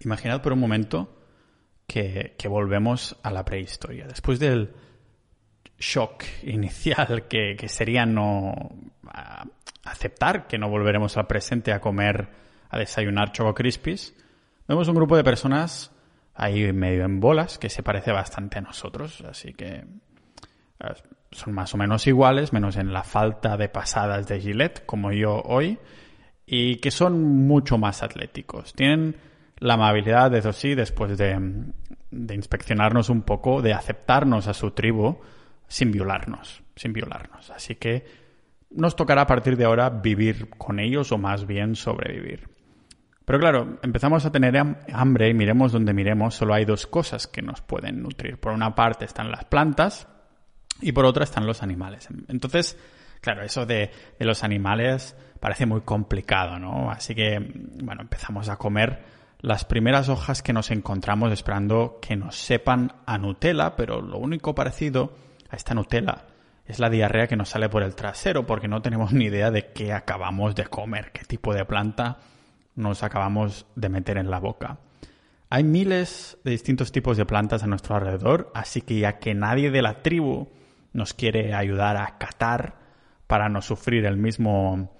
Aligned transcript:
Imaginad 0.00 0.42
por 0.42 0.52
un 0.52 0.60
momento 0.60 1.12
que, 1.84 2.36
volvemos 2.48 3.16
a 3.24 3.32
la 3.32 3.44
prehistoria. 3.44 4.06
Después 4.06 4.38
del 4.38 4.72
shock 5.76 6.22
inicial 6.44 7.26
que, 7.26 7.56
sería 7.68 8.06
no 8.06 8.54
aceptar 9.82 10.46
que 10.46 10.56
no 10.56 10.68
volveremos 10.68 11.16
al 11.16 11.26
presente 11.26 11.72
a 11.72 11.80
comer, 11.80 12.28
a 12.70 12.78
desayunar 12.78 13.32
Choco 13.32 13.54
Crispies, 13.54 14.14
vemos 14.68 14.86
un 14.86 14.94
grupo 14.94 15.16
de 15.16 15.24
personas 15.24 15.90
ahí 16.32 16.72
medio 16.72 17.04
en 17.04 17.18
bolas 17.18 17.58
que 17.58 17.68
se 17.68 17.82
parece 17.82 18.12
bastante 18.12 18.58
a 18.58 18.60
nosotros, 18.60 19.22
así 19.22 19.52
que 19.54 19.84
eh, 20.78 20.94
son 21.32 21.54
más 21.54 21.74
o 21.74 21.76
menos 21.76 22.06
iguales, 22.06 22.52
menos 22.52 22.76
en 22.76 22.92
la 22.92 23.02
falta 23.02 23.56
de 23.56 23.68
pasadas 23.68 24.28
de 24.28 24.40
Gillette, 24.40 24.86
como 24.86 25.10
yo 25.10 25.42
hoy, 25.42 25.76
y 26.46 26.76
que 26.76 26.92
son 26.92 27.20
mucho 27.48 27.78
más 27.78 28.04
atléticos. 28.04 28.74
Tienen 28.74 29.16
la 29.60 29.74
amabilidad, 29.74 30.34
eso 30.34 30.52
sí, 30.52 30.74
después 30.74 31.16
de, 31.18 31.38
de 32.10 32.34
inspeccionarnos 32.34 33.08
un 33.08 33.22
poco, 33.22 33.62
de 33.62 33.72
aceptarnos 33.72 34.46
a 34.48 34.54
su 34.54 34.70
tribu 34.70 35.18
sin 35.66 35.90
violarnos, 35.90 36.62
sin 36.76 36.92
violarnos. 36.92 37.50
Así 37.50 37.74
que 37.76 38.04
nos 38.70 38.96
tocará 38.96 39.22
a 39.22 39.26
partir 39.26 39.56
de 39.56 39.64
ahora 39.64 39.90
vivir 39.90 40.50
con 40.50 40.78
ellos 40.78 41.12
o 41.12 41.18
más 41.18 41.46
bien 41.46 41.74
sobrevivir. 41.74 42.48
Pero 43.24 43.40
claro, 43.40 43.78
empezamos 43.82 44.24
a 44.24 44.32
tener 44.32 44.56
hambre 44.92 45.28
y 45.28 45.34
miremos 45.34 45.72
donde 45.72 45.92
miremos, 45.92 46.34
solo 46.34 46.54
hay 46.54 46.64
dos 46.64 46.86
cosas 46.86 47.26
que 47.26 47.42
nos 47.42 47.60
pueden 47.60 48.02
nutrir. 48.02 48.38
Por 48.40 48.52
una 48.52 48.74
parte 48.74 49.04
están 49.04 49.30
las 49.30 49.44
plantas 49.44 50.08
y 50.80 50.92
por 50.92 51.04
otra 51.04 51.24
están 51.24 51.46
los 51.46 51.62
animales. 51.62 52.08
Entonces, 52.28 52.78
claro, 53.20 53.42
eso 53.42 53.66
de, 53.66 53.90
de 54.18 54.24
los 54.24 54.44
animales 54.44 55.14
parece 55.40 55.66
muy 55.66 55.82
complicado, 55.82 56.58
¿no? 56.58 56.90
Así 56.90 57.14
que, 57.14 57.38
bueno, 57.82 58.00
empezamos 58.00 58.48
a 58.48 58.56
comer 58.56 59.17
las 59.40 59.64
primeras 59.64 60.08
hojas 60.08 60.42
que 60.42 60.52
nos 60.52 60.70
encontramos 60.70 61.32
esperando 61.32 61.98
que 62.02 62.16
nos 62.16 62.36
sepan 62.36 62.92
a 63.06 63.18
Nutella, 63.18 63.76
pero 63.76 64.00
lo 64.00 64.18
único 64.18 64.54
parecido 64.54 65.12
a 65.48 65.56
esta 65.56 65.74
Nutella 65.74 66.26
es 66.66 66.78
la 66.80 66.90
diarrea 66.90 67.28
que 67.28 67.36
nos 67.36 67.50
sale 67.50 67.68
por 67.68 67.82
el 67.82 67.94
trasero, 67.94 68.46
porque 68.46 68.68
no 68.68 68.82
tenemos 68.82 69.12
ni 69.12 69.26
idea 69.26 69.50
de 69.50 69.72
qué 69.72 69.92
acabamos 69.92 70.54
de 70.54 70.66
comer, 70.66 71.12
qué 71.12 71.24
tipo 71.24 71.54
de 71.54 71.64
planta 71.64 72.18
nos 72.74 73.02
acabamos 73.02 73.66
de 73.74 73.88
meter 73.88 74.18
en 74.18 74.30
la 74.30 74.38
boca. 74.38 74.78
Hay 75.50 75.64
miles 75.64 76.36
de 76.44 76.50
distintos 76.50 76.92
tipos 76.92 77.16
de 77.16 77.24
plantas 77.24 77.62
a 77.62 77.66
nuestro 77.66 77.96
alrededor, 77.96 78.52
así 78.54 78.82
que 78.82 78.98
ya 78.98 79.18
que 79.18 79.34
nadie 79.34 79.70
de 79.70 79.82
la 79.82 80.02
tribu 80.02 80.48
nos 80.92 81.14
quiere 81.14 81.54
ayudar 81.54 81.96
a 81.96 82.18
catar 82.18 82.76
para 83.26 83.48
no 83.48 83.62
sufrir 83.62 84.04
el 84.04 84.16
mismo 84.16 84.90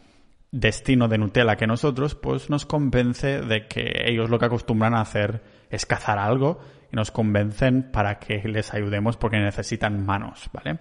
destino 0.51 1.09
de 1.09 1.19
Nutella 1.19 1.57
que 1.57 1.67
nosotros, 1.67 2.15
pues 2.15 2.49
nos 2.51 2.67
convence 2.67 3.41
de 3.41 3.67
que 3.67 4.05
ellos 4.07 4.31
lo 4.31 4.39
que 4.39 4.47
acostumbran 4.47 4.95
a 4.95 5.01
hacer 5.01 5.43
es 5.71 5.85
cazar 5.85 6.19
algo 6.19 6.61
y 6.91 6.97
nos 6.97 7.11
convencen 7.11 7.91
para 7.93 8.19
que 8.19 8.43
les 8.49 8.73
ayudemos 8.73 9.17
porque 9.17 9.39
necesitan 9.39 10.05
manos, 10.05 10.49
¿vale? 10.53 10.81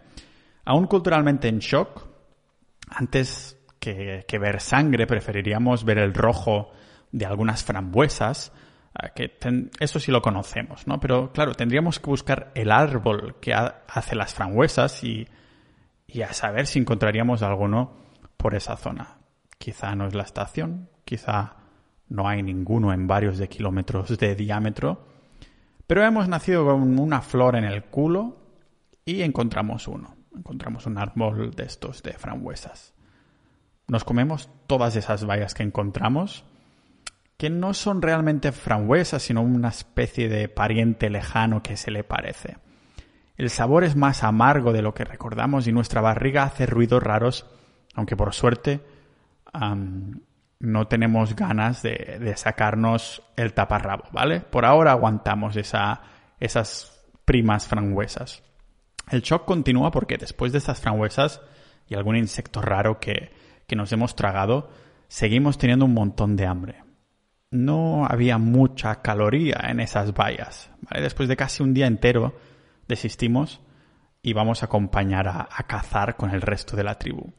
Aún 0.64 0.88
culturalmente 0.88 1.48
en 1.48 1.60
shock, 1.60 2.08
antes 2.90 3.58
que, 3.80 4.40
ver 4.40 4.60
sangre 4.60 5.08
preferiríamos 5.08 5.84
ver 5.84 5.98
el 6.00 6.14
rojo 6.14 6.72
de 7.12 7.26
algunas 7.26 7.64
frambuesas, 7.64 8.52
que 9.16 9.38
eso 9.80 10.00
sí 10.00 10.12
lo 10.12 10.22
conocemos, 10.22 10.88
¿no? 10.88 11.00
Pero 11.00 11.32
claro, 11.32 11.54
tendríamos 11.54 12.00
que 12.00 12.10
buscar 12.10 12.52
el 12.56 12.72
árbol 12.72 13.36
que 13.40 13.54
hace 13.54 14.16
las 14.16 14.34
frambuesas 14.34 15.04
y, 15.04 15.28
y 16.08 16.22
a 16.22 16.34
saber 16.34 16.68
si 16.68 16.80
encontraríamos 16.80 17.44
alguno 17.44 17.95
por 18.38 18.56
esa 18.56 18.76
zona. 18.76 19.17
Quizá 19.58 19.96
no 19.96 20.08
es 20.08 20.14
la 20.14 20.24
estación, 20.24 20.90
quizá 21.04 21.56
no 22.10 22.28
hay 22.28 22.44
ninguno 22.44 22.94
en 22.94 23.08
varios 23.08 23.38
de 23.38 23.50
kilómetros 23.50 24.18
de 24.18 24.36
diámetro, 24.36 25.08
pero 25.88 26.04
hemos 26.06 26.28
nacido 26.28 26.66
con 26.66 27.00
una 27.00 27.22
flor 27.22 27.56
en 27.56 27.64
el 27.64 27.86
culo 27.86 28.38
y 29.06 29.22
encontramos 29.22 29.88
uno. 29.88 30.16
Encontramos 30.36 30.86
un 30.86 30.98
árbol 30.98 31.52
de 31.52 31.64
estos 31.64 32.04
de 32.04 32.14
frambuesas. 32.14 32.94
Nos 33.88 34.04
comemos 34.04 34.50
todas 34.67 34.96
esas 34.96 35.26
bayas 35.26 35.54
que 35.54 35.64
encontramos, 35.64 36.44
que 37.38 37.50
no 37.50 37.73
son 37.73 38.02
realmente 38.02 38.52
frambuesas, 38.52 39.23
sino 39.23 39.42
una 39.42 39.70
especie 39.70 40.28
de 40.28 40.50
pariente 40.50 41.10
lejano 41.10 41.64
que 41.64 41.78
se 41.78 41.92
le 41.92 42.04
parece. 42.04 42.58
El 43.38 43.50
sabor 43.50 43.84
es 43.84 43.96
más 43.96 44.23
amargo 44.23 44.73
de 44.73 44.82
lo 44.82 44.94
que 44.94 45.06
recordamos 45.06 45.67
y 45.67 45.72
nuestra 45.72 46.02
barriga 46.02 46.44
hace 46.44 46.66
ruidos 46.66 47.02
raros, 47.02 47.46
aunque 47.94 48.17
por 48.17 48.34
suerte 48.34 48.82
no 50.60 50.88
tenemos 50.88 51.36
ganas 51.36 51.84
de, 51.84 52.34
sacarnos 52.36 53.24
el 53.36 53.54
taparrabo, 53.54 54.06
¿vale? 54.12 54.42
Por 54.42 54.66
ahora 54.66 54.92
aguantamos 54.92 55.56
esa, 55.56 56.02
esas 56.40 57.06
primas 57.26 57.68
frambuesas. 57.68 58.44
El 59.10 59.22
shock 59.22 59.46
continúa 59.46 59.92
porque 59.92 60.18
después 60.18 60.52
de 60.52 60.58
estas 60.58 60.82
frambuesas 60.82 61.42
y 61.88 61.96
algún 61.96 62.18
insecto 62.18 62.62
raro 62.62 63.00
que, 63.00 63.32
nos 63.76 63.92
hemos 63.92 64.16
tragado, 64.16 64.70
seguimos 65.08 65.58
teniendo 65.58 65.86
un 65.86 65.94
montón 65.94 66.36
de 66.36 66.46
hambre. 66.46 66.84
No 67.52 68.06
había 68.06 68.38
mucha 68.38 69.02
caloría 69.02 69.60
en 69.70 69.80
esas 69.80 70.14
bayas. 70.14 70.70
¿vale? 70.82 71.04
Después 71.04 71.30
de 71.30 71.38
casi 71.38 71.64
un 71.64 71.74
día 71.74 71.88
entero, 71.88 72.36
desistimos 72.88 73.62
y 74.22 74.34
vamos 74.34 74.64
a 74.64 74.66
acompañar 74.66 75.28
a 75.28 75.64
cazar 75.68 76.18
con 76.18 76.32
el 76.32 76.42
resto 76.42 76.76
de 76.76 76.84
la 76.84 76.96
tribu 76.96 77.32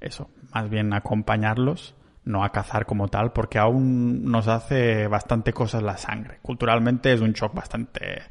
eso, 0.00 0.30
más 0.52 0.68
bien 0.70 0.92
acompañarlos, 0.92 1.94
no 2.24 2.44
a 2.44 2.52
cazar 2.52 2.86
como 2.86 3.08
tal, 3.08 3.32
porque 3.32 3.58
aún 3.58 4.24
nos 4.24 4.48
hace 4.48 5.06
bastante 5.06 5.52
cosas 5.52 5.82
la 5.82 5.96
sangre. 5.96 6.38
Culturalmente 6.42 7.12
es 7.12 7.20
un 7.20 7.32
shock 7.32 7.54
bastante, 7.54 8.22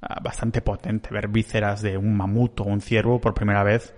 ah, 0.00 0.20
bastante 0.22 0.60
potente 0.60 1.10
ver 1.12 1.28
vísceras 1.28 1.82
de 1.82 1.96
un 1.96 2.16
mamut 2.16 2.60
o 2.60 2.64
un 2.64 2.80
ciervo 2.80 3.20
por 3.20 3.34
primera 3.34 3.62
vez. 3.62 3.94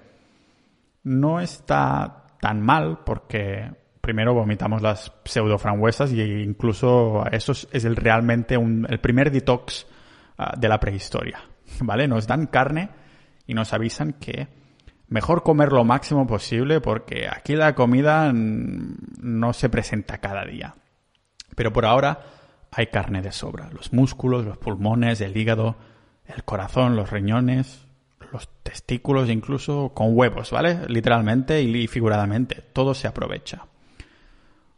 No 1.03 1.41
está 1.41 2.26
tan 2.41 2.60
mal 2.60 3.00
porque 3.04 3.70
primero 4.00 4.34
vomitamos 4.34 4.82
las 4.82 5.12
pseudo 5.25 5.59
frambuesas 5.59 6.12
e 6.12 6.43
incluso 6.43 7.25
eso 7.32 7.53
es 7.53 7.84
realmente 7.97 8.54
el 8.54 9.00
primer 9.00 9.31
detox 9.31 9.87
ah, 10.38 10.54
de 10.56 10.69
la 10.69 10.78
prehistoria. 10.78 11.38
¿Vale? 11.81 12.06
Nos 12.06 12.26
dan 12.26 12.47
carne 12.47 12.91
y 13.47 13.54
nos 13.54 13.72
avisan 13.72 14.14
que 14.14 14.63
mejor 15.14 15.44
comer 15.44 15.72
lo 15.72 15.84
máximo 15.84 16.26
posible 16.26 16.80
porque 16.80 17.28
aquí 17.28 17.54
la 17.54 17.76
comida 17.76 18.32
no 18.34 19.52
se 19.52 19.69
presenta 19.69 20.19
cada 20.19 20.44
día. 20.44 20.75
Pero 21.54 21.72
por 21.72 21.86
ahora 21.86 22.19
hay 22.72 22.88
carne 22.88 23.22
de 23.22 23.30
sobra. 23.30 23.70
Los 23.70 23.92
músculos, 23.92 24.44
los 24.44 24.58
pulmones, 24.58 25.20
el 25.20 25.36
hígado, 25.36 25.76
el 26.26 26.42
corazón, 26.42 26.97
los 26.97 27.12
riñones, 27.12 27.86
los 28.32 28.48
testículos, 28.64 29.30
incluso 29.30 29.92
con 29.94 30.19
huevos, 30.19 30.50
¿vale? 30.50 30.80
Literalmente 30.88 31.62
y 31.62 31.86
figuradamente. 31.86 32.64
Todo 32.72 32.92
se 32.92 33.06
aprovecha. 33.06 33.66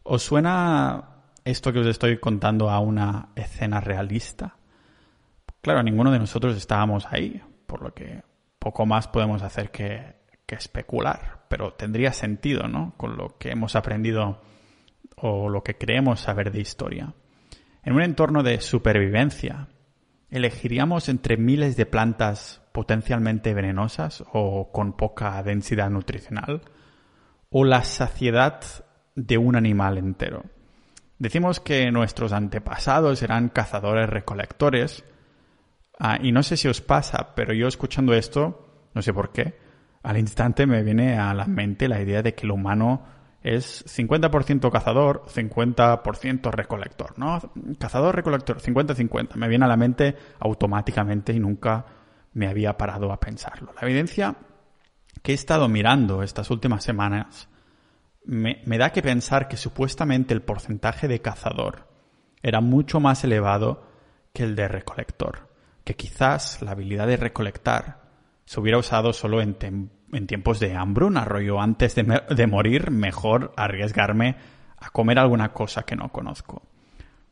¿Os 0.02 0.22
suena 0.22 1.02
esto 1.46 1.72
que 1.72 1.78
os 1.78 1.86
estoy 1.86 2.18
contando 2.18 2.68
a 2.68 2.78
una 2.80 3.30
escena 3.36 3.80
realista? 3.80 4.56
Claro, 5.62 5.82
ninguno 5.82 6.10
de 6.10 6.18
nosotros 6.18 6.58
estábamos 6.58 7.06
ahí, 7.10 7.40
por 7.66 7.80
lo 7.80 7.94
que 7.94 8.22
poco 8.58 8.84
más 8.84 9.08
podemos 9.08 9.42
hacer 9.42 9.70
que, 9.70 10.15
especular, 10.54 11.46
pero 11.48 11.74
tendría 11.74 12.12
sentido, 12.12 12.68
¿no? 12.68 12.94
Con 12.96 13.16
lo 13.16 13.36
que 13.38 13.50
hemos 13.50 13.74
aprendido 13.74 14.40
o 15.16 15.48
lo 15.48 15.62
que 15.62 15.76
creemos 15.76 16.20
saber 16.20 16.52
de 16.52 16.60
historia. 16.60 17.14
En 17.82 17.94
un 17.94 18.02
entorno 18.02 18.42
de 18.42 18.60
supervivencia, 18.60 19.68
¿elegiríamos 20.30 21.08
entre 21.08 21.36
miles 21.36 21.76
de 21.76 21.86
plantas 21.86 22.62
potencialmente 22.72 23.54
venenosas 23.54 24.24
o 24.32 24.70
con 24.72 24.96
poca 24.96 25.42
densidad 25.42 25.90
nutricional? 25.90 26.62
¿O 27.50 27.64
la 27.64 27.82
saciedad 27.84 28.62
de 29.14 29.38
un 29.38 29.56
animal 29.56 29.98
entero? 29.98 30.44
Decimos 31.18 31.60
que 31.60 31.90
nuestros 31.90 32.32
antepasados 32.32 33.22
eran 33.22 33.48
cazadores 33.48 34.08
recolectores, 34.08 35.04
Ah, 35.98 36.18
y 36.22 36.32
no 36.32 36.42
sé 36.42 36.56
si 36.56 36.68
os 36.68 36.80
pasa, 36.80 37.34
pero 37.34 37.54
yo 37.54 37.68
escuchando 37.68 38.12
esto, 38.12 38.88
no 38.94 39.02
sé 39.02 39.14
por 39.14 39.32
qué, 39.32 39.54
al 40.06 40.18
instante 40.18 40.66
me 40.66 40.82
viene 40.82 41.18
a 41.18 41.34
la 41.34 41.46
mente 41.46 41.88
la 41.88 42.00
idea 42.00 42.22
de 42.22 42.34
que 42.34 42.46
el 42.46 42.52
humano 42.52 43.04
es 43.42 43.84
50% 43.86 44.70
cazador, 44.70 45.24
50% 45.26 46.50
recolector, 46.50 47.18
¿no? 47.18 47.40
Cazador, 47.78 48.16
recolector, 48.16 48.60
50-50. 48.60 49.34
Me 49.36 49.48
viene 49.48 49.64
a 49.64 49.68
la 49.68 49.76
mente 49.76 50.16
automáticamente 50.40 51.32
y 51.32 51.38
nunca 51.38 51.86
me 52.32 52.48
había 52.48 52.76
parado 52.76 53.12
a 53.12 53.20
pensarlo. 53.20 53.72
La 53.74 53.86
evidencia 53.86 54.36
que 55.22 55.32
he 55.32 55.34
estado 55.34 55.68
mirando 55.68 56.22
estas 56.22 56.50
últimas 56.50 56.82
semanas 56.82 57.48
me, 58.24 58.62
me 58.64 58.78
da 58.78 58.90
que 58.90 59.02
pensar 59.02 59.48
que 59.48 59.56
supuestamente 59.56 60.34
el 60.34 60.42
porcentaje 60.42 61.08
de 61.08 61.20
cazador 61.20 61.88
era 62.42 62.60
mucho 62.60 63.00
más 63.00 63.22
elevado 63.24 63.86
que 64.32 64.42
el 64.42 64.56
de 64.56 64.68
recolector 64.68 65.46
que 65.86 65.94
quizás 65.94 66.60
la 66.62 66.72
habilidad 66.72 67.06
de 67.06 67.16
recolectar 67.16 68.00
se 68.44 68.58
hubiera 68.58 68.76
usado 68.76 69.12
solo 69.12 69.40
en, 69.40 69.90
tiempos 70.26 70.60
de 70.60 70.74
hambruna, 70.74 71.24
rollo 71.24 71.60
antes 71.60 71.94
de, 71.94 72.46
morir, 72.46 72.90
mejor 72.90 73.52
arriesgarme 73.56 74.36
a 74.78 74.90
comer 74.90 75.18
alguna 75.18 75.52
cosa 75.52 75.82
que 75.82 75.96
no 75.96 76.10
conozco. 76.10 76.62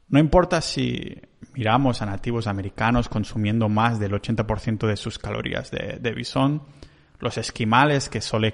No 0.08 0.18
importa 0.18 0.60
si 0.60 1.20
miramos 1.54 2.02
a 2.02 2.06
nativos 2.06 2.46
americanos 2.46 3.08
consumiendo 3.08 3.68
más 3.68 3.98
del 3.98 4.12
80% 4.12 4.86
de 4.86 4.96
sus 4.96 5.18
calorías 5.18 5.70
de, 5.70 6.12
bisón, 6.14 6.62
los 7.20 7.38
esquimales 7.38 8.08
que 8.08 8.20
solo, 8.20 8.48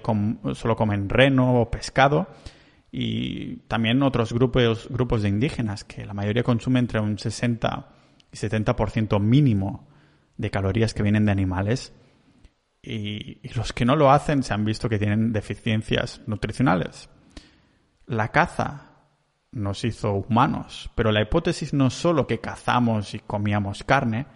solo 0.54 0.76
comen 0.76 1.08
reno 1.08 1.60
o 1.60 1.70
pescado, 1.70 2.28
y 2.92 3.56
también 3.68 4.02
otros 4.02 4.32
grupos, 4.32 4.88
grupos 4.90 5.22
de 5.22 5.28
indígenas 5.28 5.84
que 5.84 6.04
la 6.04 6.14
mayoría 6.14 6.42
consumen 6.42 6.84
entre 6.84 7.00
un 7.00 7.18
60 7.18 7.88
y 8.32 8.36
70% 8.36 9.20
mínimo 9.20 9.88
de 10.36 10.50
calorías 10.50 10.94
que 10.94 11.02
vienen 11.02 11.26
de 11.26 11.32
animales 11.32 11.92
y, 12.82 13.48
los 13.54 13.72
que 13.72 13.84
no 13.84 13.96
lo 13.96 14.10
hacen 14.10 14.42
se 14.42 14.54
han 14.54 14.64
visto 14.64 14.88
que 14.88 14.98
tienen 14.98 15.32
deficiencias 15.32 16.22
nutricionales. 16.26 17.10
La 18.06 18.28
caza 18.28 18.86
nos 19.52 19.84
hizo 19.84 20.12
humanos, 20.12 20.90
pero 20.94 21.12
la 21.12 21.22
hipótesis 21.22 21.74
no 21.74 21.88
es 21.88 21.94
solo 21.94 22.26
que 22.26 22.40
cazamos 22.40 23.14
y 23.14 23.20
comíamos 23.20 23.84
carne, 23.84 24.26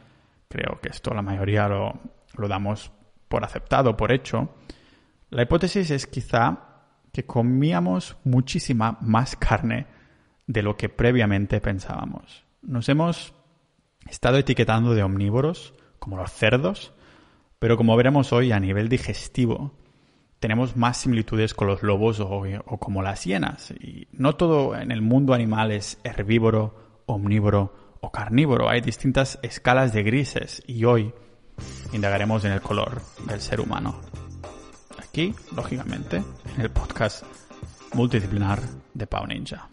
creo 0.49 0.81
que 0.81 0.88
esto 0.88 1.14
la 1.14 1.23
mayoría 1.23 1.69
lo, 1.69 2.00
lo 2.37 2.49
damos 2.49 2.91
por 3.29 3.44
aceptado, 3.44 3.96
por 3.96 4.12
hecho, 4.12 4.55
la 5.31 5.43
hipótesis 5.43 5.90
es 5.90 6.06
quizá 6.06 6.58
que 7.12 7.25
comíamos 7.25 8.17
muchísima 8.25 8.99
más 9.00 9.37
carne 9.37 9.87
de 10.47 10.62
lo 10.62 10.76
que 10.76 10.88
previamente 10.88 11.61
pensábamos. 11.61 12.44
Nos 12.62 12.88
hemos 12.88 13.35
estado 14.08 14.37
etiquetando 14.37 14.94
de 14.94 15.02
omnívoros, 15.02 15.75
como 15.99 16.17
los 16.17 16.32
cerdos, 16.32 16.93
pero 17.64 17.78
como 17.78 17.96
veremos 17.96 18.31
hoy 18.34 18.52
a 18.52 18.61
nivel 18.61 18.90
digestivo, 18.90 19.72
tenemos 20.38 20.76
más 20.76 20.99
similitudes 20.99 21.55
con 21.55 21.66
los 21.66 21.82
lobos 21.82 22.20
o, 22.20 22.43
como 22.78 23.00
las 23.00 23.25
hienas. 23.25 23.70
Y 23.81 24.06
no 24.12 24.37
todo 24.37 24.76
en 24.76 24.90
el 24.90 25.00
mundo 25.00 25.32
animal 25.32 25.72
es 25.72 25.99
herbívoro, 26.05 26.75
omnívoro 27.06 27.96
o 28.02 28.12
carnívoro. 28.12 28.69
Hay 28.69 28.82
distintas 28.82 29.38
escalas 29.40 29.94
de 29.94 30.02
grises 30.02 30.62
y 30.66 30.84
hoy 30.84 31.14
indagaremos 31.94 32.44
en 32.44 32.52
el 32.52 32.61
color 32.61 33.00
del 33.26 33.40
ser 33.40 33.62
humano 33.62 33.99
aquí, 34.99 35.34
lógicamente, 35.56 36.22
en 36.56 36.61
el 36.61 36.70
podcast 36.70 37.25
multidisciplinar 37.94 38.61
de 38.93 39.06
Pau 39.06 39.26
Ninja. 39.26 39.70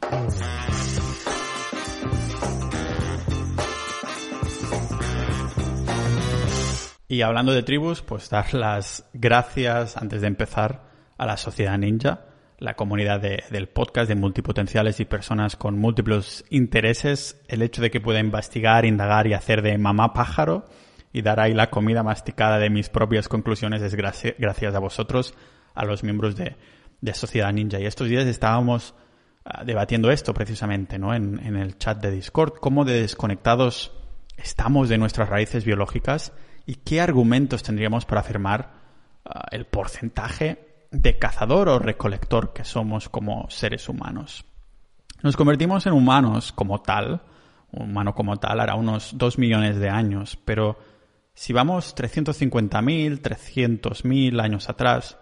Y 7.12 7.24
hablando 7.24 7.52
de 7.52 7.62
tribus, 7.62 8.02
pues 8.02 8.30
dar 8.30 8.54
las 8.54 9.06
gracias 9.12 9.98
antes 9.98 10.22
de 10.22 10.28
empezar 10.28 10.84
a 11.18 11.26
la 11.26 11.36
Sociedad 11.36 11.78
Ninja, 11.78 12.22
la 12.58 12.76
comunidad 12.76 13.20
del 13.20 13.68
podcast 13.68 14.08
de 14.08 14.16
multipotenciales 14.16 15.02
y 15.02 15.04
personas 15.04 15.58
con 15.58 15.78
múltiples 15.78 16.46
intereses, 16.50 17.42
el 17.50 17.64
hecho 17.64 17.82
de 17.82 17.92
que 17.92 18.00
pueda 18.00 18.22
investigar, 18.22 18.86
indagar 18.86 19.28
y 19.28 19.34
hacer 19.34 19.62
de 19.62 19.78
mamá 19.78 20.14
pájaro 20.14 20.64
y 21.12 21.22
dar 21.22 21.42
ahí 21.42 21.54
la 21.54 21.70
comida 21.70 22.02
masticada 22.02 22.60
de 22.60 22.70
mis 22.70 22.88
propias 22.88 23.28
conclusiones 23.28 23.82
es 23.82 23.94
gracias 23.94 24.74
a 24.74 24.80
vosotros, 24.80 25.34
a 25.74 25.84
los 25.84 26.06
miembros 26.06 26.38
de, 26.38 26.56
Sociedad 27.14 27.52
Ninja. 27.52 27.82
Y 27.82 27.88
estos 27.88 28.08
días 28.08 28.26
estábamos 28.26 28.96
ah, 29.44 29.66
debatiendo 29.66 30.12
esto 30.12 30.34
precisamente, 30.34 30.98
¿no? 30.98 31.14
En, 31.14 31.58
el 31.58 31.78
chat 31.78 32.02
de 32.02 32.10
Discord, 32.10 32.54
cómo 32.62 32.86
de 32.86 33.02
desconectados 33.02 33.92
estamos 34.38 34.88
de 34.88 34.98
nuestras 34.98 35.28
raíces 35.28 35.66
biológicas 35.66 36.32
y 36.72 36.76
qué 36.76 37.02
argumentos 37.02 37.64
tendríamos 37.64 38.06
para 38.06 38.22
afirmar 38.22 38.72
ah, 39.26 39.46
el 39.52 39.66
porcentaje 39.66 40.86
de 40.90 41.20
cazador 41.20 41.68
o 41.68 41.80
recolector 41.80 42.54
que 42.54 42.64
somos 42.64 43.10
como 43.10 43.50
seres 43.50 43.90
humanos. 43.90 44.46
Nos 45.22 45.36
convertimos 45.36 45.86
en 45.86 45.92
humanos 45.92 46.54
como 46.54 46.82
tal, 46.82 47.24
humano 47.74 48.16
como 48.16 48.38
tal, 48.38 48.62
hará 48.62 48.76
unos 48.76 49.18
dos 49.18 49.38
millones 49.38 49.80
de 49.80 49.90
años, 49.90 50.40
pero 50.46 50.80
si 51.34 51.52
vamos 51.52 51.94
350.000, 51.94 53.20
300.000 53.20 54.42
años 54.42 54.70
atrás, 54.70 55.18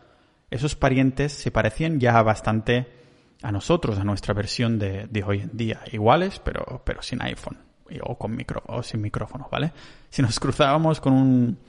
esos 0.52 0.76
parientes 0.76 1.34
se 1.34 1.50
parecían 1.50 2.00
ya 2.00 2.22
bastante 2.22 2.94
a 3.42 3.52
nosotros, 3.52 3.98
a 3.98 4.04
nuestra 4.04 4.36
versión 4.36 4.78
de, 4.78 5.24
hoy 5.26 5.40
en 5.40 5.58
día. 5.58 5.82
Iguales, 5.92 6.40
pero, 6.46 6.84
pero 6.86 7.02
sin 7.02 7.24
iPhone 7.24 7.69
o, 8.04 8.18
con 8.18 8.36
micro, 8.36 8.64
o 8.68 8.84
sin 8.84 9.02
micrófono, 9.02 9.48
¿vale? 9.52 9.72
Si 10.10 10.22
nos 10.22 10.40
cruzábamos 10.40 11.02
con 11.02 11.14
un... 11.14 11.60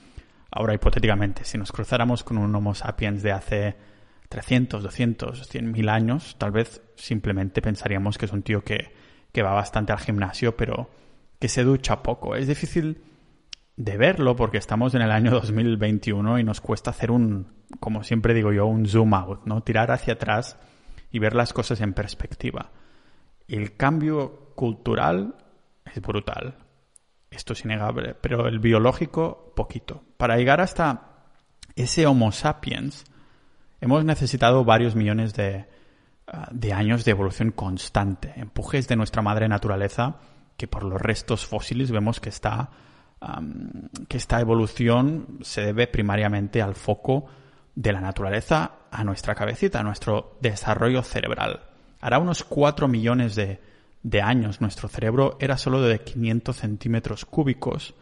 Ahora 0.51 0.75
hipotéticamente, 0.75 1.45
si 1.45 1.59
nos 1.59 1.71
cruzáramos 1.71 2.25
con 2.25 2.37
un 2.37 2.55
Homo 2.55 2.75
sapiens 2.75 3.23
de 3.23 3.31
hace 3.31 3.77
300, 4.29 4.83
200, 4.83 5.47
100 5.47 5.71
mil 5.73 5.89
años, 5.89 6.37
tal 6.39 6.51
vez 6.51 6.83
simplemente 6.97 7.63
pensaríamos 7.63 8.19
que 8.19 8.27
es 8.27 8.33
un 8.33 8.43
tío 8.43 8.65
que, 8.65 8.93
que 9.33 9.43
va 9.43 9.53
bastante 9.53 9.93
al 9.93 10.01
gimnasio, 10.01 10.57
pero 10.57 10.91
que 11.39 11.49
se 11.49 11.63
ducha 11.63 12.03
poco. 12.03 12.35
Es 12.35 12.49
difícil 12.49 13.03
de 13.77 13.97
verlo 13.97 14.37
porque 14.37 14.59
estamos 14.59 14.95
en 14.95 15.03
el 15.03 15.11
año 15.11 15.31
2021 15.31 16.39
y 16.39 16.45
nos 16.45 16.61
cuesta 16.61 16.91
hacer 16.91 17.11
un, 17.11 17.47
como 17.81 18.05
siempre 18.05 18.35
digo 18.35 18.53
yo, 18.53 18.67
un 18.67 18.87
zoom 18.87 19.15
out, 19.15 19.47
¿no? 19.47 19.63
Tirar 19.63 19.91
hacia 19.91 20.15
atrás 20.15 20.59
y 21.11 21.19
ver 21.19 21.35
las 21.35 21.53
cosas 21.53 21.81
en 21.81 21.95
perspectiva. 21.95 22.73
El 23.49 23.77
cambio 23.77 24.53
cultural 24.55 25.35
es 25.95 26.01
brutal. 26.01 26.57
Esto 27.31 27.53
es 27.53 27.65
innegable, 27.65 28.15
pero 28.21 28.49
el 28.49 28.59
biológico 28.59 29.53
poquito. 29.55 30.03
Para 30.17 30.37
llegar 30.37 30.61
hasta 30.61 31.27
ese 31.77 32.07
Homo 32.07 32.33
sapiens 32.33 33.05
hemos 33.81 34.05
necesitado 34.05 34.65
varios 34.65 34.97
millones 34.97 35.35
de, 35.35 35.67
ah, 36.27 36.49
de 36.51 36.73
años 36.73 37.05
de 37.05 37.13
evolución 37.13 37.53
constante, 37.53 38.33
empujes 38.37 38.89
de 38.89 38.97
nuestra 38.97 39.23
madre 39.23 39.49
naturaleza 39.49 40.17
que 40.57 40.67
por 40.69 40.83
los 40.83 41.01
restos 41.01 41.47
fósiles 41.47 41.91
vemos 41.91 42.21
que 42.21 42.29
está 42.29 42.71
que 44.09 44.17
esta 44.17 44.41
evolución 44.41 45.39
se 45.43 45.61
debe 45.61 45.87
primariamente 45.87 46.63
al 46.63 46.75
foco 46.75 47.27
de 47.75 47.93
la 47.93 48.01
naturaleza 48.01 48.73
a 48.91 49.05
nuestra 49.05 49.35
cabecita, 49.35 49.81
a 49.81 49.83
nuestro 49.83 50.39
desarrollo 50.41 51.03
cerebral. 51.03 51.61
Hará 52.01 52.19
unos 52.19 52.45
4 52.45 52.89
millones 52.89 53.35
de, 53.35 53.61
años 54.23 54.61
nuestro 54.61 54.89
cerebro 54.89 55.37
era 55.41 55.57
solo 55.57 55.81
de 55.83 56.01
500 56.01 56.57
centímetros 56.57 57.25
cúbicos 57.25 57.95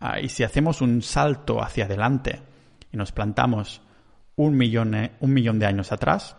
ah, 0.00 0.20
y 0.20 0.28
si 0.28 0.42
hacemos 0.42 0.80
un 0.80 1.02
salto 1.02 1.62
hacia 1.62 1.84
adelante 1.84 2.40
y 2.90 2.96
nos 2.96 3.12
plantamos 3.12 3.82
un 4.36 4.56
millón, 4.56 4.94
eh, 4.94 5.12
un 5.20 5.32
millón 5.32 5.58
de 5.58 5.66
años 5.66 5.92
atrás, 5.92 6.36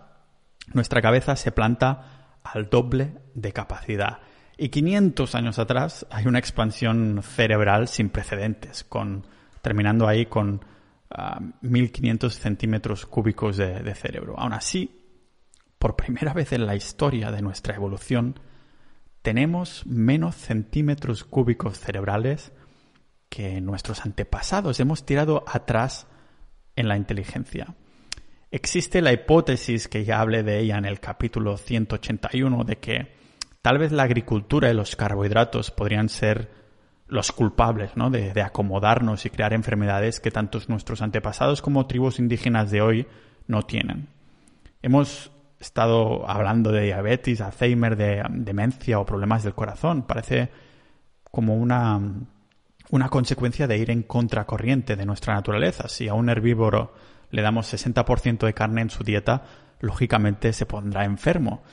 nuestra 0.73 1.01
cabeza 1.01 1.35
se 1.35 1.51
planta 1.51 2.37
al 2.43 2.69
doble 2.69 3.13
de 3.33 3.53
capacidad. 3.53 4.19
Y 4.57 4.69
500 4.69 5.35
años 5.35 5.59
atrás 5.59 6.05
hay 6.09 6.27
una 6.27 6.39
expansión 6.39 7.21
cerebral 7.21 7.87
sin 7.87 8.09
precedentes, 8.09 8.83
con, 8.83 9.25
terminando 9.61 10.07
ahí 10.07 10.27
con 10.27 10.63
1500 11.61 12.35
ah, 12.35 12.41
centímetros 12.41 13.05
cúbicos 13.05 13.57
de, 13.57 13.95
cerebro. 13.95 14.35
Aún 14.37 14.53
así, 14.53 15.01
por 15.77 15.95
primera 15.95 16.33
vez 16.33 16.53
en 16.53 16.65
la 16.65 16.75
historia 16.75 17.31
de 17.31 17.41
nuestra 17.41 17.75
evolución, 17.75 18.39
tenemos 19.25 19.85
menos 19.85 20.35
centímetros 20.35 21.25
cúbicos 21.25 21.77
cerebrales 21.79 22.53
que 23.27 23.59
nuestros 23.59 24.05
antepasados. 24.05 24.79
Hemos 24.79 25.05
tirado 25.05 25.43
atrás 25.47 26.07
en 26.77 26.87
la 26.87 26.95
inteligencia. 26.95 27.75
Existe 28.51 29.01
la 29.01 29.11
hipótesis 29.11 29.89
que 29.89 30.05
ya 30.05 30.21
hablé 30.21 30.43
de 30.43 30.59
ella 30.59 30.77
en 30.77 30.85
el 30.85 31.01
capítulo 31.01 31.57
181 31.57 32.63
de 32.63 32.77
que 32.77 33.25
Tal 33.65 33.79
vez 33.79 33.91
la 33.91 34.03
agricultura 34.03 34.69
y 34.69 34.75
los 34.75 34.95
carbohidratos 34.95 35.71
podrían 35.71 36.07
ser 36.07 36.51
los 37.07 37.31
culpables 37.31 37.97
¿no? 37.97 38.11
de, 38.11 38.39
acomodarnos 38.43 39.25
y 39.25 39.31
crear 39.31 39.53
enfermedades 39.53 40.19
que 40.19 40.29
tantos 40.29 40.69
nuestros 40.69 41.01
antepasados 41.01 41.63
como 41.63 41.87
tribus 41.87 42.19
indígenas 42.19 42.69
de 42.69 42.83
hoy 42.83 43.07
no 43.47 43.63
tienen. 43.63 44.09
Hemos 44.83 45.31
estado 45.65 46.29
hablando 46.29 46.71
de 46.71 46.83
diabetes, 46.83 47.41
Alzheimer, 47.41 47.95
de 47.95 48.23
demencia 48.29 48.99
o 48.99 49.05
problemas 49.05 49.43
del 49.43 49.53
corazón. 49.53 50.03
Parece 50.03 50.49
como 51.31 51.55
una, 51.55 51.99
una 52.91 53.09
consecuencia 53.09 53.67
de 53.67 53.77
ir 53.77 53.91
en 53.91 54.03
contracorriente 54.03 54.95
de 54.95 55.05
nuestra 55.05 55.33
naturaleza. 55.33 55.87
Si 55.87 56.07
a 56.07 56.13
un 56.13 56.29
herbívoro 56.29 56.93
le 57.31 57.41
damos 57.41 57.73
60% 57.73 58.45
de 58.45 58.53
carne 58.53 58.81
en 58.81 58.89
su 58.89 59.03
dieta, 59.03 59.43
lógicamente 59.79 60.53
se 60.53 60.65
pondrá 60.65 61.03
enfermo. 61.03 61.63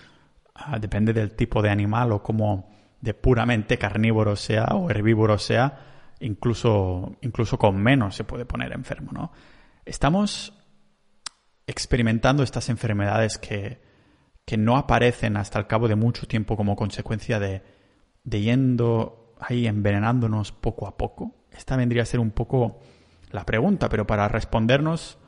Ah, 0.54 0.78
depende 0.78 1.12
del 1.12 1.32
tipo 1.32 1.62
de 1.62 1.70
animal 1.70 2.12
o 2.12 2.22
como 2.22 2.70
de 3.00 3.14
puramente 3.14 3.78
carnívoro 3.78 4.36
sea 4.36 4.66
o 4.74 4.90
herbívoro 4.90 5.38
sea, 5.38 5.78
incluso, 6.20 7.16
incluso 7.20 7.58
con 7.58 7.76
menos 7.82 8.14
se 8.14 8.24
puede 8.24 8.46
poner 8.46 8.72
enfermo, 8.72 9.10
¿no? 9.12 9.32
Estamos 9.84 10.61
experimentando 11.66 12.42
estas 12.42 12.68
enfermedades 12.68 13.38
que, 13.38 13.80
que 14.44 14.56
no 14.56 14.76
aparecen 14.76 15.36
hasta 15.36 15.58
el 15.58 15.66
cabo 15.66 15.88
de 15.88 15.96
mucho 15.96 16.26
tiempo 16.26 16.56
como 16.56 16.76
consecuencia 16.76 17.38
de, 17.38 17.62
de 18.24 18.40
yendo 18.40 19.34
ahí 19.40 19.66
envenenándonos 19.66 20.52
poco 20.52 20.86
a 20.86 20.96
poco. 20.96 21.34
Esta 21.50 21.76
vendría 21.76 22.02
a 22.02 22.06
ser 22.06 22.20
un 22.20 22.30
poco 22.30 22.80
la 23.30 23.44
pregunta, 23.44 23.88
pero 23.88 24.06
para 24.06 24.28
respondernos 24.28 25.18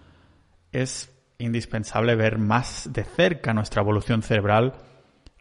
es 0.73 1.13
indispensable 1.39 2.15
ver 2.15 2.39
más 2.39 2.89
de 2.93 3.05
cerca 3.05 3.53
nuestra 3.55 3.83
evolución 3.83 4.23
cerebral 4.23 4.75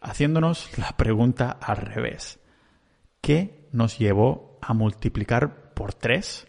haciéndonos 0.00 0.76
la 0.78 0.96
pregunta 0.96 1.50
al 1.50 1.76
revés. 1.78 2.40
que 3.20 3.68
nos 3.72 3.98
llevó 3.98 4.58
a 4.60 4.74
multiplicar 4.74 5.72
por 5.72 5.94
tres 5.94 6.46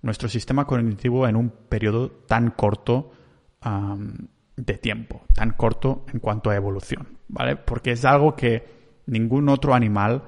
nuestro 0.00 0.30
sistema 0.30 0.66
cognitivo 0.66 1.28
en 1.28 1.36
un 1.36 1.50
periodo 1.50 2.10
tan 2.10 2.50
corto 2.50 3.12
de 3.60 4.78
tiempo, 4.78 5.22
tan 5.34 5.52
corto 5.52 6.04
en 6.12 6.20
cuanto 6.20 6.50
a 6.50 6.56
evolución, 6.56 7.18
¿vale? 7.28 7.56
Porque 7.56 7.92
es 7.92 8.04
algo 8.04 8.34
que 8.34 8.66
ningún 9.06 9.48
otro 9.48 9.74
animal 9.74 10.22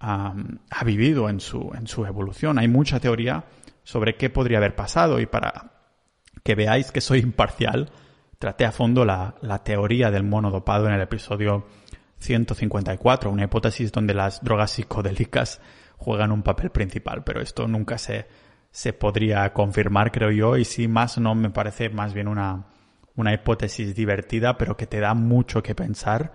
ha 0.00 0.84
vivido 0.84 1.28
en 1.28 1.40
su, 1.40 1.72
en 1.74 1.86
su 1.86 2.06
evolución. 2.06 2.58
Hay 2.58 2.68
mucha 2.68 3.00
teoría 3.00 3.44
sobre 3.82 4.16
qué 4.16 4.30
podría 4.30 4.58
haber 4.58 4.76
pasado 4.76 5.20
y 5.20 5.26
para 5.26 5.72
que 6.42 6.54
veáis 6.54 6.92
que 6.92 7.00
soy 7.00 7.20
imparcial, 7.20 7.90
traté 8.38 8.64
a 8.64 8.72
fondo 8.72 9.04
la, 9.04 9.34
la 9.40 9.64
teoría 9.64 10.10
del 10.10 10.22
mono 10.22 10.50
dopado 10.50 10.86
en 10.86 10.94
el 10.94 11.00
episodio 11.00 11.66
154, 12.18 13.30
una 13.30 13.44
hipótesis 13.44 13.90
donde 13.92 14.14
las 14.14 14.42
drogas 14.42 14.72
psicodélicas 14.72 15.60
juegan 15.96 16.32
un 16.32 16.42
papel 16.42 16.70
principal, 16.70 17.24
pero 17.24 17.40
esto 17.40 17.66
nunca 17.66 17.98
se, 17.98 18.26
se 18.70 18.92
podría 18.92 19.52
confirmar, 19.52 20.12
creo 20.12 20.30
yo, 20.30 20.56
y 20.56 20.64
si 20.64 20.88
más 20.88 21.18
no 21.18 21.34
me 21.34 21.50
parece 21.50 21.90
más 21.90 22.14
bien 22.14 22.28
una, 22.28 22.66
una 23.16 23.32
hipótesis 23.32 23.94
divertida, 23.94 24.56
pero 24.58 24.76
que 24.76 24.86
te 24.86 25.00
da 25.00 25.14
mucho 25.14 25.62
que 25.62 25.74
pensar 25.74 26.32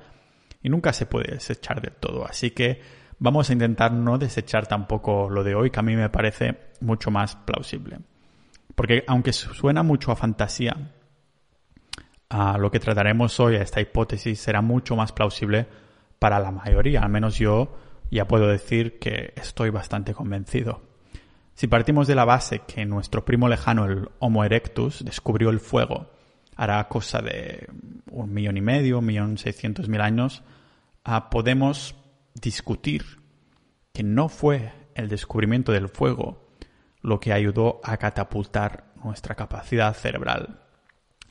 y 0.61 0.69
nunca 0.69 0.93
se 0.93 1.05
puede 1.05 1.33
desechar 1.33 1.81
del 1.81 1.93
todo. 1.93 2.25
Así 2.25 2.51
que 2.51 2.81
vamos 3.19 3.49
a 3.49 3.53
intentar 3.53 3.91
no 3.91 4.17
desechar 4.17 4.67
tampoco 4.67 5.29
lo 5.29 5.43
de 5.43 5.55
hoy, 5.55 5.69
que 5.71 5.79
a 5.79 5.83
mí 5.83 5.95
me 5.95 6.09
parece 6.09 6.57
mucho 6.81 7.11
más 7.11 7.35
plausible. 7.35 7.99
Porque 8.75 9.03
aunque 9.07 9.33
suena 9.33 9.83
mucho 9.83 10.11
a 10.11 10.15
fantasía, 10.15 10.91
a 12.29 12.57
lo 12.57 12.71
que 12.71 12.79
trataremos 12.79 13.39
hoy, 13.39 13.55
a 13.55 13.61
esta 13.61 13.79
hipótesis, 13.79 14.39
será 14.39 14.61
mucho 14.61 14.95
más 14.95 15.11
plausible 15.11 15.67
para 16.17 16.39
la 16.39 16.51
mayoría. 16.51 17.01
Al 17.01 17.09
menos 17.09 17.37
yo 17.37 17.77
ya 18.09 18.27
puedo 18.27 18.47
decir 18.47 18.99
que 18.99 19.33
estoy 19.35 19.69
bastante 19.69 20.13
convencido. 20.13 20.81
Si 21.55 21.67
partimos 21.67 22.07
de 22.07 22.15
la 22.15 22.25
base 22.25 22.59
que 22.67 22.85
nuestro 22.85 23.25
primo 23.25 23.47
lejano, 23.47 23.85
el 23.85 24.09
Homo 24.19 24.43
erectus, 24.43 25.03
descubrió 25.05 25.49
el 25.49 25.59
fuego 25.59 26.07
hará 26.55 26.87
cosa 26.87 27.21
de 27.21 27.67
un 28.11 28.33
millón 28.33 28.57
y 28.57 28.61
medio, 28.61 28.99
un 28.99 29.05
millón 29.05 29.37
seiscientos 29.37 29.89
mil 29.89 30.01
años, 30.01 30.43
ah, 31.03 31.29
podemos 31.29 31.95
discutir 32.35 33.03
que 33.93 34.03
no 34.03 34.29
fue 34.29 34.71
el 34.95 35.09
descubrimiento 35.09 35.71
del 35.71 35.89
fuego 35.89 36.49
lo 37.01 37.19
que 37.19 37.33
ayudó 37.33 37.81
a 37.83 37.97
catapultar 37.97 38.93
nuestra 39.03 39.35
capacidad 39.35 39.93
cerebral. 39.93 40.61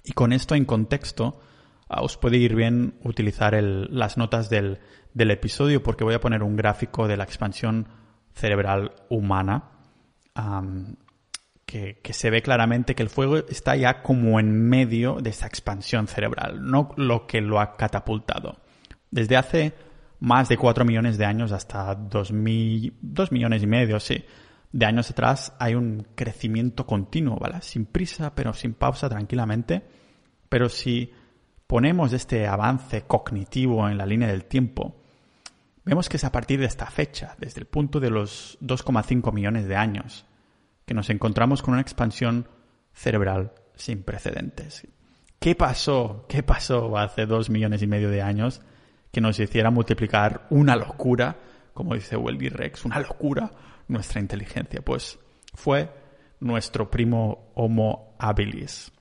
Y 0.05 0.13
con 0.13 0.33
esto 0.33 0.55
en 0.55 0.65
contexto, 0.65 1.41
ah, 1.89 2.03
os 2.03 2.17
puede 2.17 2.37
ir 2.37 2.55
bien 2.55 2.99
utilizar 3.03 3.55
las 3.63 4.17
notas 4.17 4.51
del, 4.51 4.81
episodio 5.15 5.83
porque 5.83 6.05
voy 6.05 6.15
a 6.15 6.21
poner 6.21 6.43
un 6.43 6.57
gráfico 6.57 7.07
de 7.09 7.17
la 7.17 7.25
expansión 7.25 7.89
cerebral 8.35 8.93
humana 9.09 9.71
que, 11.67 12.13
se 12.13 12.31
ve 12.31 12.43
claramente 12.43 12.95
que 12.95 13.03
el 13.03 13.09
fuego 13.09 13.37
está 13.37 13.77
ya 13.77 14.03
como 14.03 14.39
en 14.39 14.69
medio 14.69 15.21
de 15.21 15.31
esa 15.31 15.47
expansión 15.47 16.07
cerebral, 16.07 16.63
no 16.63 16.91
lo 16.97 17.27
que 17.27 17.41
lo 17.41 17.61
ha 17.61 17.77
catapultado. 17.77 18.59
Desde 19.11 19.37
hace 19.37 19.75
más 20.21 20.49
de 20.49 20.57
4 20.57 20.85
millones 20.85 21.19
de 21.19 21.25
años 21.25 21.53
hasta 21.53 21.95
2, 21.95 22.33
millones 22.33 23.63
y 23.63 23.67
medio, 23.67 23.99
sí, 24.01 24.25
de 24.71 24.87
años 24.87 25.11
atrás 25.11 25.55
hay 25.59 25.75
un 25.75 26.07
crecimiento 26.15 26.87
continuo, 26.87 27.37
¿vale? 27.37 27.61
Sin 27.61 27.87
prisa, 27.87 28.35
pero 28.35 28.55
sin 28.55 28.75
pausa, 28.75 29.09
tranquilamente. 29.09 29.83
Pero 30.49 30.69
si 30.69 31.13
ponemos 31.67 32.13
este 32.13 32.47
avance 32.47 33.03
cognitivo 33.03 33.89
en 33.89 33.99
la 33.99 34.07
línea 34.07 34.29
del 34.29 34.45
tiempo, 34.45 35.02
vemos 35.85 36.09
que 36.09 36.17
es 36.17 36.25
a 36.25 36.33
partir 36.33 36.61
de 36.61 36.67
esta 36.67 36.87
fecha, 36.87 37.37
desde 37.39 37.61
el 37.61 37.67
punto 37.67 38.01
de 38.01 38.11
los 38.11 38.59
2,5 38.61 39.33
millones 39.33 39.67
de 39.67 39.77
años, 39.77 40.27
que 40.87 40.95
nos 40.95 41.11
encontramos 41.11 41.63
con 41.63 41.75
una 41.75 41.83
expansión 41.83 42.49
cerebral 42.93 43.53
sin 43.75 44.03
precedentes. 44.03 44.87
¿Qué 45.39 45.55
pasó? 45.55 46.27
¿Qué 46.29 46.43
pasó 46.43 46.97
hace 46.97 47.27
dos 47.27 47.51
millones 47.51 47.83
y 47.83 47.87
medio 47.87 48.11
de 48.11 48.23
años 48.23 48.61
que 49.11 49.21
nos 49.21 49.41
hiciera 49.41 49.71
multiplicar 49.71 50.47
una 50.51 50.77
locura, 50.77 51.37
como 51.75 51.95
dice 51.95 52.17
Weldy 52.17 52.49
Rex, 52.49 52.85
una 52.85 53.01
locura 53.01 53.51
nuestra 53.89 54.21
inteligencia? 54.21 54.83
Pues 54.83 55.19
fue 55.55 55.91
nuestro 56.39 56.91
primo 56.91 57.51
Homo 57.55 58.15
habilis. 58.19 58.93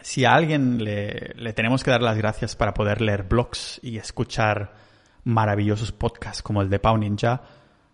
Si 0.00 0.24
a 0.24 0.32
alguien 0.32 0.82
le, 0.82 1.34
le 1.34 1.52
tenemos 1.52 1.84
que 1.84 1.90
dar 1.90 2.02
las 2.02 2.16
gracias 2.16 2.56
para 2.56 2.72
poder 2.72 3.00
leer 3.00 3.24
blogs 3.24 3.80
y 3.82 3.98
escuchar 3.98 4.72
maravillosos 5.28 5.92
podcasts 5.92 6.42
como 6.42 6.62
el 6.62 6.70
de 6.70 6.78
Pau 6.78 6.96
Ninja, 6.96 7.42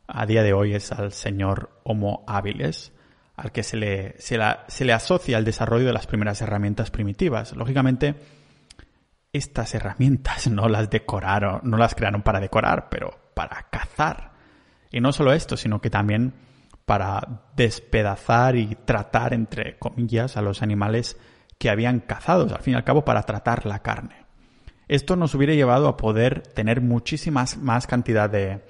a 0.06 0.24
día 0.24 0.44
de 0.44 0.52
hoy 0.52 0.74
es 0.74 0.92
al 0.92 1.10
señor 1.10 1.80
Homo 1.82 2.22
habilis 2.28 2.92
al 3.36 3.50
que 3.50 3.64
se 3.64 3.76
le, 3.76 4.14
se, 4.20 4.38
le 4.84 4.92
asocia 4.92 5.36
el 5.38 5.44
desarrollo 5.44 5.86
de 5.86 5.92
las 5.92 6.06
primeras 6.06 6.40
herramientas 6.40 6.92
primitivas. 6.92 7.52
Lógicamente, 7.56 8.14
estas 9.32 9.74
herramientas 9.74 10.46
no 10.50 10.68
las 10.68 10.88
decoraron, 10.90 11.60
no 11.64 11.76
las 11.76 11.96
crearon 11.96 12.22
para 12.22 12.38
decorar, 12.38 12.88
pero 12.88 13.32
para 13.34 13.66
cazar. 13.68 14.34
Y 14.92 15.00
no 15.00 15.10
solo 15.10 15.32
esto, 15.32 15.56
sino 15.56 15.80
que 15.80 15.90
también 15.90 16.34
para 16.86 17.42
despedazar 17.56 18.54
y 18.54 18.76
tratar, 18.84 19.34
entre 19.34 19.76
comillas, 19.78 20.36
a 20.36 20.42
los 20.42 20.62
animales 20.62 21.18
que 21.58 21.68
habían 21.70 21.98
cazados, 21.98 22.52
al 22.52 22.62
fin 22.62 22.74
y 22.74 22.76
al 22.76 22.84
cabo 22.84 23.04
para 23.04 23.24
tratar 23.24 23.66
la 23.66 23.80
carne. 23.80 24.23
Esto 24.88 25.16
nos 25.16 25.34
hubiera 25.34 25.54
llevado 25.54 25.88
a 25.88 25.96
poder 25.96 26.42
tener 26.42 26.80
muchísimas 26.80 27.56
más 27.56 27.86
cantidad 27.86 28.28
de, 28.28 28.60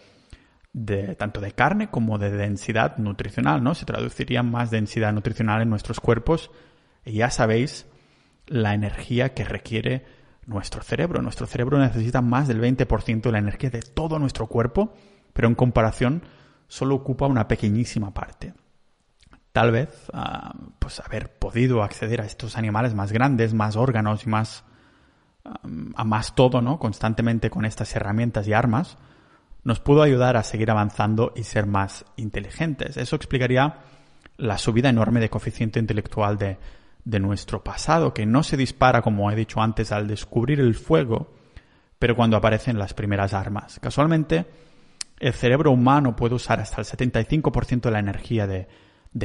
tanto 1.17 1.41
de 1.41 1.53
carne 1.53 1.91
como 1.91 2.19
de 2.19 2.31
densidad 2.31 2.97
nutricional, 2.99 3.63
¿no? 3.63 3.75
Se 3.75 3.85
traduciría 3.85 4.43
más 4.43 4.71
densidad 4.71 5.13
nutricional 5.13 5.63
en 5.63 5.71
nuestros 5.71 6.01
cuerpos 6.01 6.51
y 7.05 7.15
ya 7.15 7.31
sabéis 7.31 7.87
la 8.47 8.75
energía 8.75 9.35
que 9.35 9.45
requiere 9.45 10.05
nuestro 10.47 10.83
cerebro. 10.83 11.23
Nuestro 11.23 11.47
cerebro 11.47 11.79
necesita 11.79 12.21
más 12.23 12.49
del 12.49 12.61
20% 12.61 13.23
de 13.23 13.33
la 13.33 13.39
energía 13.39 13.71
de 13.71 13.83
todo 13.83 14.19
nuestro 14.19 14.47
cuerpo, 14.47 14.95
pero 15.33 15.49
en 15.49 15.55
comparación 15.55 16.23
solo 16.69 16.95
ocupa 16.95 17.27
una 17.27 17.49
pequeñísima 17.49 18.13
parte. 18.13 18.55
Tal 19.53 19.71
vez, 19.71 20.11
ah, 20.13 20.53
pues 20.79 21.01
haber 21.01 21.39
podido 21.39 21.83
acceder 21.83 22.21
a 22.21 22.27
estos 22.27 22.57
animales 22.57 22.95
más 22.95 23.13
grandes, 23.13 23.55
más 23.55 23.77
órganos 23.77 24.27
y 24.27 24.29
más, 24.29 24.65
a 25.45 26.05
más 26.05 26.35
todo, 26.35 26.63
¿no? 26.63 26.79
Constantemente 26.79 27.51
con 27.51 27.65
estas 27.65 27.95
herramientas 27.95 28.49
y 28.49 28.53
armas, 28.53 28.97
nos 29.65 29.81
pudo 29.81 30.03
ayudar 30.03 30.37
a 30.37 30.43
seguir 30.43 30.71
avanzando 30.71 31.33
y 31.35 31.43
ser 31.45 31.67
más 31.67 32.05
inteligentes. 32.17 32.97
Eso 32.97 33.17
explicaría 33.17 33.79
la 34.37 34.59
subida 34.59 34.91
enorme 34.91 35.21
de 35.21 35.31
coeficiente 35.31 35.81
intelectual 35.81 36.39
de, 36.39 36.59
nuestro 37.21 37.63
pasado, 37.63 38.15
que 38.15 38.27
no 38.27 38.43
se 38.43 38.57
dispara, 38.57 39.03
como 39.03 39.31
he 39.31 39.37
dicho 39.37 39.61
antes, 39.61 39.93
al 39.93 40.07
descubrir 40.07 40.61
el 40.61 40.75
fuego, 40.75 41.35
pero 41.99 42.17
cuando 42.17 42.37
aparecen 42.37 42.79
las 42.79 42.95
primeras 42.95 43.35
armas. 43.35 43.79
Casualmente, 43.81 44.47
el 45.21 45.33
cerebro 45.35 45.71
humano 45.71 46.17
puede 46.17 46.35
usar 46.35 46.61
hasta 46.61 46.81
el 46.81 46.87
75% 46.87 47.83
de 47.83 47.91
la 47.91 47.99
energía 47.99 48.47
de, 48.47 48.69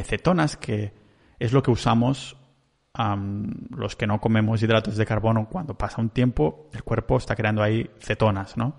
cetonas, 0.04 0.58
que 0.58 0.94
es 1.40 1.54
lo 1.54 1.64
que 1.64 1.72
usamos 1.72 2.36
los 3.70 3.96
que 3.96 4.08
no 4.08 4.20
comemos 4.20 4.62
hidratos 4.62 4.98
de 4.98 5.06
carbono. 5.06 5.48
Cuando 5.50 5.76
pasa 5.76 6.02
un 6.02 6.10
tiempo, 6.10 6.70
el 6.74 6.84
cuerpo 6.84 7.18
está 7.18 7.36
creando 7.36 7.64
ahí 7.64 7.90
cetonas, 8.00 8.58
¿no? 8.58 8.76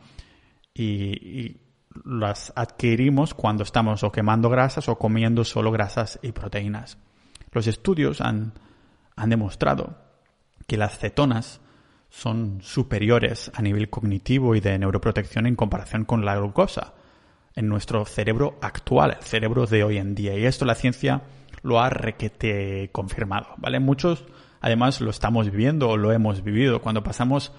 y, 0.75 1.57
las 2.05 2.53
adquirimos 2.55 3.35
cuando 3.35 3.65
estamos 3.65 4.05
o 4.05 4.13
quemando 4.13 4.49
grasas 4.49 4.89
o 4.89 4.97
comiendo 4.97 5.45
solo 5.45 5.73
grasas 5.73 6.21
y 6.23 6.31
proteínas. 6.31 6.99
Los 7.51 7.67
estudios 7.67 8.21
han, 8.21 8.53
han 9.17 9.31
demostrado 9.31 9.99
que 10.69 10.77
las 10.77 10.99
cetonas 10.99 11.61
son 12.09 12.61
superiores 12.63 13.51
a 13.55 13.63
nivel 13.63 13.91
cognitivo 13.91 14.55
y 14.55 14.61
de 14.61 14.79
neuroprotección 14.79 15.47
en 15.47 15.57
comparación 15.57 16.05
con 16.05 16.25
la 16.25 16.37
glucosa 16.37 16.95
en 17.57 17.69
nuestro 17.69 18.05
cerebro 18.05 18.57
actual, 18.63 19.17
el 19.19 19.25
cerebro 19.25 19.67
de 19.67 19.83
hoy 19.83 19.99
en 19.99 20.15
día. 20.15 20.39
Y 20.39 20.45
esto 20.45 20.65
la 20.65 20.77
ciencia 20.77 21.23
lo 21.63 21.81
ha 21.81 21.91
requete 21.91 22.91
confirmado, 22.93 23.49
¿vale? 23.59 23.81
Muchos 23.81 24.25
además 24.61 25.01
lo 25.01 25.11
estamos 25.11 25.51
viviendo 25.51 25.89
o 25.89 25.97
lo 25.97 26.13
hemos 26.13 26.43
vivido 26.43 26.81
cuando 26.81 27.03
pasamos 27.03 27.53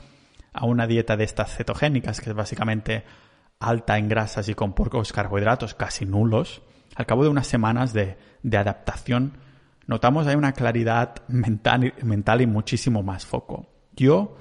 a 0.54 0.66
una 0.66 0.88
dieta 0.88 1.18
de 1.18 1.24
estas 1.24 1.56
cetogénicas, 1.56 2.22
que 2.22 2.30
es 2.30 2.36
básicamente 2.36 3.04
alta 3.60 3.98
en 3.98 4.10
grasas 4.10 4.50
y 4.50 4.56
con 4.56 4.74
pocos 4.74 5.14
carbohidratos, 5.14 5.76
casi 5.76 6.06
nulos, 6.06 6.62
al 6.96 7.06
cabo 7.06 7.24
de 7.24 7.30
unas 7.30 7.48
semanas 7.48 7.94
de, 7.94 8.18
adaptación, 8.58 9.38
notamos 9.88 10.28
hay 10.28 10.36
una 10.36 10.54
claridad 10.54 11.16
mental, 11.28 11.94
mental 12.04 12.42
y 12.42 12.48
muchísimo 12.48 13.04
más 13.04 13.26
foco. 13.26 13.68
Yo, 13.96 14.36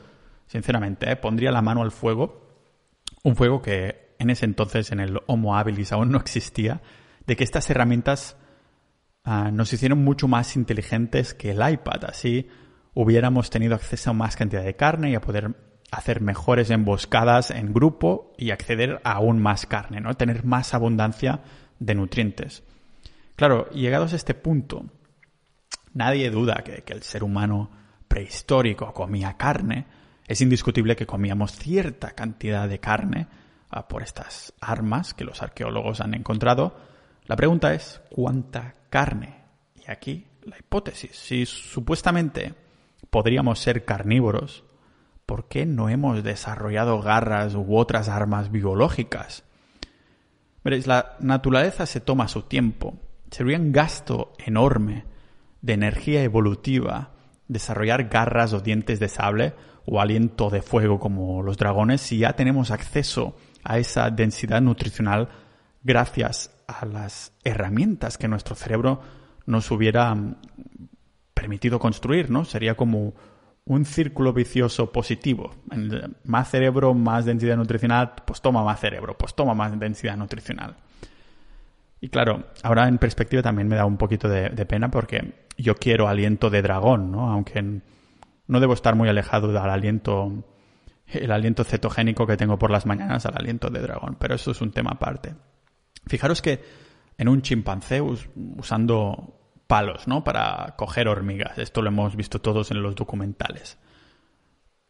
sinceramente, 0.46 1.10
eh, 1.10 1.16
pondría 1.16 1.52
la 1.52 1.62
mano 1.62 1.82
al 1.82 1.92
fuego, 1.92 2.48
un 3.22 3.36
fuego 3.36 3.62
que 3.62 4.14
en 4.18 4.30
ese 4.30 4.46
entonces 4.46 4.90
en 4.90 5.00
el 5.00 5.20
Homo 5.26 5.56
habilis 5.56 5.92
aún 5.92 6.10
no 6.10 6.18
existía, 6.18 6.80
de 7.26 7.36
que 7.36 7.44
estas 7.44 7.68
herramientas 7.70 8.36
ah, 9.24 9.50
nos 9.50 9.72
hicieron 9.72 10.04
mucho 10.04 10.28
más 10.28 10.56
inteligentes 10.56 11.34
que 11.34 11.50
el 11.50 11.68
iPad. 11.68 12.04
Así 12.04 12.48
hubiéramos 12.94 13.50
tenido 13.50 13.74
acceso 13.74 14.10
a 14.10 14.14
más 14.14 14.36
cantidad 14.36 14.64
de 14.64 14.76
carne 14.76 15.10
y 15.10 15.14
a 15.14 15.20
poder 15.20 15.54
hacer 15.90 16.20
mejores 16.20 16.70
emboscadas 16.70 17.50
en 17.50 17.72
grupo 17.72 18.32
y 18.38 18.50
acceder 18.50 19.00
a 19.04 19.12
aún 19.12 19.40
más 19.40 19.66
carne, 19.66 20.00
¿no? 20.00 20.14
Tener 20.14 20.44
más 20.44 20.74
abundancia 20.74 21.40
de 21.78 21.94
nutrientes. 21.94 22.62
Claro, 23.36 23.68
llegados 23.70 24.12
a 24.12 24.16
este 24.16 24.34
punto, 24.34 24.84
nadie 25.94 26.30
duda 26.30 26.62
que, 26.64 26.84
el 26.86 27.02
ser 27.02 27.24
humano 27.24 27.70
prehistórico 28.06 28.92
comía 28.92 29.36
carne. 29.36 29.86
Es 30.26 30.40
indiscutible 30.40 30.94
que 30.94 31.06
comíamos 31.06 31.52
cierta 31.52 32.10
cantidad 32.10 32.68
de 32.68 32.78
carne 32.78 33.26
ah, 33.70 33.88
por 33.88 34.02
estas 34.02 34.52
armas 34.60 35.14
que 35.14 35.24
los 35.24 35.42
arqueólogos 35.42 36.00
han 36.00 36.14
encontrado. 36.14 36.76
La 37.30 37.36
pregunta 37.36 37.72
es, 37.74 38.00
¿cuánta 38.10 38.74
carne? 38.90 39.36
Y 39.76 39.88
aquí 39.88 40.26
la 40.42 40.58
hipótesis. 40.58 41.12
Si 41.14 41.46
supuestamente 41.46 42.54
podríamos 43.08 43.60
ser 43.60 43.84
carnívoros, 43.84 44.64
¿por 45.26 45.46
qué 45.46 45.64
no 45.64 45.88
hemos 45.88 46.24
desarrollado 46.24 47.00
garras 47.00 47.54
u 47.54 47.76
otras 47.76 48.08
armas 48.08 48.50
biológicas? 48.50 49.44
Veréis, 50.64 50.88
la 50.88 51.14
naturaleza 51.20 51.86
se 51.86 52.00
toma 52.00 52.26
su 52.26 52.42
tiempo. 52.42 52.98
Sería 53.30 53.58
un 53.58 53.70
gasto 53.70 54.32
enorme 54.44 55.04
de 55.62 55.74
energía 55.74 56.24
evolutiva 56.24 57.12
desarrollar 57.46 58.08
garras 58.08 58.54
o 58.54 58.60
dientes 58.60 58.98
de 58.98 59.08
sable 59.08 59.54
o 59.86 60.00
aliento 60.00 60.50
de 60.50 60.62
fuego 60.62 60.98
como 60.98 61.44
los 61.44 61.56
dragones 61.56 62.00
si 62.00 62.18
ya 62.18 62.32
tenemos 62.32 62.72
acceso 62.72 63.36
a 63.62 63.78
esa 63.78 64.10
densidad 64.10 64.60
nutricional 64.60 65.28
gracias 65.84 66.59
a 66.70 66.86
las 66.86 67.32
herramientas 67.44 68.18
que 68.18 68.28
nuestro 68.28 68.54
cerebro 68.54 69.00
nos 69.46 69.70
hubiera 69.70 70.14
mm, 70.14 70.36
permitido 71.34 71.78
construir, 71.78 72.30
¿no? 72.30 72.44
Sería 72.44 72.74
como 72.76 73.14
un 73.64 73.84
círculo 73.84 74.32
vicioso 74.32 74.90
positivo. 74.90 75.52
Más 76.24 76.50
cerebro, 76.50 76.94
más 76.94 77.24
densidad 77.24 77.56
nutricional, 77.56 78.14
pues 78.24 78.40
toma 78.40 78.64
más 78.64 78.80
cerebro, 78.80 79.16
pues 79.16 79.34
toma 79.34 79.54
más 79.54 79.78
densidad 79.78 80.16
nutricional. 80.16 80.76
Y 82.00 82.08
claro, 82.08 82.44
ahora 82.62 82.88
en 82.88 82.98
perspectiva 82.98 83.42
también 83.42 83.68
me 83.68 83.76
da 83.76 83.84
un 83.84 83.98
poquito 83.98 84.28
de, 84.28 84.50
pena 84.66 84.90
porque 84.90 85.46
yo 85.58 85.76
quiero 85.76 86.08
aliento 86.08 86.48
de 86.48 86.62
dragón, 86.62 87.12
¿no? 87.12 87.30
Aunque 87.30 87.62
no 88.46 88.60
debo 88.60 88.72
estar 88.72 88.96
muy 88.96 89.08
alejado 89.08 89.48
del 89.48 89.58
aliento, 89.58 90.44
el 91.06 91.30
aliento 91.30 91.62
cetogénico 91.62 92.26
que 92.26 92.38
tengo 92.38 92.58
por 92.58 92.70
las 92.70 92.86
mañanas 92.86 93.26
al 93.26 93.36
aliento 93.36 93.68
de 93.68 93.80
dragón, 93.80 94.16
pero 94.18 94.34
eso 94.34 94.50
es 94.50 94.60
un 94.62 94.72
tema 94.72 94.92
aparte. 94.92 95.34
Fijaros 96.06 96.42
que 96.42 96.62
en 97.18 97.28
un 97.28 97.42
chimpancé 97.42 98.00
usando 98.00 99.40
palos, 99.66 100.08
¿no? 100.08 100.24
Para 100.24 100.74
coger 100.76 101.06
hormigas. 101.06 101.58
Esto 101.58 101.82
lo 101.82 101.88
hemos 101.88 102.16
visto 102.16 102.40
todos 102.40 102.70
en 102.70 102.82
los 102.82 102.96
documentales. 102.96 103.78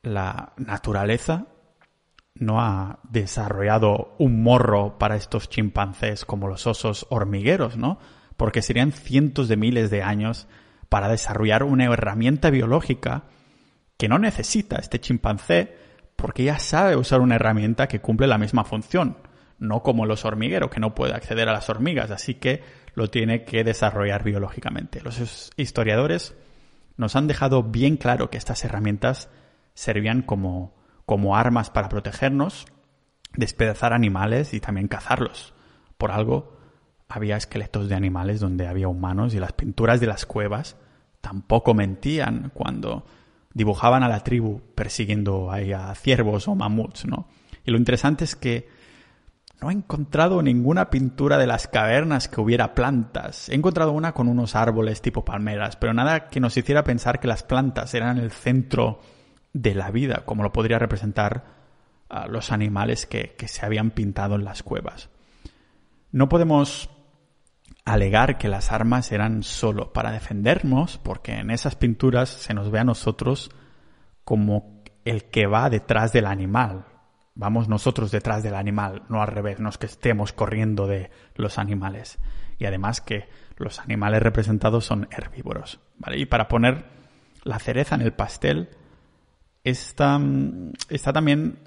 La 0.03 0.55
naturaleza 0.57 1.47
no 2.35 2.61
ha 2.61 3.01
desarrollado 3.03 4.15
un 4.19 4.43
morro 4.43 4.99
para 4.99 5.17
estos 5.17 5.51
chimpancés 5.51 6.25
como 6.25 6.49
los 6.49 6.67
osos 6.67 7.07
hormigueros, 7.11 7.77
¿no? 7.77 7.99
Porque 8.37 8.63
serían 8.63 8.93
cientos 8.93 9.49
de 9.49 9.57
miles 9.57 9.91
de 9.91 10.03
años 10.03 10.49
para 10.89 11.09
desarrollar 11.09 11.63
una 11.63 11.85
herramienta 11.85 12.51
biológica 12.51 13.25
que 13.99 14.09
no 14.09 14.19
necesita 14.19 14.77
este 14.77 14.99
chimpancé 14.99 15.77
porque 16.17 16.45
ya 16.45 16.59
sabe 16.59 16.97
usar 16.97 17.21
una 17.21 17.35
herramienta 17.35 17.87
que 17.87 18.01
cumple 18.01 18.27
la 18.27 18.39
misma 18.39 18.65
función, 18.65 19.17
no 19.61 19.83
como 19.83 20.07
los 20.07 20.25
hormigueros 20.25 20.71
que 20.71 20.81
no 20.81 20.95
puede 20.95 21.15
acceder 21.15 21.49
a 21.49 21.53
las 21.53 21.69
hormigas, 21.69 22.11
así 22.11 22.35
que 22.35 22.63
lo 22.95 23.09
tiene 23.09 23.45
que 23.45 23.63
desarrollar 23.63 24.25
biológicamente. 24.25 25.01
Los 25.03 25.53
historiadores 25.57 26.35
nos 26.97 27.15
han 27.15 27.29
dejado 27.29 27.63
bien 27.63 27.97
claro 27.97 28.31
que 28.31 28.39
estas 28.39 28.65
herramientas 28.65 29.29
servían 29.75 30.23
como, 30.23 30.75
como 31.07 31.37
armas 31.37 31.71
para 31.71 31.89
protegernos, 31.89 32.67
despedazar 33.37 33.93
animales 33.93 34.55
y 34.55 34.61
también 34.61 34.89
cazarlos. 34.89 35.55
Por 35.99 36.11
algo 36.11 36.59
había 37.09 37.37
esqueletos 37.37 37.89
de 37.89 37.95
animales 37.95 38.41
donde 38.41 38.67
había 38.67 38.89
humanos 38.89 39.35
y 39.35 39.41
las 39.41 39.53
pinturas 39.53 40.01
de 40.01 40.07
las 40.07 40.27
cuevas 40.27 40.77
tampoco 41.21 41.75
mentían 41.75 42.51
cuando 42.55 43.05
dibujaban 43.53 44.03
a 44.03 44.09
la 44.09 44.25
tribu 44.25 44.61
persiguiendo 44.75 45.51
a 45.53 45.95
ciervos 45.95 46.49
o 46.49 46.55
mamuts, 46.55 47.05
¿no? 47.05 47.29
Y 47.65 47.71
lo 47.73 47.77
interesante 47.77 48.25
es 48.25 48.37
que 48.37 48.69
no 49.61 49.71
he 49.71 49.75
encontrado 49.75 50.43
ninguna 50.43 50.89
pintura 50.89 51.37
de 51.37 51.47
las 51.47 51.69
cavernas 51.69 52.29
que 52.29 52.41
hubiera 52.41 52.75
plantas. 52.75 53.49
He 53.49 53.55
encontrado 53.55 53.93
una 53.93 54.13
con 54.13 54.29
unos 54.29 54.57
árboles 54.57 55.03
tipo 55.03 55.25
palmeras, 55.25 55.77
pero 55.77 55.93
nada 55.93 56.29
que 56.29 56.41
nos 56.41 56.57
hiciera 56.57 56.83
pensar 56.83 57.21
que 57.21 57.29
las 57.29 57.43
plantas 57.43 57.93
eran 57.95 58.19
el 58.19 58.31
centro 58.31 59.01
de 59.53 59.75
la 59.75 59.91
vida, 59.91 60.23
como 60.25 60.43
lo 60.43 60.53
podría 60.53 60.79
representar 60.79 61.45
a 62.09 62.27
los 62.27 62.53
animales 62.53 63.07
que, 63.07 63.35
que 63.37 63.49
se 63.49 63.65
habían 63.67 63.91
pintado 63.91 64.37
en 64.37 64.45
las 64.45 64.63
cuevas. 64.63 65.11
No 66.11 66.29
podemos 66.29 66.89
alegar 67.85 68.39
que 68.39 68.49
las 68.49 68.73
armas 68.73 69.13
eran 69.13 69.43
solo 69.43 69.93
para 69.93 70.11
defendernos, 70.11 70.99
porque 70.99 71.35
en 71.35 71.51
esas 71.51 71.77
pinturas 71.77 72.31
se 72.31 72.55
nos 72.55 72.71
ve 72.71 72.79
a 72.79 72.85
nosotros 72.85 73.51
como 74.25 74.83
el 75.05 75.25
que 75.25 75.47
va 75.47 75.71
detrás 75.71 76.13
del 76.13 76.27
animal, 76.27 76.87
vamos 77.41 77.71
nosotros 77.71 78.11
detrás 78.11 78.43
del 78.43 78.55
animal, 78.55 79.03
no 79.09 79.23
al 79.23 79.29
revés, 79.29 79.61
no 79.61 79.71
es 79.71 79.79
que 79.79 79.87
estemos 79.87 80.35
corriendo 80.35 80.87
de 80.87 81.11
los 81.37 81.57
animales. 81.57 82.19
Y 82.59 82.67
además 82.67 83.01
que 83.01 83.29
los 83.57 83.81
animales 83.81 84.23
representados 84.23 84.85
son 84.85 85.09
herbívoros. 85.11 85.81
¿vale? 85.97 86.19
Y 86.19 86.27
para 86.27 86.49
poner 86.49 86.85
la 87.43 87.59
cereza 87.59 87.95
en 87.95 88.03
el 88.03 88.13
pastel, 88.13 88.69
está, 89.65 90.21
está 90.91 91.15
también 91.15 91.61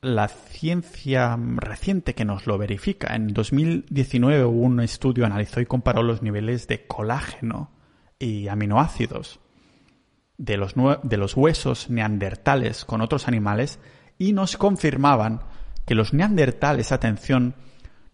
la 0.00 0.26
ciencia 0.26 1.38
reciente 1.38 2.16
que 2.16 2.24
nos 2.24 2.48
lo 2.48 2.58
verifica. 2.58 3.14
En 3.14 3.28
2019 3.28 4.44
un 4.46 4.80
estudio 4.80 5.26
analizó 5.26 5.60
y 5.60 5.66
comparó 5.66 6.02
los 6.02 6.22
niveles 6.22 6.66
de 6.66 6.88
colágeno 6.88 7.70
y 8.18 8.48
aminoácidos 8.48 9.38
de 10.38 10.56
los, 10.56 10.74
de 11.04 11.16
los 11.16 11.36
huesos 11.36 11.88
neandertales 11.88 12.84
con 12.84 13.00
otros 13.00 13.28
animales 13.28 13.78
y 14.20 14.34
nos 14.34 14.58
confirmaban 14.58 15.40
que 15.86 15.94
los 15.94 16.12
neandertales, 16.12 16.92
atención, 16.92 17.54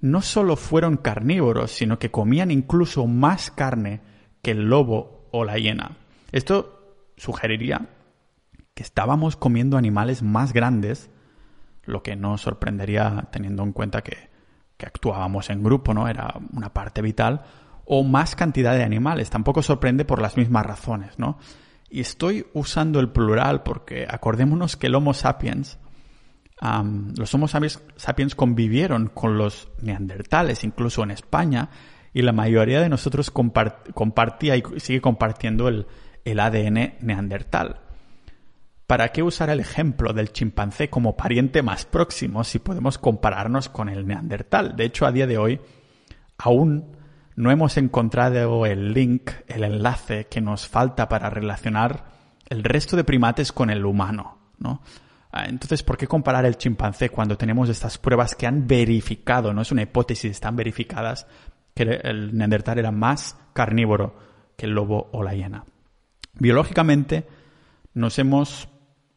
no 0.00 0.22
solo 0.22 0.54
fueron 0.54 0.98
carnívoros, 0.98 1.72
sino 1.72 1.98
que 1.98 2.12
comían 2.12 2.52
incluso 2.52 3.08
más 3.08 3.50
carne 3.50 4.00
que 4.40 4.52
el 4.52 4.68
lobo 4.68 5.28
o 5.32 5.44
la 5.44 5.58
hiena. 5.58 5.96
Esto 6.30 7.10
sugeriría 7.16 7.88
que 8.72 8.84
estábamos 8.84 9.34
comiendo 9.34 9.76
animales 9.76 10.22
más 10.22 10.52
grandes, 10.52 11.10
lo 11.84 12.04
que 12.04 12.14
no 12.14 12.38
sorprendería 12.38 13.26
teniendo 13.32 13.64
en 13.64 13.72
cuenta 13.72 14.02
que, 14.02 14.30
que 14.76 14.86
actuábamos 14.86 15.50
en 15.50 15.64
grupo, 15.64 15.92
¿no? 15.92 16.06
Era 16.06 16.34
una 16.52 16.72
parte 16.72 17.02
vital, 17.02 17.42
o 17.84 18.04
más 18.04 18.36
cantidad 18.36 18.76
de 18.76 18.84
animales. 18.84 19.28
Tampoco 19.28 19.60
sorprende 19.60 20.04
por 20.04 20.22
las 20.22 20.36
mismas 20.36 20.66
razones, 20.66 21.18
¿no? 21.18 21.38
Y 21.90 21.98
estoy 21.98 22.46
usando 22.54 23.00
el 23.00 23.10
plural 23.10 23.64
porque 23.64 24.06
acordémonos 24.08 24.76
que 24.76 24.86
el 24.86 24.94
Homo 24.94 25.12
sapiens 25.12 25.80
los 26.60 27.34
Homo 27.34 27.48
sapiens 27.48 28.34
convivieron 28.34 29.08
con 29.08 29.36
los 29.36 29.68
neandertales, 29.82 30.64
incluso 30.64 31.02
en 31.02 31.10
España, 31.10 31.68
y 32.14 32.22
la 32.22 32.32
mayoría 32.32 32.80
de 32.80 32.88
nosotros 32.88 33.30
compartía 33.30 34.56
y 34.56 34.62
sigue 34.78 35.02
compartiendo 35.02 35.68
el, 35.68 35.86
el 36.24 36.40
ADN 36.40 36.94
neandertal. 37.00 37.80
¿Para 38.86 39.08
qué 39.08 39.22
usar 39.22 39.50
el 39.50 39.60
ejemplo 39.60 40.12
del 40.12 40.32
chimpancé 40.32 40.88
como 40.88 41.16
pariente 41.16 41.60
más 41.62 41.84
próximo 41.84 42.44
si 42.44 42.58
podemos 42.58 42.98
compararnos 42.98 43.68
con 43.68 43.88
el 43.88 44.06
neandertal? 44.06 44.76
De 44.76 44.84
hecho, 44.84 45.06
a 45.06 45.12
día 45.12 45.26
de 45.26 45.38
hoy 45.38 45.60
aún 46.38 46.96
no 47.34 47.50
hemos 47.50 47.76
encontrado 47.76 48.64
el 48.64 48.94
link, 48.94 49.30
el 49.46 49.64
enlace 49.64 50.26
que 50.28 50.40
nos 50.40 50.68
falta 50.68 51.08
para 51.08 51.28
relacionar 51.30 52.06
el 52.48 52.64
resto 52.64 52.96
de 52.96 53.04
primates 53.04 53.52
con 53.52 53.70
el 53.70 53.84
humano, 53.84 54.38
¿no? 54.58 54.80
Ah, 55.36 55.44
entonces, 55.46 55.82
¿por 55.82 55.98
qué 55.98 56.06
comparar 56.06 56.46
el 56.46 56.56
chimpancé 56.56 57.10
cuando 57.10 57.36
tenemos 57.36 57.68
estas 57.68 57.98
pruebas 57.98 58.34
que 58.34 58.46
han 58.46 58.66
verificado, 58.66 59.52
no 59.52 59.60
es 59.60 59.70
una 59.70 59.82
hipótesis, 59.82 60.30
están 60.30 60.56
verificadas, 60.56 61.26
que 61.74 61.82
el 61.82 62.34
neandertal 62.34 62.78
era 62.78 62.90
más 62.90 63.36
carnívoro 63.52 64.16
que 64.56 64.64
el 64.64 64.72
lobo 64.72 65.10
o 65.12 65.22
la 65.22 65.34
hiena? 65.34 65.66
Biológicamente, 66.32 67.26
nos 67.92 68.18
hemos 68.18 68.70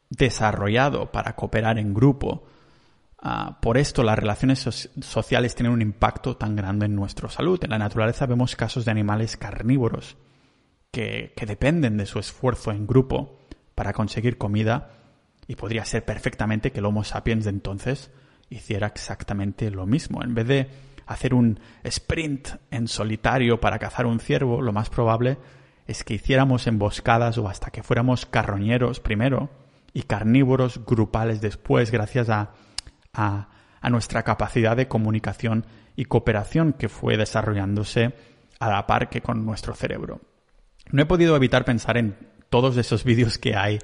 desarrollado 0.09 1.09
para 1.09 1.37
cooperar 1.37 1.79
en 1.79 1.93
grupo. 1.93 2.43
Ah, 3.21 3.57
por 3.61 3.77
esto 3.77 4.03
las 4.03 4.19
relaciones 4.19 4.89
sociales 4.99 5.55
tienen 5.55 5.71
un 5.71 5.81
impacto 5.81 6.35
tan 6.35 6.53
grande 6.57 6.87
en 6.87 6.95
nuestra 6.95 7.29
salud. 7.29 7.63
En 7.63 7.69
la 7.69 7.79
naturaleza 7.79 8.25
vemos 8.25 8.57
casos 8.57 8.83
de 8.83 8.91
animales 8.91 9.37
carnívoros 9.37 10.17
que, 10.91 11.31
que 11.37 11.45
dependen 11.45 11.95
de 11.95 12.05
su 12.05 12.19
esfuerzo 12.19 12.71
en 12.71 12.87
grupo 12.87 13.39
para 13.73 13.93
conseguir 13.93 14.37
comida 14.37 14.98
y 15.49 15.55
podría 15.55 15.83
ser 15.83 16.05
perfectamente 16.05 16.71
que 16.71 16.77
el 16.77 16.85
Homo 16.85 17.03
sapiens 17.03 17.45
de 17.45 17.49
entonces 17.49 18.11
hiciera 18.51 18.85
exactamente 18.85 19.71
lo 19.71 19.87
mismo. 19.87 20.23
En 20.23 20.35
vez 20.35 20.47
de 20.47 20.69
hacer 21.07 21.33
un 21.33 21.59
sprint 21.83 22.49
en 22.69 22.87
solitario 22.87 23.59
para 23.59 23.79
cazar 23.79 24.05
un 24.05 24.19
ciervo, 24.19 24.61
lo 24.61 24.73
más 24.73 24.91
probable 24.91 25.39
es 25.87 26.03
que 26.03 26.13
hiciéramos 26.13 26.67
emboscadas 26.67 27.39
o 27.39 27.49
hasta 27.49 27.71
que 27.71 27.81
fuéramos 27.81 28.27
carroñeros 28.27 28.99
primero 28.99 29.49
y 29.91 30.03
carnívoros 30.03 30.85
grupales 30.85 31.41
después 31.41 31.89
gracias 31.89 32.29
a, 32.29 32.51
a, 33.11 33.49
nuestra 33.89 34.21
capacidad 34.21 34.77
de 34.77 34.87
comunicación 34.87 35.65
y 35.95 36.05
cooperación 36.05 36.73
que 36.73 36.89
fue 36.89 37.17
desarrollándose 37.17 38.13
a 38.59 38.69
la 38.69 38.85
par 38.85 39.09
que 39.09 39.21
con 39.21 39.47
nuestro 39.47 39.73
cerebro. 39.73 40.21
No 40.91 41.01
he 41.01 41.07
podido 41.07 41.35
evitar 41.35 41.65
pensar 41.65 41.97
en 41.97 42.15
todos 42.51 42.77
esos 42.77 43.03
vídeos 43.03 43.39
que 43.39 43.55
hay 43.55 43.79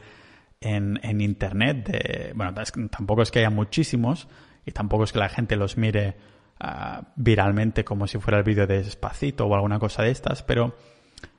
en, 0.65 0.99
en 1.03 1.21
Internet. 1.21 1.87
De, 1.87 2.33
bueno, 2.35 2.53
tampoco 2.89 3.21
es 3.21 3.31
que 3.31 3.39
haya 3.39 3.49
muchísimos 3.49 4.27
y 4.65 4.71
tampoco 4.71 5.03
es 5.03 5.13
que 5.13 5.19
la 5.19 5.29
gente 5.29 5.55
los 5.55 5.77
mire 5.77 6.17
uh, 6.61 7.03
viralmente 7.15 7.85
como 7.85 8.07
si 8.07 8.17
fuera 8.17 8.39
el 8.39 8.43
vídeo 8.43 8.67
de 8.67 8.83
Despacito 8.83 9.45
o 9.45 9.55
alguna 9.55 9.79
cosa 9.79 10.03
de 10.03 10.11
estas, 10.11 10.43
pero 10.43 10.75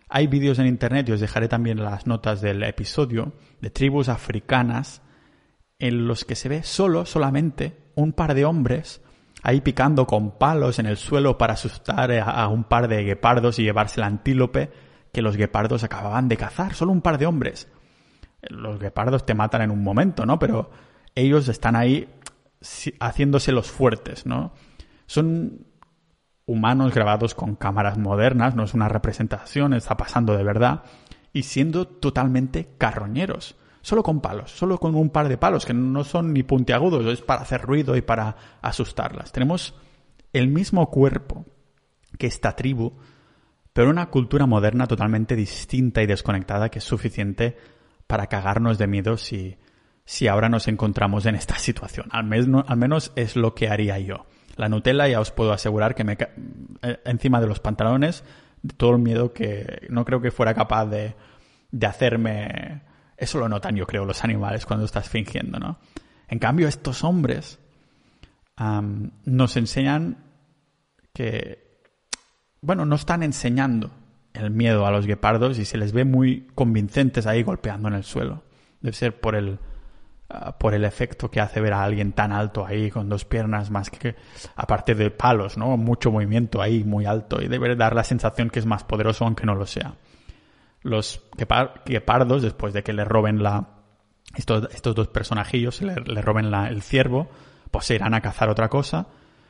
hay 0.08 0.28
vídeos 0.28 0.58
en 0.58 0.66
Internet 0.66 1.08
y 1.08 1.12
os 1.12 1.20
dejaré 1.20 1.48
también 1.48 1.82
las 1.82 2.06
notas 2.06 2.40
del 2.40 2.62
episodio 2.62 3.32
de 3.60 3.70
tribus 3.70 4.08
africanas 4.08 5.02
en 5.78 6.06
los 6.06 6.24
que 6.24 6.36
se 6.36 6.48
ve 6.48 6.62
solo, 6.62 7.04
solamente, 7.04 7.76
un 7.96 8.12
par 8.12 8.34
de 8.34 8.44
hombres 8.44 9.02
ahí 9.42 9.60
picando 9.60 10.06
con 10.06 10.38
palos 10.38 10.78
en 10.78 10.86
el 10.86 10.96
suelo 10.96 11.38
para 11.38 11.54
asustar 11.54 12.10
a, 12.12 12.48
un 12.48 12.64
par 12.64 12.88
de 12.88 13.04
guepardos 13.04 13.58
y 13.58 13.62
llevarse 13.62 14.00
el 14.00 14.04
antílope 14.04 14.70
que 15.12 15.22
los 15.22 15.36
guepardos 15.36 15.84
acababan 15.84 16.28
de 16.28 16.36
cazar. 16.36 16.74
Solo 16.74 16.92
un 16.92 17.00
par 17.00 17.18
de 17.18 17.26
hombres. 17.26 17.68
Los 18.50 18.78
guepardos 18.78 19.26
te 19.26 19.35
matan 19.35 19.62
en 19.62 19.70
un 19.70 19.82
momento, 19.82 20.26
¿no? 20.26 20.38
Pero 20.38 20.70
ellos 21.14 21.48
están 21.48 21.76
ahí 21.76 22.09
haciéndose 23.00 23.52
los 23.52 23.70
fuertes, 23.70 24.26
¿no? 24.26 24.52
Son 25.06 25.66
humanos 26.46 26.94
grabados 26.94 27.35
con 27.35 27.56
cámaras 27.56 27.98
modernas, 27.98 28.54
no 28.54 28.64
es 28.64 28.74
una 28.74 28.88
representación, 28.88 29.74
está 29.74 29.96
pasando 29.96 30.37
de 30.37 30.44
verdad, 30.44 30.85
y 31.32 31.42
siendo 31.42 31.87
totalmente 31.87 32.74
carroñeros 32.78 33.56
solo 33.87 34.02
con 34.02 34.20
palos, 34.20 34.50
solo 34.50 34.78
con 34.78 34.96
un 34.96 35.11
par 35.11 35.28
de 35.28 35.38
palos 35.38 35.64
que 35.64 35.72
no 35.72 36.02
son 36.02 36.32
ni 36.32 36.42
puntiagudos, 36.42 37.06
es 37.06 37.20
para 37.22 37.42
hacer 37.42 37.62
ruido 37.62 37.96
y 37.96 38.02
para 38.02 38.37
asustarlas. 38.61 39.30
Tenemos 39.30 39.76
el 40.32 40.48
mismo 40.48 40.90
cuerpo 40.90 41.46
que 42.18 42.26
esta 42.26 42.56
tribu, 42.56 42.94
pero 43.72 43.90
una 43.90 44.11
cultura 44.11 44.44
moderna 44.46 44.88
totalmente 44.88 45.37
distinta 45.37 46.02
y 46.02 46.06
desconectada 46.06 46.68
que 46.68 46.80
es 46.80 46.85
suficiente 46.85 47.56
para 48.06 48.26
cagarnos 48.26 48.78
de 48.78 48.86
miedo 48.86 49.16
si, 49.16 49.56
si 50.04 50.28
ahora 50.28 50.48
nos 50.48 50.68
encontramos 50.68 51.26
en 51.26 51.34
esta 51.34 51.58
situación. 51.58 52.08
Al 52.10 52.24
menos, 52.24 52.64
al 52.66 52.76
menos 52.76 53.12
es 53.16 53.36
lo 53.36 53.54
que 53.54 53.68
haría 53.68 53.98
yo. 53.98 54.26
La 54.56 54.68
Nutella 54.68 55.06
ya 55.08 55.20
os 55.20 55.30
puedo 55.30 55.52
asegurar 55.52 55.94
que 55.94 56.04
me 56.04 56.16
eh, 56.82 57.00
encima 57.04 57.40
de 57.40 57.46
los 57.46 57.60
pantalones 57.60 58.24
de 58.62 58.74
todo 58.74 58.92
el 58.92 58.98
miedo 58.98 59.32
que 59.32 59.86
no 59.90 60.04
creo 60.04 60.20
que 60.20 60.30
fuera 60.30 60.54
capaz 60.54 60.86
de, 60.86 61.14
de 61.70 61.86
hacerme 61.86 62.82
eso 63.16 63.38
lo 63.38 63.48
notan, 63.48 63.76
yo 63.76 63.86
creo, 63.86 64.04
los 64.04 64.24
animales 64.24 64.66
cuando 64.66 64.84
estás 64.84 65.08
fingiendo, 65.08 65.58
¿no? 65.58 65.78
En 66.28 66.38
cambio, 66.38 66.68
estos 66.68 67.04
hombres 67.04 67.58
nos 69.24 69.56
enseñan 69.56 70.18
que, 71.12 71.80
bueno, 72.60 72.84
no 72.84 72.96
están 72.96 73.22
enseñando 73.22 73.90
el 74.37 74.51
miedo 74.51 74.87
a 74.87 74.90
los 74.90 75.07
guepardos 75.07 75.59
y 75.59 75.64
se 75.64 75.79
les 75.79 75.92
ve 75.92 76.05
muy 76.05 76.46
convincentes 76.55 77.27
ahí 77.27 77.42
golpeando 77.42 77.88
en 77.88 77.94
el 77.94 78.05
suelo. 78.05 78.42
Debe 78.81 78.94
ser 78.94 79.20
por 79.20 79.35
el, 79.35 79.59
ah, 80.29 80.59
por 80.59 80.75
el 80.75 80.85
efecto 80.85 81.31
que 81.31 81.40
hace 81.40 81.61
ver 81.61 81.72
a 81.72 81.83
alguien 81.83 82.12
tan 82.12 82.33
alto 82.33 82.66
ahí 82.66 82.90
con 82.90 83.09
dos 83.09 83.25
piernas 83.25 83.70
más 83.70 83.90
que, 83.90 84.16
aparte 84.55 84.94
de 84.94 85.11
palos, 85.11 85.57
¿no? 85.57 85.77
Mucho 85.77 86.11
movimiento 86.11 86.62
ahí 86.62 86.85
muy 86.85 87.07
alto 87.07 87.42
y 87.42 87.49
debe 87.49 87.75
dar 87.77 87.94
la 87.94 88.05
sensación 88.05 88.51
que 88.51 88.59
es 88.59 88.66
más 88.66 88.85
poderoso 88.85 89.25
aunque 89.25 89.46
no 89.46 89.55
lo 89.55 89.66
sea 89.66 89.94
los 90.87 91.20
guepardos, 91.85 92.42
después 92.42 92.72
de 92.72 92.83
que 92.83 92.92
le 92.92 93.05
roben 93.05 93.42
la. 93.42 93.68
Estos, 94.37 94.68
estos 94.72 94.94
dos 94.94 95.09
personajillos 95.09 95.83
le, 95.83 95.94
roben 96.22 96.51
la, 96.51 96.68
el 96.68 96.83
ciervo, 96.83 97.29
pues 97.70 97.87
se 97.87 97.94
irán 97.94 98.14
a 98.14 98.20
cazar 98.20 98.49
otra 98.49 98.68
cosa 98.68 99.07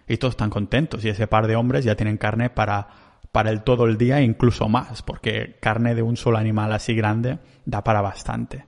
y 0.07 0.16
todos 0.16 0.33
están 0.33 0.49
contentos. 0.49 1.05
Y 1.05 1.09
ese 1.09 1.27
par 1.27 1.46
de 1.46 1.57
hombres 1.57 1.85
ya 1.85 1.94
tienen 1.96 2.16
carne 2.18 2.51
para, 2.51 2.88
para 3.37 3.51
el 3.51 3.64
todo 3.64 3.85
el 3.85 3.99
día 3.99 4.22
incluso 4.22 4.66
más, 4.66 5.03
porque 5.03 5.59
carne 5.61 5.94
de 5.94 6.01
un 6.01 6.16
solo 6.16 6.38
animal 6.38 6.72
así 6.72 6.94
grande 6.94 7.38
da 7.66 7.85
para 7.85 8.01
bastante. 8.01 8.64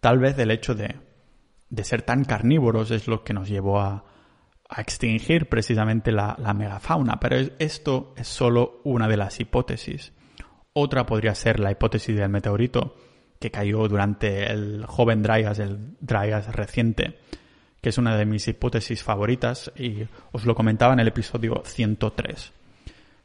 Tal 0.00 0.18
vez 0.18 0.36
el 0.40 0.50
hecho 0.50 0.74
de, 0.74 0.96
de 1.70 1.84
ser 1.84 2.02
tan 2.02 2.24
carnívoros 2.24 2.90
es 2.90 3.06
lo 3.06 3.22
que 3.22 3.32
nos 3.32 3.48
llevó 3.48 3.78
a, 3.78 4.06
a 4.68 4.80
extinguir 4.80 5.48
precisamente 5.48 6.10
la, 6.10 6.34
la 6.36 6.52
megafauna, 6.52 7.20
pero 7.20 7.36
esto 7.60 8.12
es 8.16 8.26
solo 8.26 8.80
una 8.82 9.06
de 9.06 9.18
las 9.18 9.38
hipótesis. 9.38 10.12
Otra 10.72 11.06
podría 11.06 11.36
ser 11.36 11.60
la 11.60 11.70
hipótesis 11.70 12.16
del 12.16 12.28
meteorito 12.28 12.96
que 13.38 13.52
cayó 13.52 13.86
durante 13.86 14.50
el 14.50 14.84
joven 14.84 15.22
Dryas, 15.22 15.60
el 15.60 15.94
Dryas 16.00 16.52
reciente, 16.56 17.20
que 17.80 17.90
es 17.90 17.98
una 17.98 18.16
de 18.16 18.26
mis 18.26 18.48
hipótesis 18.48 19.00
favoritas 19.00 19.70
y 19.76 20.08
os 20.32 20.44
lo 20.44 20.56
comentaba 20.56 20.92
en 20.94 20.98
el 20.98 21.06
episodio 21.06 21.62
103. 21.64 22.52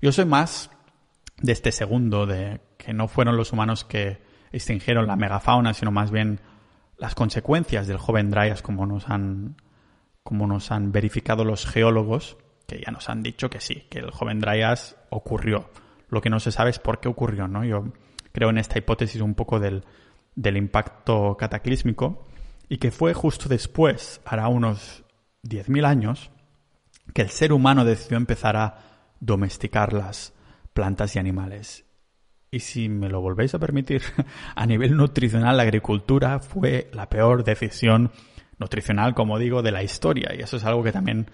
Yo 0.03 0.11
soy 0.11 0.25
más 0.25 0.69
de 1.41 1.51
este 1.51 1.71
segundo, 1.71 2.25
de 2.25 2.61
que 2.77 2.93
no 2.93 3.07
fueron 3.07 3.37
los 3.37 3.53
humanos 3.53 3.83
que 3.83 4.21
extinguieron 4.51 5.07
la 5.07 5.15
megafauna, 5.15 5.73
sino 5.73 5.91
más 5.91 6.11
bien 6.11 6.39
las 6.97 7.15
consecuencias 7.15 7.87
del 7.87 7.97
joven 7.97 8.29
Dryas, 8.29 8.61
como 8.61 8.85
nos 8.85 9.09
han, 9.09 9.57
como 10.23 10.47
nos 10.47 10.71
han 10.71 10.91
verificado 10.91 11.43
los 11.43 11.65
geólogos, 11.65 12.37
que 12.67 12.81
ya 12.85 12.91
nos 12.91 13.09
han 13.09 13.23
dicho 13.23 13.49
que 13.49 13.59
sí, 13.59 13.87
que 13.89 13.99
el 13.99 14.11
joven 14.11 14.39
Dryas 14.39 14.95
ocurrió. 15.09 15.69
Lo 16.07 16.21
que 16.21 16.29
no 16.29 16.39
se 16.39 16.51
sabe 16.51 16.69
es 16.69 16.79
por 16.79 16.99
qué 16.99 17.09
ocurrió, 17.09 17.47
¿no? 17.47 17.65
Yo 17.65 17.91
creo 18.31 18.49
en 18.49 18.57
esta 18.57 18.77
hipótesis 18.77 19.21
un 19.21 19.33
poco 19.33 19.59
del, 19.59 19.83
del 20.35 20.57
impacto 20.57 21.35
cataclísmico 21.37 22.25
y 22.69 22.77
que 22.77 22.91
fue 22.91 23.13
justo 23.13 23.49
después, 23.49 24.21
hará 24.25 24.47
unos 24.47 25.03
10.000 25.43 25.85
años, 25.85 26.31
que 27.13 27.23
el 27.23 27.29
ser 27.29 27.51
humano 27.51 27.85
decidió 27.85 28.17
empezar 28.17 28.55
a 28.55 28.77
domesticar 29.19 29.93
las 29.93 30.32
plantas 30.73 31.15
y 31.15 31.19
animales. 31.19 31.85
Y 32.51 32.59
si 32.59 32.89
me 32.89 33.09
lo 33.09 33.21
volvéis 33.21 33.55
a 33.55 33.59
permitir, 33.59 34.01
a 34.55 34.65
nivel 34.65 34.95
nutricional 34.95 35.57
la 35.57 35.63
agricultura 35.63 36.39
fue 36.39 36.89
la 36.93 37.09
peor 37.09 37.43
decisión 37.43 38.11
nutricional, 38.59 39.15
como 39.15 39.39
digo, 39.39 39.61
de 39.61 39.71
la 39.71 39.83
historia. 39.83 40.33
Y 40.37 40.41
eso 40.41 40.57
es 40.57 40.63
algo 40.63 40.83
que 40.83 40.91
también 40.91 41.27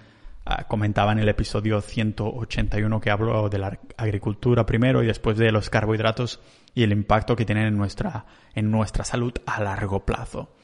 Ah, 0.51 0.65
comentaba 0.67 1.11
en 1.11 1.19
el 1.19 1.29
episodio 1.29 1.79
181 1.79 3.01
que 3.01 3.11
hablo 3.11 3.49
de 3.49 3.59
la 3.59 3.79
agricultura 3.97 4.65
primero 4.65 5.03
y 5.03 5.05
después 5.05 5.37
de 5.37 5.51
los 5.51 5.69
carbohidratos 5.69 6.39
y 6.73 6.81
el 6.81 6.91
impacto 6.91 7.35
que 7.35 7.45
tienen 7.45 7.67
en 7.67 7.77
nuestra, 7.77 8.25
en 8.55 8.71
nuestra 8.71 9.03
salud 9.03 9.31
a 9.45 9.61
largo 9.61 10.07
plazo. 10.07 10.55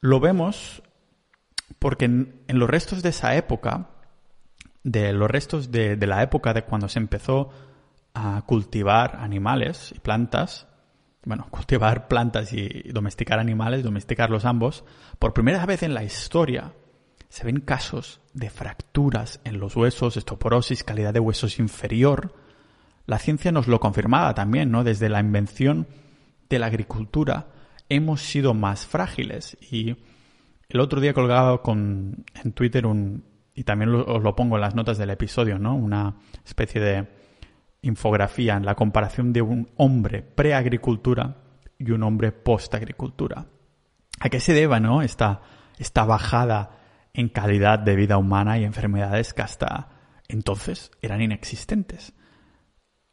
Lo 0.00 0.20
vemos 0.20 0.80
porque 1.80 2.04
en, 2.04 2.44
los 2.46 2.70
restos 2.70 3.02
de 3.02 3.08
esa 3.08 3.34
época, 3.34 3.88
de 4.90 5.12
los 5.12 5.30
restos 5.30 5.70
de, 5.70 5.96
de 5.96 6.06
la 6.06 6.22
época 6.22 6.54
de 6.54 6.62
cuando 6.62 6.88
se 6.88 6.98
empezó 6.98 7.50
a 8.14 8.42
cultivar 8.46 9.16
animales 9.16 9.92
y 9.94 10.00
plantas, 10.00 10.66
bueno, 11.24 11.46
cultivar 11.50 12.08
plantas 12.08 12.52
y 12.52 12.90
domesticar 12.90 13.38
animales, 13.38 13.82
domesticarlos 13.82 14.44
ambos, 14.44 14.84
por 15.18 15.32
primera 15.34 15.64
vez 15.66 15.82
en 15.82 15.94
la 15.94 16.04
historia 16.04 16.72
se 17.28 17.44
ven 17.44 17.60
casos 17.60 18.20
de 18.32 18.48
fracturas 18.48 19.40
en 19.44 19.60
los 19.60 19.76
huesos, 19.76 20.16
estoporosis, 20.16 20.82
calidad 20.82 21.12
de 21.12 21.20
huesos 21.20 21.58
inferior. 21.58 22.34
La 23.06 23.18
ciencia 23.18 23.52
nos 23.52 23.68
lo 23.68 23.80
confirmaba 23.80 24.34
también, 24.34 24.70
¿no? 24.70 24.82
Desde 24.82 25.10
la 25.10 25.20
invención 25.20 25.86
de 26.48 26.58
la 26.58 26.66
agricultura 26.66 27.48
hemos 27.90 28.22
sido 28.22 28.54
más 28.54 28.86
frágiles. 28.86 29.58
Y 29.70 29.96
el 30.68 30.80
otro 30.80 31.00
día 31.00 31.12
colgaba 31.12 31.62
con, 31.62 32.24
en 32.42 32.52
Twitter 32.52 32.86
un, 32.86 33.24
y 33.58 33.64
también 33.64 33.92
os 33.92 34.22
lo 34.22 34.36
pongo 34.36 34.54
en 34.54 34.60
las 34.60 34.76
notas 34.76 34.98
del 34.98 35.10
episodio, 35.10 35.58
¿no? 35.58 35.74
Una 35.74 36.14
especie 36.46 36.80
de 36.80 37.08
infografía 37.82 38.54
en 38.54 38.64
la 38.64 38.76
comparación 38.76 39.32
de 39.32 39.42
un 39.42 39.68
hombre 39.76 40.22
pre-agricultura 40.22 41.38
y 41.76 41.90
un 41.90 42.04
hombre 42.04 42.30
post-agricultura. 42.30 43.46
¿A 44.20 44.28
qué 44.28 44.38
se 44.38 44.52
deba, 44.52 44.78
no? 44.78 45.02
Esta, 45.02 45.40
esta 45.76 46.04
bajada 46.04 46.78
en 47.12 47.30
calidad 47.30 47.80
de 47.80 47.96
vida 47.96 48.16
humana 48.16 48.60
y 48.60 48.64
enfermedades 48.64 49.34
que 49.34 49.42
hasta 49.42 49.88
entonces 50.28 50.92
eran 51.02 51.20
inexistentes. 51.20 52.12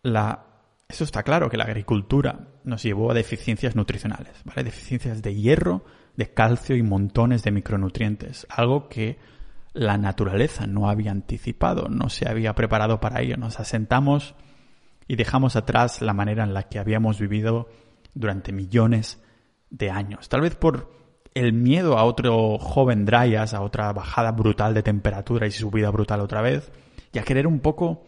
La, 0.03 0.45
eso 0.88 1.05
está 1.05 1.23
claro, 1.23 1.49
que 1.49 1.58
la 1.58 1.63
agricultura 1.63 2.49
nos 2.63 2.84
llevó 2.84 3.10
a 3.10 3.15
deficiencias 3.15 3.75
nutricionales, 3.75 4.43
¿vale? 4.43 4.63
Deficiencias 4.63 5.23
de 5.23 5.34
hierro, 5.34 5.86
de 6.15 6.36
calcio 6.36 6.75
y 6.75 6.84
montones 6.84 7.41
de 7.41 7.49
micronutrientes, 7.49 8.45
algo 8.51 8.89
que 8.89 9.17
la 9.76 9.98
naturaleza 9.98 10.66
no 10.68 10.90
había 10.90 11.12
anticipado, 11.12 11.90
no 11.90 12.10
se 12.10 12.30
había 12.30 12.56
preparado 12.56 13.02
para 13.02 13.22
ello. 13.22 13.36
Nos 13.36 13.60
asentamos 13.60 14.34
y 15.06 15.18
dejamos 15.18 15.58
atrás 15.58 16.02
la 16.02 16.14
manera 16.14 16.46
en 16.46 16.54
la 16.54 16.64
que 16.64 16.80
habíamos 16.80 17.20
vivido 17.20 17.68
durante 18.14 18.54
millones 18.54 19.22
de 19.70 19.92
años. 19.92 20.30
Tal 20.30 20.42
vez 20.42 20.56
por 20.56 20.94
el 21.34 21.52
miedo 21.52 21.98
a 21.98 22.06
otro 22.06 22.58
joven 22.58 23.06
Dryas, 23.06 23.54
a 23.54 23.62
otra 23.62 23.92
bajada 23.92 24.32
brutal 24.32 24.74
de 24.74 24.82
temperatura 24.82 25.46
y 25.46 25.52
subida 25.52 25.90
brutal 25.92 26.22
otra 26.22 26.42
vez, 26.42 26.72
y 27.12 27.20
a 27.20 27.24
querer 27.24 27.46
un 27.46 27.60
poco 27.60 28.06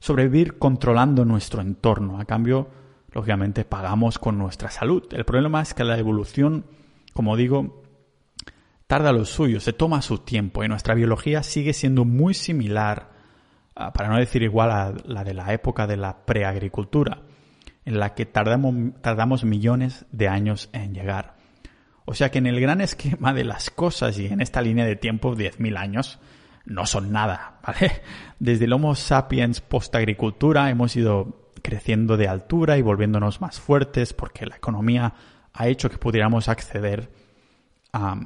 sobrevivir 0.00 0.58
controlando 0.58 1.24
nuestro 1.24 1.62
entorno. 1.62 2.18
A 2.18 2.24
cambio, 2.24 2.68
lógicamente, 3.12 3.64
pagamos 3.64 4.18
con 4.18 4.36
nuestra 4.38 4.70
salud. 4.70 5.04
El 5.12 5.24
problema 5.24 5.62
es 5.62 5.72
que 5.72 5.84
la 5.84 5.98
evolución 5.98 6.64
como 7.12 7.36
digo, 7.36 7.79
tarda 8.90 9.12
lo 9.12 9.24
suyo, 9.24 9.60
se 9.60 9.72
toma 9.72 10.02
su 10.02 10.18
tiempo 10.18 10.64
y 10.64 10.68
nuestra 10.68 10.94
biología 10.94 11.44
sigue 11.44 11.74
siendo 11.74 12.04
muy 12.04 12.34
similar, 12.34 13.10
ah, 13.76 13.92
para 13.92 14.08
no 14.08 14.16
decir 14.16 14.42
igual 14.42 14.72
a 14.72 14.92
la 15.04 15.22
de 15.22 15.32
la 15.32 15.52
época 15.52 15.86
de 15.86 15.96
la 15.96 16.26
preagricultura, 16.26 17.22
en 17.84 18.00
la 18.00 18.16
que 18.16 18.26
tardamos, 18.26 18.74
tardamos 19.00 19.44
millones 19.44 20.06
de 20.10 20.26
años 20.26 20.70
en 20.72 20.92
llegar. 20.92 21.36
O 22.04 22.14
sea 22.14 22.32
que 22.32 22.38
en 22.38 22.48
el 22.48 22.60
gran 22.60 22.80
esquema 22.80 23.32
de 23.32 23.44
las 23.44 23.70
cosas 23.70 24.18
y 24.18 24.26
en 24.26 24.40
esta 24.40 24.60
línea 24.60 24.86
de 24.86 24.96
tiempo, 24.96 25.36
10.000 25.36 25.78
años, 25.78 26.18
no 26.64 26.84
son 26.84 27.12
nada, 27.12 27.60
¿vale? 27.64 28.02
Desde 28.40 28.64
el 28.64 28.72
Homo 28.72 28.96
sapiens 28.96 29.60
post-agricultura 29.60 30.68
hemos 30.68 30.96
ido 30.96 31.52
creciendo 31.62 32.16
de 32.16 32.26
altura 32.26 32.76
y 32.76 32.82
volviéndonos 32.82 33.40
más 33.40 33.60
fuertes 33.60 34.14
porque 34.14 34.46
la 34.46 34.56
economía 34.56 35.14
ha 35.52 35.68
hecho 35.68 35.88
que 35.88 35.98
pudiéramos 35.98 36.48
acceder 36.48 37.08
a 37.92 38.16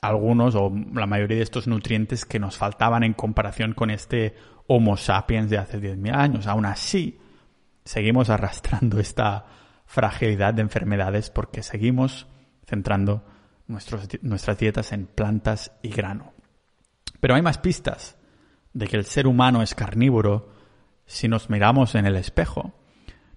algunos 0.00 0.54
o 0.54 0.72
la 0.94 1.06
mayoría 1.06 1.38
de 1.38 1.42
estos 1.42 1.66
nutrientes 1.66 2.24
que 2.24 2.38
nos 2.38 2.56
faltaban 2.56 3.02
en 3.02 3.14
comparación 3.14 3.74
con 3.74 3.90
este 3.90 4.34
Homo 4.66 4.96
sapiens 4.96 5.50
de 5.50 5.58
hace 5.58 5.80
10.000 5.80 6.14
años. 6.14 6.46
Aún 6.46 6.66
así, 6.66 7.18
seguimos 7.84 8.30
arrastrando 8.30 9.00
esta 9.00 9.46
fragilidad 9.86 10.54
de 10.54 10.62
enfermedades 10.62 11.30
porque 11.30 11.62
seguimos 11.62 12.26
centrando 12.66 13.24
nuestras 13.66 14.58
dietas 14.58 14.92
en 14.92 15.06
plantas 15.06 15.72
y 15.82 15.88
grano. 15.88 16.32
Pero 17.20 17.34
hay 17.34 17.42
más 17.42 17.58
pistas 17.58 18.18
de 18.72 18.86
que 18.86 18.96
el 18.96 19.04
ser 19.04 19.26
humano 19.26 19.62
es 19.62 19.74
carnívoro 19.74 20.52
si 21.06 21.28
nos 21.28 21.48
miramos 21.50 21.94
en 21.94 22.06
el 22.06 22.16
espejo. 22.16 22.74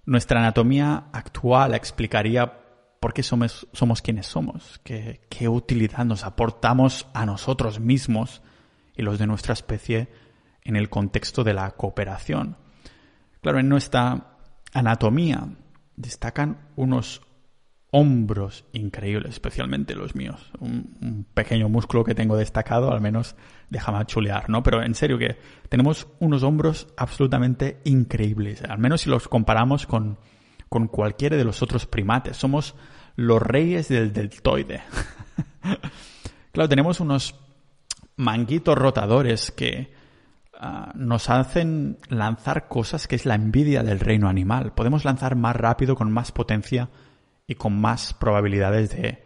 Nuestra 0.04 0.40
anatomía 0.40 1.04
actual 1.12 1.74
explicaría 1.74 2.61
por 3.02 3.12
qué 3.14 3.24
somos, 3.24 3.66
somos 3.72 4.00
quienes 4.00 4.28
somos, 4.28 4.80
qué, 4.84 5.48
utilidad 5.48 6.04
nos 6.04 6.22
aportamos 6.22 7.08
a 7.14 7.26
nosotros 7.26 7.80
mismos 7.80 8.42
y 8.96 9.02
los 9.02 9.18
de 9.18 9.26
nuestra 9.26 9.54
especie 9.54 10.08
en 10.62 10.76
el 10.76 10.88
contexto 10.88 11.42
de 11.42 11.52
la 11.52 11.72
cooperación. 11.72 12.56
Claro, 13.40 13.58
en 13.58 13.68
nuestra 13.68 14.36
anatomía 14.72 15.48
destacan 15.96 16.68
unos 16.76 17.22
hombros 17.90 18.66
increíbles, 18.72 19.32
especialmente 19.32 19.96
los 19.96 20.14
míos. 20.14 20.52
Un, 20.60 21.26
pequeño 21.34 21.68
músculo 21.68 22.04
que 22.04 22.14
tengo 22.14 22.36
destacado, 22.36 22.92
al 22.92 23.00
menos 23.00 23.34
déjame 23.68 24.06
chulear, 24.06 24.48
¿no? 24.48 24.62
Pero 24.62 24.80
en 24.80 24.94
serio 24.94 25.18
que 25.18 25.38
tenemos 25.68 26.06
unos 26.20 26.44
hombros 26.44 26.86
absolutamente 26.96 27.80
increíbles, 27.82 28.62
al 28.62 28.78
menos 28.78 29.00
si 29.00 29.10
los 29.10 29.26
comparamos 29.26 29.88
con, 29.88 30.18
con 30.68 30.86
cualquiera 30.86 31.36
de 31.36 31.44
los 31.44 31.62
otros 31.62 31.86
primates. 31.86 32.36
Somos 32.36 32.76
los 33.16 33.42
reyes 33.42 33.88
del 33.88 34.12
deltoide. 34.12 34.82
claro, 36.52 36.68
tenemos 36.68 37.00
unos 37.00 37.34
manguitos 38.16 38.76
rotadores 38.76 39.50
que 39.50 39.92
ah, 40.58 40.92
nos 40.94 41.30
hacen 41.30 41.98
lanzar 42.08 42.68
cosas 42.68 43.06
que 43.06 43.16
es 43.16 43.26
la 43.26 43.34
envidia 43.34 43.82
del 43.82 44.00
reino 44.00 44.28
animal. 44.28 44.72
Podemos 44.74 45.04
lanzar 45.04 45.36
más 45.36 45.56
rápido, 45.56 45.94
con 45.94 46.10
más 46.12 46.32
potencia, 46.32 46.90
y 47.46 47.54
con 47.54 47.80
más 47.80 48.14
probabilidades 48.14 48.90
de, 48.90 49.22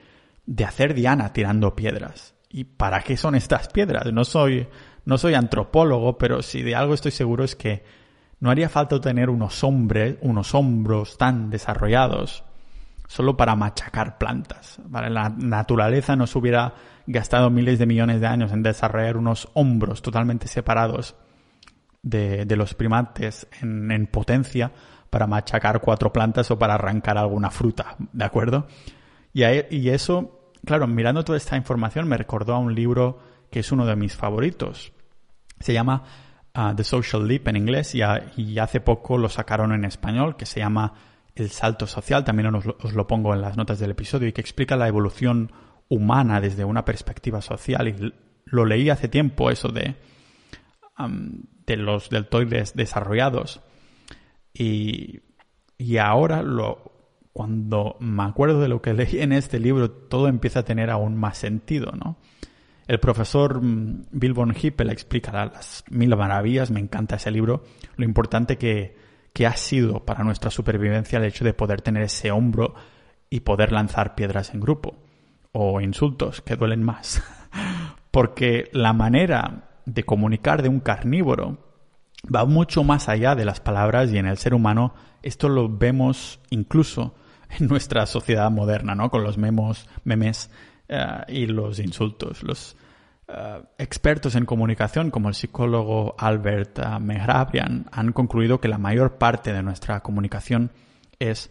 de 0.47 0.65
hacer 0.65 0.95
diana 0.95 1.33
tirando 1.33 1.77
piedras. 1.77 2.35
¿Y 2.49 2.65
para 2.65 3.03
qué 3.03 3.17
son 3.17 3.35
estas 3.35 3.69
piedras? 3.69 4.13
No 4.13 4.25
soy, 4.25 4.69
no 5.05 5.19
soy 5.19 5.35
antropólogo, 5.35 6.19
pero 6.19 6.43
si 6.43 6.63
de 6.63 6.75
algo 6.75 6.95
estoy 6.95 7.13
seguro 7.13 7.45
es 7.45 7.57
que 7.57 7.85
no 8.39 8.51
haría 8.51 8.69
falta 8.69 9.01
tener 9.01 9.31
unos 9.31 9.65
hombres, 9.65 10.17
unos 10.21 10.55
hombros 10.55 11.19
tan 11.19 11.51
desarrollados 11.51 12.45
solo 13.07 13.37
para 13.37 13.57
machacar 13.57 14.19
plantas. 14.19 14.81
La 14.91 15.29
naturaleza 15.29 16.17
nos 16.17 16.35
hubiera 16.37 16.75
gastado 17.07 17.51
miles 17.51 17.79
de 17.79 17.87
millones 17.87 18.21
de 18.21 18.27
años 18.27 18.53
en 18.53 18.63
desarrollar 18.63 19.17
unos 19.17 19.49
hombros 19.55 20.03
totalmente 20.03 20.49
separados 20.49 21.15
de, 22.03 22.45
de 22.45 22.57
los 22.57 22.75
primates 22.75 23.47
en, 23.61 23.91
en 23.91 24.07
potencia 24.07 24.73
para 25.11 25.27
machacar 25.27 25.81
cuatro 25.81 26.13
plantas 26.13 26.51
o 26.51 26.59
para 26.59 26.75
arrancar 26.75 27.17
alguna 27.19 27.51
fruta, 27.51 27.97
¿de 28.13 28.25
acuerdo? 28.25 28.67
Y, 29.33 29.45
y 29.71 29.91
eso, 29.91 30.51
claro, 30.65 30.87
mirando 30.87 31.25
toda 31.25 31.39
esta 31.39 31.57
información 31.57 32.09
me 32.09 32.17
recordó 32.17 32.55
a 32.55 32.59
un 32.59 32.75
libro 32.75 33.19
que 33.51 33.61
es 33.61 33.71
uno 33.73 33.87
de 33.87 33.97
mis 33.97 34.17
favoritos. 34.17 34.93
Se 35.61 35.73
llama 35.73 36.03
uh, 36.57 36.75
The 36.75 36.85
Social 36.85 37.27
Leap 37.27 37.49
en 37.49 37.57
inglés 37.57 37.95
y, 37.95 38.03
hace 38.59 38.81
poco 38.81 39.19
lo 39.19 39.29
sacaron 39.29 39.73
en 39.73 39.85
español, 39.85 40.37
que 40.37 40.47
se 40.47 40.61
llama 40.61 40.93
El 41.37 41.51
Salto 41.51 41.87
Social, 41.87 42.25
también 42.25 42.53
os, 42.55 42.67
os, 42.67 42.95
lo 42.95 43.07
pongo 43.07 43.35
en 43.35 43.43
las 43.43 43.57
notas 43.57 43.79
del 43.79 43.93
episodio, 43.93 44.27
y 44.27 44.33
que 44.33 44.41
explica 44.41 44.77
la 44.77 44.89
evolución 44.89 45.53
humana 45.89 46.41
desde 46.41 46.65
una 46.65 46.85
perspectiva 46.85 47.43
social. 47.43 47.89
Y 47.89 48.13
lo 48.47 48.65
leí 48.65 48.91
hace 48.91 49.07
tiempo, 49.09 49.51
eso 49.51 49.69
de, 49.69 49.95
de 51.67 51.77
los 51.77 52.09
deltoides 52.11 52.75
desarrollados. 52.75 53.61
Y, 54.55 55.21
y 55.77 55.99
ahora 55.99 56.43
lo, 56.43 56.97
cuando 57.33 57.97
me 58.01 58.23
acuerdo 58.23 58.63
de 58.63 58.69
lo 58.69 58.81
que 58.81 58.95
leí 58.95 59.21
en 59.21 59.33
este 59.33 59.61
libro, 59.61 59.91
todo 59.91 60.29
empieza 60.29 60.61
a 60.61 60.65
tener 60.65 60.91
aún 60.91 61.17
más 61.17 61.37
sentido, 61.37 61.93
¿no? 61.93 62.17
El 62.89 62.99
profesor 62.99 63.61
mm, 63.61 64.07
Bill 64.13 64.33
von 64.33 64.55
Hippel 64.61 64.91
explica 64.91 65.33
las 65.33 65.85
mil 65.91 66.17
maravillas, 66.17 66.71
me 66.71 66.81
encanta 66.81 67.17
ese 67.17 67.31
libro, 67.31 67.65
lo 67.97 68.05
importante 68.05 68.57
que, 68.57 68.97
que 69.37 69.47
ha 69.47 69.55
sido 69.55 70.03
para 70.03 70.25
nuestra 70.25 70.51
supervivencia 70.51 71.19
el 71.19 71.27
hecho 71.27 71.45
de 71.45 71.53
poder 71.53 71.83
tener 71.83 72.03
ese 72.03 72.31
hombro 72.31 72.75
y 73.29 73.41
poder 73.41 73.71
lanzar 73.71 74.15
piedras 74.15 74.55
en 74.55 74.61
grupo 74.61 74.97
o 75.53 75.83
insultos 75.83 76.41
que 76.41 76.57
duelen 76.57 76.83
más. 76.83 77.23
Porque 78.11 78.71
la 78.73 78.95
manera 78.95 79.69
de 79.85 80.05
comunicar 80.05 80.63
de 80.63 80.71
un 80.71 80.81
carnívoro 80.81 81.59
va 82.35 82.47
mucho 82.47 82.83
más 82.83 83.11
allá 83.11 83.35
de 83.35 83.45
las 83.45 83.61
palabras 83.61 84.11
y 84.11 84.17
en 84.17 84.25
el 84.25 84.39
ser 84.39 84.55
humano 84.55 84.95
esto 85.23 85.51
lo 85.51 85.69
vemos 85.69 86.41
incluso 86.49 87.15
en 87.61 87.67
nuestra 87.67 88.07
sociedad 88.07 88.51
moderna, 88.51 88.95
¿no? 88.95 89.11
Con 89.11 89.23
los 89.23 89.37
memos, 89.37 89.87
memes 90.05 90.51
eh, 90.89 91.25
y 91.29 91.45
los 91.45 91.79
insultos. 91.79 92.43
Los 92.43 92.75
eh, 93.29 93.63
expertos 93.79 94.37
en 94.37 94.47
comunicación, 94.47 95.11
como 95.11 95.29
el 95.29 95.35
psicólogo 95.35 96.15
Albert 96.17 96.79
uh, 96.79 97.01
Mehrabian, 97.01 97.87
han 97.91 98.13
concluido 98.13 98.61
que 98.61 98.69
la 98.69 98.79
mayor 98.79 99.19
parte 99.19 99.53
de 99.53 99.63
nuestra 99.63 100.01
comunicación 100.01 100.71
es 101.19 101.51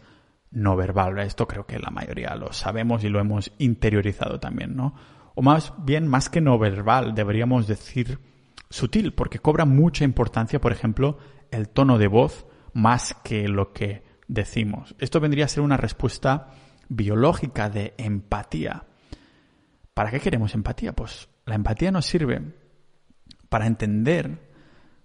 no 0.52 0.78
verbal. 0.78 1.20
Esto 1.20 1.48
creo 1.48 1.66
que 1.66 1.80
la 1.80 1.90
mayoría 1.90 2.36
lo 2.36 2.54
sabemos 2.54 3.04
y 3.04 3.10
lo 3.10 3.20
hemos 3.20 3.52
interiorizado 3.58 4.40
también, 4.40 4.76
¿no? 4.76 4.96
O 5.36 5.42
más 5.42 5.74
bien, 5.78 6.08
más 6.08 6.30
que 6.30 6.40
no 6.40 6.58
verbal, 6.58 7.14
deberíamos 7.14 7.68
decir 7.68 8.20
sutil, 8.70 9.14
porque 9.14 9.40
cobra 9.40 9.66
mucha 9.66 10.06
importancia, 10.06 10.62
por 10.62 10.72
ejemplo, 10.72 11.18
el 11.52 11.68
tono 11.68 11.98
de 11.98 12.08
voz 12.08 12.46
más 12.74 13.16
que 13.24 13.50
lo 13.50 13.74
que 13.74 14.04
decimos. 14.30 14.96
Esto 15.00 15.20
vendría 15.20 15.46
a 15.46 15.50
ser 15.50 15.62
una 15.62 15.78
respuesta 15.78 16.52
biológica 16.88 17.70
de 17.70 17.94
empatía. 17.98 18.86
¿Para 19.94 20.12
qué 20.12 20.22
queremos 20.22 20.56
empatía? 20.56 20.94
Pues 20.94 21.28
la 21.46 21.56
empatía 21.56 21.92
nos 21.92 22.06
sirve 22.06 22.42
para 23.50 23.68
entender 23.68 24.52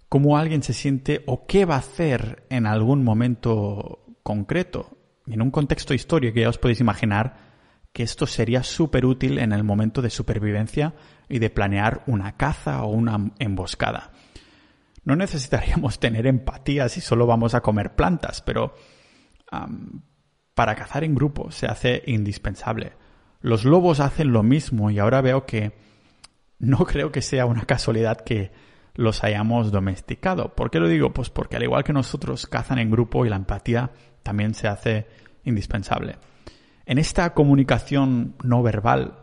cómo 0.09 0.37
alguien 0.37 0.63
se 0.63 0.73
siente 0.73 1.23
o 1.27 1.45
qué 1.45 1.65
va 1.65 1.75
a 1.75 1.79
hacer 1.79 2.45
en 2.49 2.65
algún 2.65 3.03
momento 3.03 4.03
concreto. 4.23 4.97
Y 5.25 5.33
en 5.33 5.41
un 5.41 5.51
contexto 5.51 5.93
histórico 5.93 6.33
que 6.33 6.41
ya 6.41 6.49
os 6.49 6.57
podéis 6.57 6.81
imaginar 6.81 7.51
que 7.93 8.03
esto 8.03 8.25
sería 8.25 8.63
súper 8.63 9.05
útil 9.05 9.37
en 9.37 9.51
el 9.51 9.63
momento 9.63 10.01
de 10.01 10.09
supervivencia 10.09 10.95
y 11.29 11.39
de 11.39 11.49
planear 11.49 12.03
una 12.07 12.37
caza 12.37 12.83
o 12.83 12.89
una 12.89 13.31
emboscada. 13.39 14.11
No 15.03 15.15
necesitaríamos 15.15 15.99
tener 16.01 16.27
empatía 16.27 16.89
si 16.89 17.01
solo 17.01 17.27
vamos 17.27 17.53
a 17.53 17.61
comer 17.61 17.95
plantas, 17.95 18.41
pero 18.41 18.75
para 20.55 20.75
cazar 20.75 21.03
en 21.03 21.15
grupo 21.15 21.51
se 21.51 21.67
hace 21.67 22.03
indispensable. 22.05 22.93
Los 23.41 23.65
lobos 23.65 23.99
hacen 23.99 24.31
lo 24.31 24.43
mismo 24.43 24.91
y 24.91 24.99
ahora 24.99 25.21
veo 25.21 25.45
que 25.45 25.73
no 26.61 26.77
creo 26.85 27.11
que 27.11 27.21
sea 27.21 27.45
una 27.45 27.65
casualidad 27.65 28.21
que 28.21 28.51
los 28.93 29.23
hayamos 29.23 29.71
domesticado. 29.71 30.55
¿Por 30.55 30.69
qué 30.69 30.79
lo 30.79 30.87
digo? 30.87 31.11
Pues 31.11 31.29
porque 31.29 31.57
al 31.57 31.63
igual 31.63 31.83
que 31.83 31.93
nosotros 31.93 32.47
cazan 32.47 32.79
en 32.79 32.91
grupo 32.91 33.25
y 33.25 33.29
la 33.29 33.35
empatía 33.35 33.91
también 34.23 34.53
se 34.53 34.67
hace 34.67 35.07
indispensable. 35.43 36.17
En 36.85 36.97
esta 36.97 37.33
comunicación 37.33 38.35
no 38.43 38.61
verbal, 38.61 39.17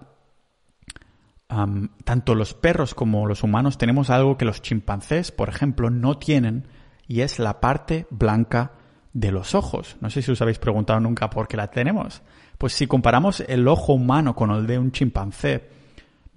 tanto 2.04 2.34
los 2.34 2.54
perros 2.54 2.94
como 2.94 3.26
los 3.26 3.42
humanos 3.42 3.78
tenemos 3.78 4.10
algo 4.10 4.36
que 4.36 4.44
los 4.44 4.62
chimpancés, 4.62 5.32
por 5.32 5.48
ejemplo, 5.48 5.90
no 5.90 6.18
tienen 6.18 6.66
y 7.06 7.20
es 7.20 7.38
la 7.38 7.60
parte 7.60 8.06
blanca 8.10 8.72
de 9.12 9.32
los 9.32 9.54
ojos. 9.54 9.96
No 10.00 10.10
sé 10.10 10.22
si 10.22 10.30
os 10.30 10.40
habéis 10.42 10.58
preguntado 10.58 11.00
nunca 11.00 11.30
por 11.30 11.48
qué 11.48 11.56
la 11.56 11.70
tenemos. 11.70 12.22
Pues 12.58 12.72
si 12.72 12.86
comparamos 12.86 13.40
el 13.40 13.68
ojo 13.68 13.92
humano 13.94 14.34
con 14.34 14.50
el 14.50 14.66
de 14.66 14.78
un 14.78 14.92
chimpancé, 14.92 15.77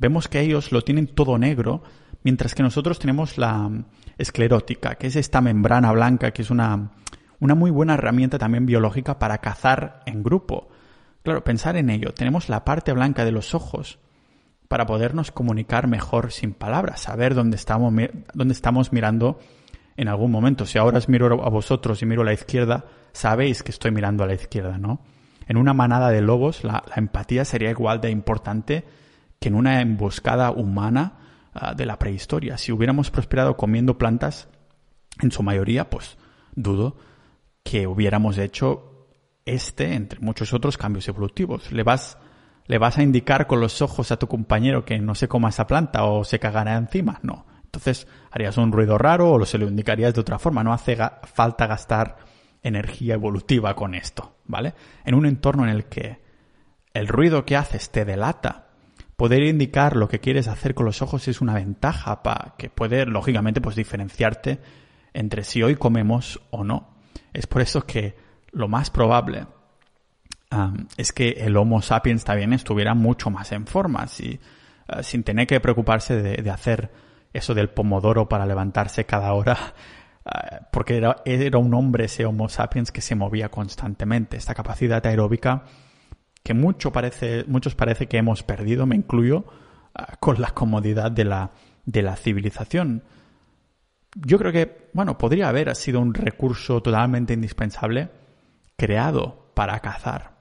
vemos 0.02 0.28
que 0.28 0.42
ellos 0.42 0.74
lo 0.74 0.82
tienen 0.82 1.08
todo 1.08 1.38
negro, 1.38 1.82
mientras 2.24 2.54
que 2.54 2.64
nosotros 2.64 3.00
tenemos 3.00 3.38
la 3.38 3.72
esclerótica, 4.18 4.96
que 4.96 5.08
es 5.08 5.16
esta 5.16 5.40
membrana 5.40 5.94
blanca, 5.94 6.32
que 6.32 6.42
es 6.42 6.50
una, 6.50 6.92
una 7.40 7.56
muy 7.56 7.72
buena 7.72 7.94
herramienta 7.94 8.38
también 8.38 8.66
biológica 8.66 9.18
para 9.18 9.38
cazar 9.38 10.02
en 10.06 10.24
grupo 10.24 10.68
Claro, 11.24 11.44
pensar 11.44 11.78
en 11.78 11.90
ello. 11.90 12.14
Tenemos 12.14 12.50
la 12.50 12.66
parte 12.66 12.94
blanca 12.94 13.26
de 13.26 13.32
los 13.32 13.54
ojos 13.54 14.00
para 14.68 14.86
podernos 14.86 15.32
comunicar 15.32 15.88
mejor 15.88 16.32
sin 16.32 16.54
palabras, 16.54 17.02
saber 17.02 17.36
dónde 17.36 17.58
estamos, 17.58 17.94
dónde 18.34 18.54
estamos 18.54 18.92
mirando 18.92 19.40
en 19.98 20.08
algún 20.08 20.32
momento. 20.32 20.66
Si 20.66 20.80
ahora 20.80 20.98
os 20.98 21.10
miro 21.10 21.46
a 21.46 21.50
vosotros 21.50 22.02
y 22.02 22.06
miro 22.06 22.22
a 22.22 22.26
la 22.26 22.34
izquierda, 22.34 22.86
sabéis 23.12 23.62
que 23.64 23.72
estoy 23.72 23.92
mirando 23.92 24.24
a 24.24 24.28
la 24.28 24.34
izquierda, 24.34 24.78
¿no? 24.78 25.02
En 25.48 25.58
una 25.58 25.74
manada 25.74 26.10
de 26.10 26.22
lobos, 26.22 26.64
la, 26.64 26.84
empatía 26.96 27.44
sería 27.46 27.70
igual 27.70 28.00
de 28.00 28.10
importante 28.10 28.86
que 29.41 29.49
en 29.49 29.56
una 29.56 29.82
emboscada 29.82 30.51
humana 30.51 31.17
ah, 31.54 31.73
de 31.73 31.86
la 31.86 31.99
prehistoria. 31.99 32.58
Si 32.58 32.71
hubiéramos 32.71 33.12
prosperado 33.12 33.58
comiendo 33.58 33.97
plantas, 33.97 34.47
en 35.19 35.32
su 35.32 35.43
mayoría, 35.43 35.89
pues 35.89 36.17
dudo 36.56 36.95
que 37.63 37.88
hubiéramos 37.88 38.38
hecho 38.38 39.10
este, 39.43 39.95
entre 39.95 40.19
muchos 40.21 40.54
otros 40.54 40.77
cambios 40.77 41.08
evolutivos. 41.10 41.71
Le 41.73 41.84
vas 41.84 42.17
¿Le 42.67 42.77
vas 42.77 42.97
a 42.97 43.04
indicar 43.04 43.47
con 43.47 43.60
los 43.60 43.82
ojos 43.82 44.12
a 44.12 44.17
tu 44.17 44.27
compañero 44.27 44.86
que 44.86 44.97
no 44.99 45.13
se 45.13 45.27
coma 45.27 45.49
esa 45.49 45.67
planta 45.67 46.06
o 46.06 46.23
se 46.23 46.39
cagará 46.39 46.77
encima? 46.77 47.19
No. 47.21 47.45
Entonces 47.65 48.08
harías 48.32 48.58
un 48.58 48.71
ruido 48.71 48.97
raro 48.97 49.32
o 49.32 49.38
lo 49.38 49.45
se 49.45 49.58
lo 49.58 49.67
indicarías 49.67 50.13
de 50.13 50.21
otra 50.21 50.39
forma. 50.39 50.63
No 50.63 50.71
hace 50.71 50.97
falta 51.23 51.67
gastar 51.67 52.17
energía 52.63 53.15
evolutiva 53.15 53.75
con 53.75 53.93
esto, 53.93 54.38
¿vale? 54.45 54.73
En 55.04 55.15
un 55.15 55.25
entorno 55.25 55.63
en 55.63 55.69
el 55.69 55.86
que 55.86 56.21
el 56.93 57.08
ruido 57.10 57.43
que 57.43 57.58
haces 57.58 57.89
te 57.89 58.06
delata, 58.06 58.69
poder 59.22 59.44
indicar 59.44 59.98
lo 59.98 60.08
que 60.08 60.20
quieres 60.20 60.48
hacer 60.48 60.74
con 60.74 60.88
los 60.88 61.04
ojos 61.04 61.28
es 61.28 61.42
una 61.42 61.54
ventaja 61.54 62.24
para 62.24 62.56
que 62.58 62.72
puede, 62.72 63.06
lógicamente, 63.06 63.62
pues 63.62 63.76
diferenciarte 63.76 64.60
entre 65.14 65.44
si 65.44 65.62
hoy 65.62 65.76
comemos 65.76 66.42
o 66.50 66.64
no. 66.64 66.96
Es 67.32 67.46
por 67.46 67.62
eso 67.62 67.86
que 67.86 68.16
lo 68.52 68.68
más 68.68 68.90
probable 68.90 69.46
es 70.98 71.12
que 71.12 71.30
el 71.38 71.56
Homo 71.56 71.84
sapiens 71.84 72.24
también 72.24 72.52
estuviera 72.52 72.96
mucho 72.96 73.30
más 73.30 73.52
en 73.52 73.68
forma, 73.68 74.08
si, 74.08 74.40
ah, 74.88 75.04
sin 75.04 75.22
tener 75.22 75.46
que 75.46 75.60
preocuparse 75.60 76.20
de, 76.20 76.50
hacer 76.50 76.92
eso 77.32 77.54
del 77.54 77.70
pomodoro 77.70 78.28
para 78.28 78.48
levantarse 78.48 79.06
cada 79.06 79.34
hora, 79.34 79.76
ah, 80.26 80.62
porque 80.72 80.98
era, 80.98 81.58
un 81.60 81.76
hombre 81.76 82.06
ese 82.06 82.26
Homo 82.26 82.50
sapiens 82.50 82.92
que 82.92 83.02
se 83.02 83.14
movía 83.14 83.50
constantemente. 83.50 84.36
Esta 84.36 84.56
capacidad 84.56 85.06
aeróbica 85.06 85.66
que 86.43 86.54
mucho 86.54 86.91
parece, 86.91 87.45
muchos 87.47 87.75
parece 87.75 88.08
que 88.08 88.17
hemos 88.17 88.43
perdido, 88.43 88.86
me 88.86 88.95
incluyo, 88.95 89.45
ah, 89.93 90.15
con 90.19 90.41
la 90.41 90.51
comodidad 90.51 91.12
de 91.12 91.25
la, 91.25 91.51
de 91.86 92.01
la 92.01 92.15
civilización. 92.15 93.04
Yo 94.15 94.38
creo 94.38 94.51
que, 94.51 94.89
bueno, 94.93 95.17
podría 95.17 95.49
haber 95.49 95.75
sido 95.75 95.99
un 95.99 96.13
recurso 96.13 96.82
totalmente 96.82 97.34
indispensable 97.34 98.10
creado 98.75 99.51
para 99.54 99.80
cazar. 99.80 100.32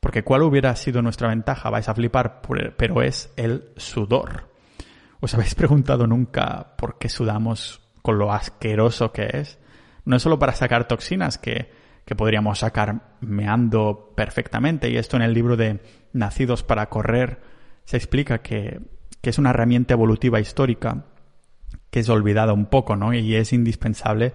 Porque 0.00 0.24
¿cuál 0.24 0.42
hubiera 0.42 0.74
sido 0.76 1.02
nuestra 1.02 1.28
ventaja? 1.28 1.70
Vais 1.70 1.88
a 1.88 1.94
flipar, 1.94 2.40
pero 2.76 3.02
es 3.02 3.32
el 3.36 3.72
sudor. 3.76 4.48
¿Os 5.20 5.34
habéis 5.34 5.54
preguntado 5.54 6.06
nunca 6.06 6.76
por 6.76 6.98
qué 6.98 7.08
sudamos 7.08 7.80
con 8.02 8.18
lo 8.18 8.32
asqueroso 8.32 9.12
que 9.12 9.28
es? 9.32 9.58
No 10.04 10.16
es 10.16 10.22
solo 10.22 10.38
para 10.38 10.54
sacar 10.54 10.88
toxinas 10.88 11.38
que, 11.38 11.70
que 12.08 12.16
podríamos 12.16 12.60
sacar 12.60 13.18
meando 13.20 14.14
perfectamente. 14.16 14.88
Y 14.88 14.96
esto 14.96 15.18
en 15.18 15.22
el 15.22 15.34
libro 15.34 15.58
de 15.58 15.82
Nacidos 16.14 16.62
para 16.62 16.88
Correr 16.88 17.42
se 17.84 17.98
explica 17.98 18.38
que, 18.38 18.80
que 19.20 19.28
es 19.28 19.36
una 19.36 19.50
herramienta 19.50 19.92
evolutiva 19.92 20.40
histórica 20.40 21.04
que 21.90 22.00
es 22.00 22.08
olvidada 22.08 22.54
un 22.54 22.64
poco, 22.64 22.96
¿no? 22.96 23.12
Y 23.12 23.34
es 23.34 23.52
indispensable 23.52 24.34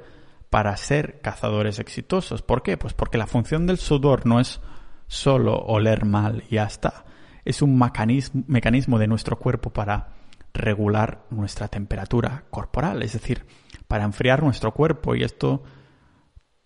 para 0.51 0.77
ser 0.77 1.19
cazadores 1.21 1.79
exitosos. 1.79 2.43
¿Por 2.43 2.61
qué? 2.61 2.77
Pues 2.77 2.93
porque 2.93 3.17
la 3.17 3.25
función 3.25 3.65
del 3.65 3.79
sudor 3.79 4.27
no 4.27 4.39
es 4.39 4.61
solo 5.07 5.55
oler 5.55 6.05
mal 6.05 6.43
y 6.51 6.57
ya 6.57 6.65
está. 6.65 7.05
Es 7.43 7.63
un 7.63 7.75
mecanismo, 7.79 8.43
mecanismo 8.45 8.99
de 8.99 9.07
nuestro 9.07 9.39
cuerpo 9.39 9.71
para 9.71 10.09
regular 10.53 11.25
nuestra 11.31 11.69
temperatura 11.69 12.43
corporal, 12.51 13.01
es 13.01 13.13
decir, 13.13 13.47
para 13.87 14.03
enfriar 14.03 14.43
nuestro 14.43 14.75
cuerpo 14.75 15.15
y 15.15 15.23
esto 15.23 15.63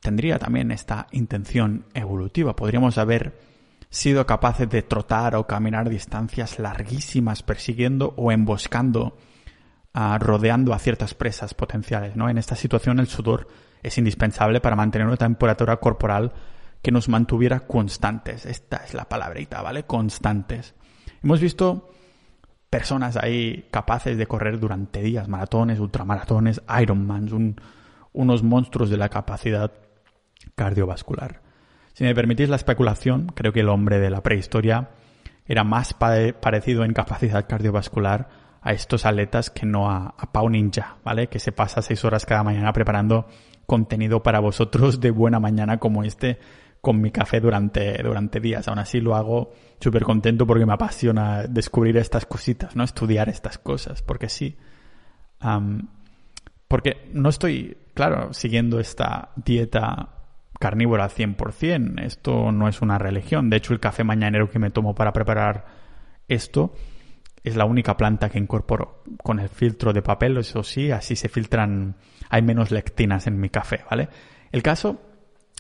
tendría 0.08 0.40
también 0.40 0.72
esta 0.72 1.08
intención 1.12 1.84
evolutiva. 1.94 2.56
Podríamos 2.56 2.98
haber 2.98 3.38
sido 3.90 4.26
capaces 4.26 4.70
de 4.70 4.82
trotar 4.82 5.36
o 5.36 5.46
caminar 5.46 5.90
distancias 5.90 6.60
larguísimas 6.60 7.44
persiguiendo 7.44 8.14
o 8.16 8.32
emboscando, 8.32 9.18
ah, 9.94 10.18
rodeando 10.18 10.74
a 10.74 10.80
ciertas 10.80 11.14
presas 11.14 11.54
potenciales. 11.54 12.16
¿no? 12.16 12.30
En 12.30 12.38
esta 12.38 12.56
situación 12.56 13.00
el 13.00 13.08
sudor 13.08 13.50
es 13.84 13.98
indispensable 13.98 14.62
para 14.62 14.78
mantener 14.78 15.08
una 15.08 15.18
temperatura 15.18 15.76
corporal 15.76 16.32
que 16.82 16.94
nos 16.94 17.10
mantuviera 17.10 17.68
constantes. 17.68 18.46
Esta 18.46 18.78
es 18.78 18.94
la 18.94 19.10
palabrita, 19.10 19.62
¿vale? 19.62 19.84
Constantes. 19.84 20.74
Hemos 21.22 21.42
visto 21.42 21.92
personas 22.70 23.18
ahí 23.18 23.68
capaces 23.72 24.18
de 24.18 24.26
correr 24.26 24.58
durante 24.58 25.02
días, 25.02 25.28
maratones, 25.28 25.82
ultramaratones, 25.82 26.62
Ironmans, 26.82 27.34
unos 28.14 28.42
monstruos 28.42 28.90
de 28.90 28.96
la 28.96 29.10
capacidad 29.10 29.74
cardiovascular. 30.56 31.42
Si 31.94 32.04
me 32.04 32.16
permitís 32.16 32.50
la 32.50 32.56
especulación, 32.56 33.28
creo 33.34 33.54
que 33.54 33.62
el 33.62 33.70
hombre 33.70 34.00
de 34.00 34.10
la 34.10 34.22
prehistoria 34.22 34.90
era 35.46 35.64
más 35.64 35.94
parecido 35.94 36.84
en 36.84 36.94
capacidad 36.94 37.48
cardiovascular 37.48 38.30
a 38.62 38.74
estos 38.74 39.06
atletas 39.06 39.50
que 39.50 39.66
no 39.66 39.90
a, 39.90 40.14
a 40.18 40.32
Pau 40.32 40.50
Ninja, 40.50 40.98
¿vale? 41.04 41.28
Que 41.28 41.40
se 41.40 41.52
pasa 41.52 41.82
seis 41.82 42.04
horas 42.06 42.26
cada 42.26 42.44
mañana 42.44 42.74
preparando 42.74 43.28
contenido 43.66 44.24
para 44.24 44.40
vosotros 44.40 45.00
de 45.00 45.12
buena 45.12 45.40
mañana 45.40 45.78
como 45.78 46.04
este 46.04 46.40
con 46.82 47.02
mi 47.02 47.12
café 47.12 47.40
durante, 47.40 48.02
durante 48.02 48.40
días. 48.40 48.68
Aún 48.68 48.80
así 48.80 49.02
lo 49.02 49.16
hago 49.16 49.52
súper 49.80 50.04
contento 50.04 50.48
porque 50.48 50.66
me 50.66 50.74
apasiona 50.74 51.44
descubrir 51.44 51.98
estas 51.98 52.26
cositas, 52.26 52.76
¿no? 52.76 52.84
Estudiar 52.84 53.30
estas 53.30 53.58
cosas, 53.58 54.02
porque 54.02 54.30
sí. 54.30 54.58
porque 56.68 57.10
no 57.14 57.30
estoy, 57.30 57.78
claro, 57.94 58.34
siguiendo 58.34 58.80
esta 58.80 59.32
dieta 59.36 60.17
carnívora 60.60 61.06
al 61.06 61.12
100%. 61.12 62.02
Esto 62.04 62.52
no 62.52 62.68
es 62.68 62.82
una 62.82 62.98
religión. 62.98 63.50
De 63.50 63.58
hecho, 63.58 63.74
el 63.74 63.80
café 63.80 64.04
mañanero 64.04 64.50
que 64.50 64.60
me 64.60 64.72
tomo 64.72 64.96
para 64.96 65.14
preparar 65.14 65.66
esto 66.28 66.74
es 67.44 67.56
la 67.56 67.66
única 67.66 67.96
planta 67.96 68.30
que 68.30 68.40
incorporo 68.40 69.04
con 69.24 69.40
el 69.40 69.50
filtro 69.50 69.94
de 69.94 70.02
papel, 70.02 70.38
eso 70.38 70.64
sí, 70.64 70.92
así 70.92 71.16
se 71.16 71.30
filtran, 71.30 71.96
hay 72.30 72.42
menos 72.42 72.72
lectinas 72.72 73.26
en 73.28 73.40
mi 73.40 73.50
café, 73.50 73.86
¿vale? 73.90 74.10
El 74.52 74.62
caso 74.62 75.00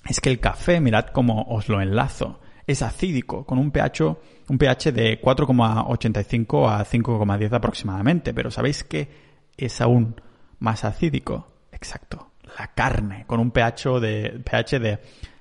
es 0.05 0.19
que 0.19 0.29
el 0.29 0.39
café, 0.39 0.81
mirad 0.81 1.07
cómo 1.07 1.43
os 1.43 1.69
lo 1.69 1.81
enlazo, 1.81 2.41
es 2.65 2.81
acídico, 2.81 3.45
con 3.45 3.57
un 3.57 3.71
pH, 3.71 4.17
un 4.49 4.57
pH 4.57 4.91
de 4.91 5.21
4,85 5.21 6.69
a 6.69 6.83
5,10 6.83 7.53
aproximadamente, 7.53 8.33
pero 8.33 8.51
¿sabéis 8.51 8.83
qué 8.83 9.09
es 9.55 9.79
aún 9.79 10.19
más 10.59 10.83
acídico? 10.83 11.47
Exacto, 11.71 12.31
la 12.57 12.67
carne, 12.73 13.25
con 13.27 13.39
un 13.39 13.51
pH 13.51 13.99
de, 13.99 14.41
pH 14.43 14.79
de 14.79 14.99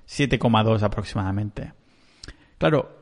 7,2 0.09 0.83
aproximadamente. 0.83 1.72
Claro, 2.59 2.96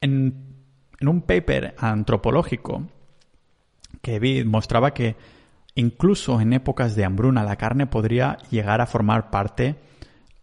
en, 0.00 0.54
en 0.98 1.08
un 1.08 1.22
paper 1.22 1.74
antropológico 1.78 2.86
que 4.02 4.18
vi 4.18 4.44
mostraba 4.44 4.92
que 4.92 5.16
incluso 5.74 6.40
en 6.40 6.52
épocas 6.52 6.94
de 6.94 7.04
hambruna 7.04 7.44
la 7.44 7.56
carne 7.56 7.86
podría 7.86 8.38
llegar 8.50 8.80
a 8.80 8.86
formar 8.86 9.30
parte 9.30 9.76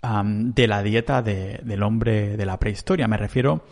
de 0.01 0.67
la 0.67 0.83
dieta 0.83 1.21
del 1.21 1.83
hombre 1.83 2.37
de 2.37 2.45
la 2.45 2.59
prehistoria. 2.59 3.07
Me 3.07 3.17
refiero 3.17 3.65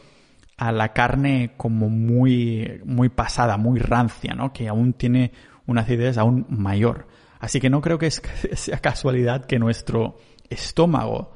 a 0.58 0.72
la 0.72 0.94
carne 0.94 1.54
como 1.58 1.90
muy, 1.90 2.82
muy 2.86 3.10
pasada, 3.10 3.58
muy 3.58 3.80
rancia, 3.80 4.34
¿no? 4.34 4.52
Que 4.52 4.68
aún 4.68 4.94
tiene 4.94 5.32
una 5.66 5.82
acidez 5.82 6.18
aún 6.18 6.46
mayor. 6.50 7.08
Así 7.40 7.60
que 7.60 7.70
no 7.70 7.82
creo 7.82 7.98
que 7.98 8.12
sea 8.12 8.80
casualidad 8.80 9.46
que 9.46 9.60
nuestro 9.60 10.18
estómago 10.50 11.34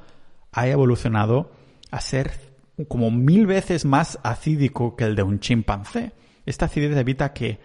haya 0.52 0.72
evolucionado 0.72 1.52
a 1.90 2.00
ser 2.00 2.32
como 2.88 3.10
mil 3.10 3.46
veces 3.46 3.84
más 3.84 4.18
acídico 4.22 4.96
que 4.96 5.04
el 5.04 5.16
de 5.16 5.22
un 5.22 5.40
chimpancé. 5.40 6.12
Esta 6.46 6.66
acidez 6.66 6.96
evita 6.96 7.32
que, 7.32 7.60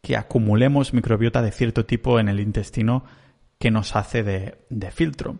que 0.00 0.16
acumulemos 0.16 0.94
microbiota 0.94 1.42
de 1.42 1.52
cierto 1.52 1.84
tipo 1.84 2.18
en 2.18 2.28
el 2.28 2.40
intestino 2.40 3.04
que 3.58 3.70
nos 3.70 3.96
hace 3.96 4.22
de, 4.22 4.58
de 4.70 4.90
filtro. 4.90 5.38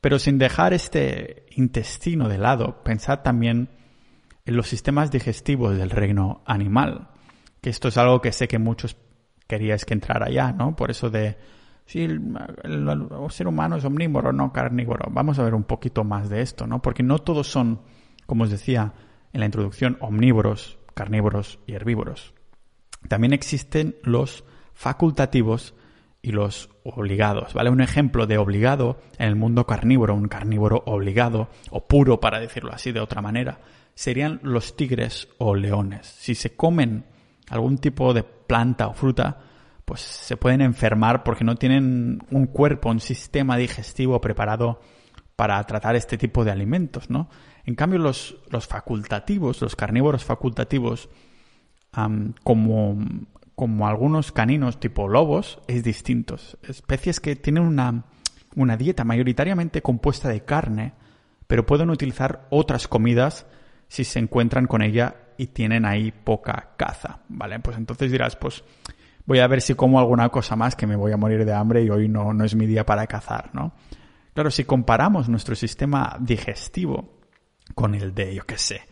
Pero 0.00 0.18
sin 0.18 0.38
dejar 0.38 0.72
este 0.72 1.46
intestino 1.50 2.28
de 2.28 2.38
lado, 2.38 2.82
pensad 2.82 3.20
también 3.20 3.68
en 4.46 4.56
los 4.56 4.68
sistemas 4.68 5.10
digestivos 5.10 5.76
del 5.76 5.90
reino 5.90 6.42
animal, 6.46 7.08
que 7.60 7.70
esto 7.70 7.88
es 7.88 7.98
algo 7.98 8.20
que 8.20 8.32
sé 8.32 8.48
que 8.48 8.58
muchos 8.58 8.96
queríais 9.50 9.84
que 9.84 9.94
entrara 9.94 10.30
ya, 10.30 10.52
¿no? 10.52 10.76
Por 10.76 10.92
eso 10.92 11.10
de 11.10 11.36
si 11.84 12.04
el, 12.04 12.20
ser 13.30 13.48
humano 13.48 13.76
es 13.76 13.84
omnívoro, 13.84 14.32
no 14.32 14.52
carnívoro. 14.52 15.10
Vamos 15.10 15.40
a 15.40 15.42
ver 15.42 15.54
un 15.54 15.64
poquito 15.64 16.04
más 16.04 16.30
de 16.30 16.40
esto, 16.40 16.68
¿no? 16.68 16.80
Porque 16.80 17.02
no 17.02 17.18
todos 17.18 17.50
son, 17.50 17.80
como 18.26 18.44
os 18.44 18.50
decía 18.50 18.94
en 19.32 19.40
la 19.40 19.46
introducción, 19.46 19.98
omnívoros, 20.00 20.78
carnívoros 20.94 21.58
y 21.66 21.72
herbívoros. 21.72 22.32
También 23.08 23.32
existen 23.32 23.96
los 24.04 24.44
facultativos 24.72 25.74
y 26.22 26.30
los 26.30 26.70
obligados, 26.84 27.54
¿vale? 27.54 27.70
Un 27.70 27.80
ejemplo 27.80 28.28
de 28.28 28.38
obligado 28.38 29.00
en 29.18 29.26
el 29.26 29.34
mundo 29.34 29.66
carnívoro, 29.66 30.14
un 30.14 30.28
carnívoro 30.28 30.84
obligado 30.86 31.48
o 31.70 31.88
puro, 31.88 32.20
para 32.20 32.38
decirlo 32.38 32.72
así 32.72 32.92
de 32.92 33.00
otra 33.00 33.20
manera, 33.20 33.58
serían 33.94 34.38
los 34.44 34.76
tigres 34.76 35.28
o 35.38 35.56
leones. 35.56 36.06
Si 36.06 36.36
se 36.36 36.54
comen 36.54 37.04
algún 37.50 37.78
tipo 37.78 38.14
de 38.14 38.22
planta 38.22 38.88
o 38.88 38.94
fruta, 38.94 39.38
pues 39.84 40.00
se 40.00 40.36
pueden 40.36 40.62
enfermar 40.62 41.22
porque 41.22 41.44
no 41.44 41.56
tienen 41.56 42.22
un 42.30 42.46
cuerpo, 42.46 42.90
un 42.90 43.00
sistema 43.00 43.56
digestivo 43.56 44.20
preparado 44.20 44.80
para 45.36 45.62
tratar 45.64 45.96
este 45.96 46.16
tipo 46.16 46.44
de 46.44 46.50
alimentos, 46.50 47.10
¿no? 47.10 47.28
En 47.64 47.74
cambio, 47.74 47.98
los, 47.98 48.36
los 48.48 48.66
facultativos, 48.66 49.60
los 49.60 49.76
carnívoros 49.76 50.24
facultativos, 50.24 51.08
como 52.42 52.98
como 53.60 53.86
algunos 53.86 54.32
caninos 54.32 54.80
tipo 54.80 55.06
lobos, 55.06 55.60
es 55.66 55.84
distintos. 55.84 56.56
Especies 56.66 57.20
que 57.20 57.36
tienen 57.36 57.64
una, 57.64 58.06
una 58.56 58.78
dieta 58.78 59.04
mayoritariamente 59.04 59.82
compuesta 59.82 60.30
de 60.30 60.46
carne, 60.46 60.94
pero 61.46 61.66
pueden 61.66 61.90
utilizar 61.90 62.46
otras 62.48 62.88
comidas 62.88 63.44
si 63.86 64.04
se 64.04 64.18
encuentran 64.18 64.66
con 64.66 64.80
ella 64.80 65.14
y 65.40 65.46
tienen 65.46 65.86
ahí 65.86 66.12
poca 66.12 66.74
caza, 66.76 67.20
¿vale? 67.30 67.58
Pues 67.60 67.78
entonces 67.78 68.12
dirás, 68.12 68.36
pues 68.36 68.62
voy 69.24 69.38
a 69.38 69.46
ver 69.46 69.62
si 69.62 69.74
como 69.74 69.98
alguna 69.98 70.28
cosa 70.28 70.54
más 70.54 70.76
que 70.76 70.86
me 70.86 70.96
voy 70.96 71.12
a 71.12 71.16
morir 71.16 71.46
de 71.46 71.54
hambre 71.54 71.82
y 71.82 71.88
hoy 71.88 72.10
no, 72.10 72.34
no 72.34 72.44
es 72.44 72.54
mi 72.54 72.66
día 72.66 72.84
para 72.84 73.06
cazar, 73.06 73.48
¿no? 73.54 73.72
Claro, 74.34 74.50
si 74.50 74.64
comparamos 74.64 75.30
nuestro 75.30 75.54
sistema 75.54 76.18
digestivo 76.20 77.20
con 77.74 77.94
el 77.94 78.14
de, 78.14 78.34
yo 78.34 78.44
qué 78.44 78.58
sé, 78.58 78.82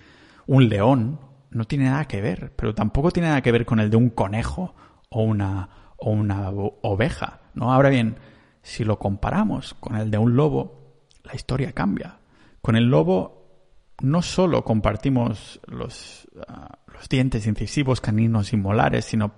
un 0.46 0.70
león 0.70 1.20
no 1.50 1.66
tiene 1.66 1.84
nada 1.84 2.06
que 2.06 2.22
ver, 2.22 2.54
pero 2.56 2.74
tampoco 2.74 3.10
tiene 3.10 3.28
nada 3.28 3.42
que 3.42 3.52
ver 3.52 3.66
con 3.66 3.78
el 3.78 3.90
de 3.90 3.98
un 3.98 4.08
conejo 4.08 4.74
o 5.10 5.20
una, 5.20 5.68
o 5.98 6.12
una 6.12 6.48
oveja, 6.48 7.40
¿no? 7.52 7.74
Ahora 7.74 7.90
bien, 7.90 8.16
si 8.62 8.84
lo 8.84 8.98
comparamos 8.98 9.74
con 9.74 9.96
el 9.96 10.10
de 10.10 10.16
un 10.16 10.34
lobo, 10.34 11.02
la 11.24 11.34
historia 11.34 11.72
cambia. 11.72 12.20
Con 12.62 12.74
el 12.74 12.84
lobo 12.84 13.37
no 14.00 14.22
solo 14.22 14.64
compartimos 14.64 15.60
los, 15.66 16.28
ah, 16.46 16.78
los 16.92 17.08
dientes 17.08 17.46
incisivos, 17.46 18.00
caninos 18.00 18.52
y 18.52 18.56
molares, 18.56 19.04
sino 19.04 19.32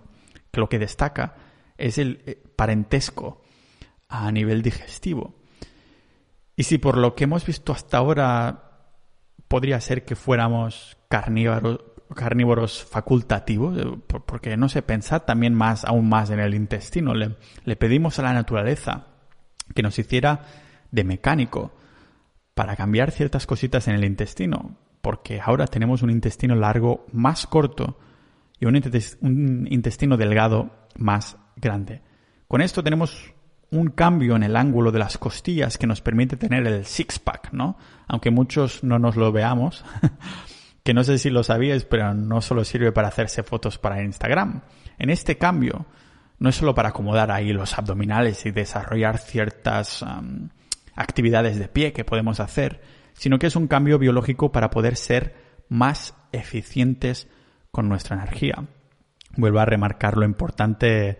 que 0.51 0.61
lo 0.61 0.69
que 0.69 0.79
destaca 0.79 1.37
es 1.79 1.99
el 1.99 2.23
eh, 2.27 2.43
parentesco 2.57 3.43
a 4.09 4.31
nivel 4.33 4.63
digestivo. 4.63 5.35
Y 6.57 6.65
si 6.65 6.79
por 6.79 6.99
lo 6.99 7.15
que 7.15 7.25
hemos 7.25 7.47
visto 7.47 7.73
hasta 7.73 7.99
ahora 7.99 8.71
podría 9.49 9.81
ser 9.81 10.05
que 10.05 10.15
fuéramos 10.15 10.99
carnívoros, 11.09 11.81
carnívoros 12.15 12.85
facultativos, 12.85 13.79
eh, 13.79 13.87
porque 14.07 14.57
no 14.57 14.69
sé, 14.69 14.83
pensar 14.83 15.25
también 15.25 15.55
más, 15.55 15.85
aún 15.85 16.09
más 16.09 16.31
en 16.31 16.41
el 16.41 16.55
intestino. 16.55 17.15
Le 17.15 17.77
pedimos 17.77 18.19
a 18.19 18.23
la 18.23 18.35
naturaleza 18.35 19.07
que 19.75 19.83
nos 19.83 19.99
hiciera 19.99 20.45
de 20.91 21.05
mecánico 21.05 21.73
para 22.55 22.77
cambiar 22.77 23.11
ciertas 23.11 23.47
cositas 23.47 23.89
en 23.89 23.95
el 23.95 24.05
intestino, 24.05 24.77
porque 25.03 25.41
ahora 25.41 25.67
tenemos 25.67 26.03
un 26.03 26.11
intestino 26.11 26.55
largo 26.55 27.07
más 27.13 27.47
corto 27.47 27.99
y 28.59 28.67
un, 28.67 29.67
intestino 29.71 30.17
delgado 30.17 30.71
más 30.97 31.37
grande. 31.57 32.03
Con 32.47 32.61
esto 32.61 32.83
tenemos 32.83 33.33
un 33.71 33.91
cambio 33.91 34.37
en 34.37 34.43
el 34.43 34.57
ángulo 34.57 34.93
de 34.93 34.99
las 34.99 35.17
costillas 35.17 35.79
que 35.79 35.87
nos 35.87 36.01
permite 36.01 36.37
tener 36.37 36.67
el 36.67 36.85
six-pack, 36.85 37.53
¿no? 37.53 37.79
Aunque 38.09 38.31
muchos 38.31 38.83
no 38.83 38.99
nos 38.99 39.17
lo 39.17 39.33
veamos. 39.33 39.85
que 40.83 40.95
no 40.95 41.05
sé 41.05 41.19
si 41.19 41.31
lo 41.31 41.43
sabíais, 41.43 41.85
pero 41.85 42.15
no 42.15 42.41
solo 42.41 42.65
sirve 42.65 42.93
para 42.93 43.09
hacerse 43.09 43.43
fotos 43.43 43.79
para 43.79 44.03
Instagram. 44.03 44.63
En 44.99 45.11
este 45.11 45.39
cambio, 45.39 45.87
no 46.39 46.49
es 46.49 46.57
solo 46.57 46.75
para 46.75 46.89
acomodar 46.89 47.31
ahí 47.31 47.53
los 47.53 47.79
abdominales 47.79 48.45
y 48.47 48.51
desarrollar 48.51 49.19
ciertas 49.19 50.05
actividades 51.01 51.59
de 51.59 51.69
pie 51.69 51.93
que 51.93 52.05
podemos 52.05 52.41
hacer, 52.41 52.83
sino 53.15 53.39
que 53.39 53.47
es 53.47 53.57
un 53.57 53.69
cambio 53.69 53.99
biológico 53.99 54.53
para 54.53 54.71
poder 54.71 54.97
ser 54.97 55.35
más 55.69 56.15
eficientes 56.33 57.29
con 57.71 57.89
nuestra 57.89 58.17
energía. 58.17 58.67
Vuelvo 59.37 59.61
a 59.61 59.65
remarcar 59.65 60.17
lo 60.17 60.27
importante 60.27 61.19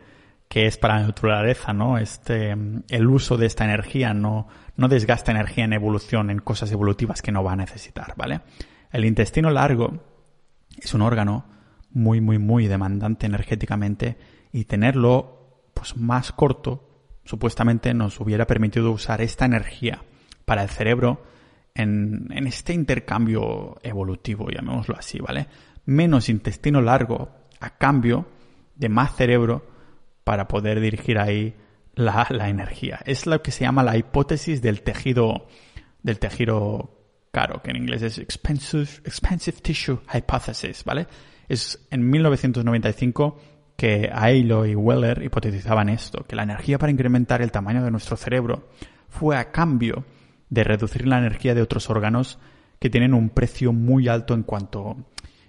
que 0.49 0.67
es 0.67 0.77
para 0.77 0.99
la 0.99 1.07
naturaleza, 1.07 1.73
¿no? 1.73 1.97
Este, 1.97 2.51
el 2.51 3.07
uso 3.07 3.37
de 3.37 3.47
esta 3.47 3.65
energía 3.65 4.13
no, 4.13 4.49
no 4.77 4.89
desgasta 4.89 5.31
energía 5.31 5.65
en 5.65 5.73
evolución, 5.73 6.29
en 6.29 6.41
cosas 6.41 6.73
evolutivas 6.73 7.23
que 7.23 7.33
no 7.33 7.43
va 7.43 7.53
a 7.53 7.57
necesitar, 7.57 8.15
¿vale? 8.17 8.41
El 8.91 9.05
intestino 9.05 9.51
largo 9.51 10.03
es 10.77 10.93
un 10.93 11.03
órgano 11.03 11.47
muy, 11.93 12.21
muy, 12.21 12.39
muy 12.39 12.67
demandante 12.67 13.27
energéticamente 13.27 14.19
y 14.53 14.65
tenerlo 14.65 15.63
pues, 15.73 15.97
más 15.97 16.33
corto 16.33 16.90
supuestamente 17.25 17.95
nos 17.95 18.21
hubiera 18.21 18.47
permitido 18.47 18.91
usar 18.91 19.21
esta 19.21 19.45
energía 19.45 20.03
para 20.45 20.63
el 20.63 20.69
cerebro 20.69 21.23
en, 21.75 22.29
en 22.31 22.47
este 22.47 22.73
intercambio 22.73 23.79
evolutivo, 23.83 24.49
llamémoslo 24.51 24.97
así, 24.97 25.19
¿vale? 25.19 25.47
Menos 25.87 26.29
intestino 26.29 26.81
largo 26.83 27.31
a 27.61 27.77
cambio 27.77 28.27
de 28.75 28.89
más 28.89 29.15
cerebro 29.15 29.67
para 30.25 30.49
poder 30.49 30.81
dirigir 30.81 31.19
ahí 31.19 31.55
la, 31.95 32.27
la, 32.31 32.49
energía. 32.49 33.01
Es 33.05 33.27
lo 33.27 33.43
que 33.43 33.51
se 33.51 33.65
llama 33.65 33.83
la 33.83 33.97
hipótesis 33.97 34.63
del 34.63 34.83
tejido, 34.83 35.47
del 36.03 36.19
tejido 36.19 37.01
caro, 37.31 37.63
que 37.63 37.71
en 37.71 37.77
inglés 37.77 38.03
es 38.03 38.19
expensive, 38.19 38.89
expensive 39.05 39.59
tissue 39.61 40.01
hypothesis, 40.13 40.85
¿vale? 40.85 41.07
Es 41.49 41.87
en 41.91 42.09
1995 42.09 43.39
que 43.81 44.11
Ailo 44.13 44.67
y 44.67 44.75
Weller 44.75 45.23
hipotetizaban 45.23 45.89
esto, 45.89 46.27
que 46.29 46.37
la 46.37 46.43
energía 46.43 46.77
para 46.77 46.93
incrementar 46.93 47.41
el 47.41 47.51
tamaño 47.51 47.83
de 47.83 47.91
nuestro 47.91 48.15
cerebro 48.15 48.69
fue 49.09 49.39
a 49.39 49.51
cambio 49.53 50.05
de 50.51 50.65
reducir 50.65 51.07
la 51.07 51.17
energía 51.17 51.55
de 51.55 51.63
otros 51.63 51.89
órganos 51.89 52.39
que 52.79 52.91
tienen 52.91 53.15
un 53.15 53.31
precio 53.31 53.73
muy 53.73 54.07
alto 54.07 54.35
en 54.35 54.43
cuanto, 54.43 54.99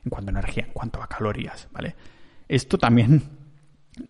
en 0.05 0.09
cuanto 0.09 0.29
a 0.29 0.31
energía, 0.31 0.63
en 0.63 0.71
cuanto 0.71 1.03
a 1.03 1.07
calorías, 1.07 1.67
¿vale? 1.73 1.93
Esto 2.47 2.77
también 2.77 3.21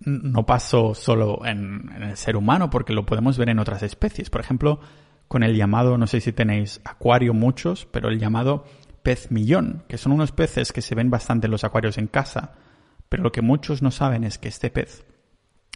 no 0.02 0.46
pasó 0.46 0.94
solo 0.94 1.44
en, 1.44 1.92
en 1.96 2.04
el 2.04 2.16
ser 2.16 2.38
humano, 2.38 2.70
porque 2.70 2.94
lo 2.94 3.08
podemos 3.08 3.40
ver 3.40 3.50
en 3.50 3.58
otras 3.58 3.82
especies. 3.82 4.30
Por 4.30 4.42
ejemplo, 4.42 4.82
con 5.28 5.42
el 5.42 5.56
llamado, 5.56 5.98
no 5.98 6.06
sé 6.06 6.22
si 6.22 6.32
tenéis 6.32 6.80
acuario 6.86 7.34
muchos, 7.34 7.88
pero 7.88 8.10
el 8.10 8.20
llamado 8.20 8.66
pez 9.02 9.32
millón, 9.32 9.84
que 9.88 9.98
son 9.98 10.12
unos 10.12 10.32
peces 10.32 10.72
que 10.72 10.84
se 10.84 10.94
ven 10.94 11.10
bastante 11.10 11.48
en 11.48 11.52
los 11.52 11.64
acuarios 11.64 11.98
en 11.98 12.06
casa, 12.06 12.52
pero 13.12 13.24
lo 13.24 13.34
que 13.34 13.41
muchos 13.41 13.82
no 13.82 13.91
saben 13.91 14.24
es 14.24 14.38
que 14.38 14.47
este 14.47 14.70
pez, 14.70 15.03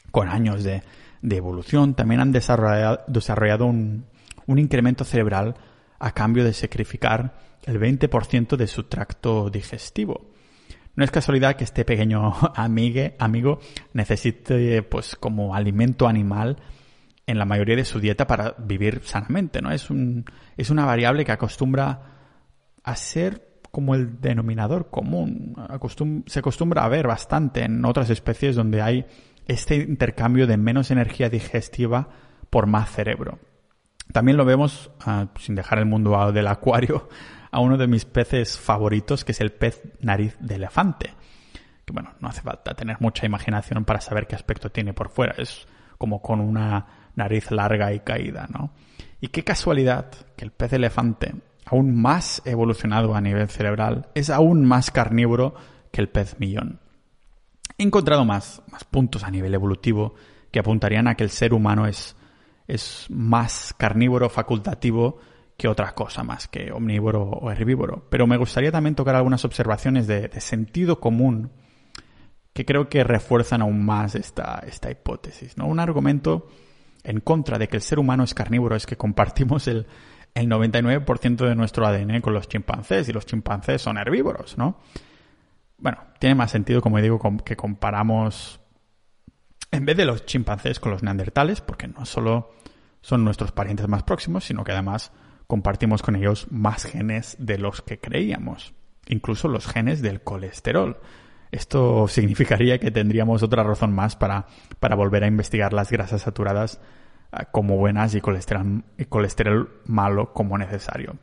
con 0.10 0.30
años 0.30 0.64
de, 0.64 0.84
evolución, 1.22 1.94
también 1.94 2.22
han 2.22 2.32
desarrollado, 2.32 3.66
un, 3.66 4.06
un, 4.48 4.58
incremento 4.58 5.04
cerebral 5.04 5.56
a 6.00 6.14
cambio 6.14 6.46
de 6.46 6.54
sacrificar 6.54 7.38
el 7.64 7.78
20% 7.78 8.56
de 8.56 8.68
su 8.68 8.84
tracto 8.84 9.50
digestivo. 9.50 10.32
No 10.96 11.04
es 11.04 11.12
casualidad 11.12 11.58
que 11.58 11.66
este 11.66 11.84
pequeño 11.84 12.32
amigue, 12.56 13.18
amigo 13.20 13.60
necesite, 13.92 14.82
pues, 14.84 15.18
como 15.18 15.56
alimento 15.56 16.08
animal, 16.08 16.56
en 17.28 17.38
la 17.38 17.44
mayoría 17.44 17.76
de 17.76 17.84
su 17.84 18.00
dieta 18.00 18.28
para 18.28 18.56
vivir 18.60 19.02
sanamente, 19.04 19.62
¿no? 19.62 19.72
Es, 19.72 19.90
un, 19.90 20.24
es 20.56 20.70
una 20.70 20.86
variable 20.86 21.26
que 21.26 21.34
acostumbra 21.34 22.00
a 22.82 22.96
ser 22.96 23.45
como 23.76 23.94
el 23.94 24.22
denominador 24.22 24.90
común. 24.90 25.54
se 26.28 26.40
acostumbra 26.40 26.86
a 26.86 26.88
ver 26.88 27.08
bastante 27.08 27.66
en 27.66 27.84
otras 27.84 28.10
especies 28.10 28.56
donde 28.56 28.82
hay 28.82 29.06
este 29.48 29.76
intercambio 29.76 30.48
de 30.48 30.56
menos 30.56 30.92
energía 30.92 31.30
digestiva 31.30 32.08
por 32.50 32.68
más 32.68 32.90
cerebro. 32.90 33.38
También 34.14 34.38
lo 34.38 34.46
vemos, 34.46 34.92
ah, 35.02 35.28
sin 35.38 35.56
dejar 35.56 35.80
el 35.80 35.88
mundo 35.88 36.32
del 36.32 36.48
acuario, 36.48 37.10
a 37.52 37.60
uno 37.60 37.76
de 37.76 37.88
mis 37.88 38.06
peces 38.06 38.58
favoritos, 38.58 39.26
que 39.26 39.34
es 39.34 39.42
el 39.42 39.52
pez 39.52 39.82
nariz 40.00 40.38
de 40.40 40.56
elefante. 40.56 41.14
Que 41.84 41.92
bueno, 41.92 42.14
no 42.22 42.30
hace 42.30 42.44
falta 42.44 42.76
tener 42.76 42.96
mucha 43.02 43.26
imaginación 43.26 43.84
para 43.84 44.00
saber 44.00 44.26
qué 44.26 44.36
aspecto 44.36 44.72
tiene 44.72 44.94
por 44.94 45.10
fuera. 45.10 45.36
Es 45.38 45.68
como 45.98 46.22
con 46.22 46.40
una 46.40 47.12
nariz 47.16 47.52
larga 47.52 47.92
y 47.92 48.00
caída, 48.00 48.48
¿no? 48.50 48.72
Y 49.20 49.28
qué 49.28 49.44
casualidad 49.44 50.14
que 50.38 50.46
el 50.46 50.52
pez 50.52 50.72
elefante, 50.72 51.36
aún 51.66 52.00
más 52.00 52.42
evolucionado 52.46 53.16
a 53.16 53.22
nivel 53.22 53.50
cerebral, 53.50 54.08
es 54.14 54.30
aún 54.30 54.66
más 54.66 54.92
carnívoro 54.92 55.56
que 55.92 56.02
el 56.02 56.10
pez 56.10 56.40
millón. 56.40 56.80
He 57.78 57.84
encontrado 57.84 58.24
más, 58.24 58.62
más 58.72 58.84
puntos 58.84 59.24
a 59.24 59.32
nivel 59.32 59.54
evolutivo 59.54 60.14
que 60.52 60.60
apuntarían 60.60 61.08
a 61.08 61.16
que 61.16 61.24
el 61.24 61.30
ser 61.30 61.54
humano 61.54 61.88
es, 61.88 62.16
es 62.68 63.08
más 63.10 63.74
carnívoro 63.78 64.30
facultativo 64.30 65.18
que 65.58 65.68
otra 65.68 65.94
cosa 65.94 66.24
más 66.24 66.48
que 66.48 66.72
omnívoro 66.72 67.24
o 67.24 67.52
herbívoro. 67.52 68.06
Pero 68.10 68.28
me 68.28 68.38
gustaría 68.38 68.72
también 68.72 68.96
tocar 68.96 69.16
algunas 69.16 69.44
observaciones 69.44 70.08
de, 70.08 70.28
de 70.28 70.42
sentido 70.42 71.00
común 71.00 71.52
que 72.54 72.66
creo 72.66 72.88
que 72.88 73.04
refuerzan 73.04 73.62
aún 73.62 73.86
más 73.86 74.16
esta, 74.16 74.64
esta 74.66 74.90
hipótesis. 74.90 75.58
¿no? 75.58 75.66
Un 75.68 75.80
argumento 75.80 76.48
en 77.04 77.20
contra 77.20 77.58
de 77.58 77.68
que 77.68 77.78
el 77.78 77.82
ser 77.82 78.00
humano 78.00 78.24
es 78.24 78.34
carnívoro 78.34 78.76
es 78.76 78.86
que 78.86 78.96
compartimos 78.96 79.68
el, 79.68 79.88
el 80.36 80.50
99% 80.50 81.48
de 81.48 81.56
nuestro 81.56 81.88
ADN 81.88 82.22
con 82.22 82.34
los 82.34 82.48
chimpancés 82.48 83.08
y 83.10 83.14
los 83.14 83.26
chimpancés 83.26 83.82
son 83.82 83.98
herbívoros, 83.98 84.58
¿no? 84.58 84.78
Bueno, 85.78 85.98
tiene 86.20 86.36
más 86.36 86.52
sentido, 86.52 86.82
como 86.82 87.00
digo, 87.02 87.20
que 87.44 87.56
comparamos 87.56 88.60
en 89.72 89.86
vez 89.86 89.98
de 89.98 90.06
los 90.06 90.26
chimpancés 90.26 90.80
con 90.80 90.92
los 90.92 91.04
neandertales, 91.04 91.62
porque 91.62 91.88
no 91.88 92.06
solo 92.06 92.54
son 93.02 93.24
nuestros 93.24 93.52
parientes 93.52 93.88
más 93.88 94.04
próximos, 94.04 94.46
sino 94.46 94.64
que 94.64 94.72
además 94.72 95.12
compartimos 95.48 96.02
con 96.02 96.16
ellos 96.16 96.48
más 96.52 96.84
genes 96.84 97.36
de 97.40 97.58
los 97.58 97.82
que 97.82 98.00
creíamos, 98.00 98.74
incluso 99.08 99.48
los 99.48 99.68
genes 99.68 100.02
del 100.02 100.22
colesterol. 100.22 101.00
Esto 101.52 102.08
significaría 102.08 102.80
que 102.80 102.92
tendríamos 102.92 103.44
otra 103.44 103.64
razón 103.64 103.94
más 103.94 104.16
para, 104.16 104.48
para 104.80 104.96
volver 104.96 105.24
a 105.24 105.28
investigar 105.28 105.72
las 105.72 105.92
grasas 105.92 106.24
saturadas 106.24 106.82
como 107.52 107.78
buenas 107.78 108.16
y 108.16 108.22
colesterol, 108.22 108.84
y 108.98 109.06
colesterol 109.06 109.82
malo 109.86 110.34
como 110.34 110.58
necesario. 110.58 111.18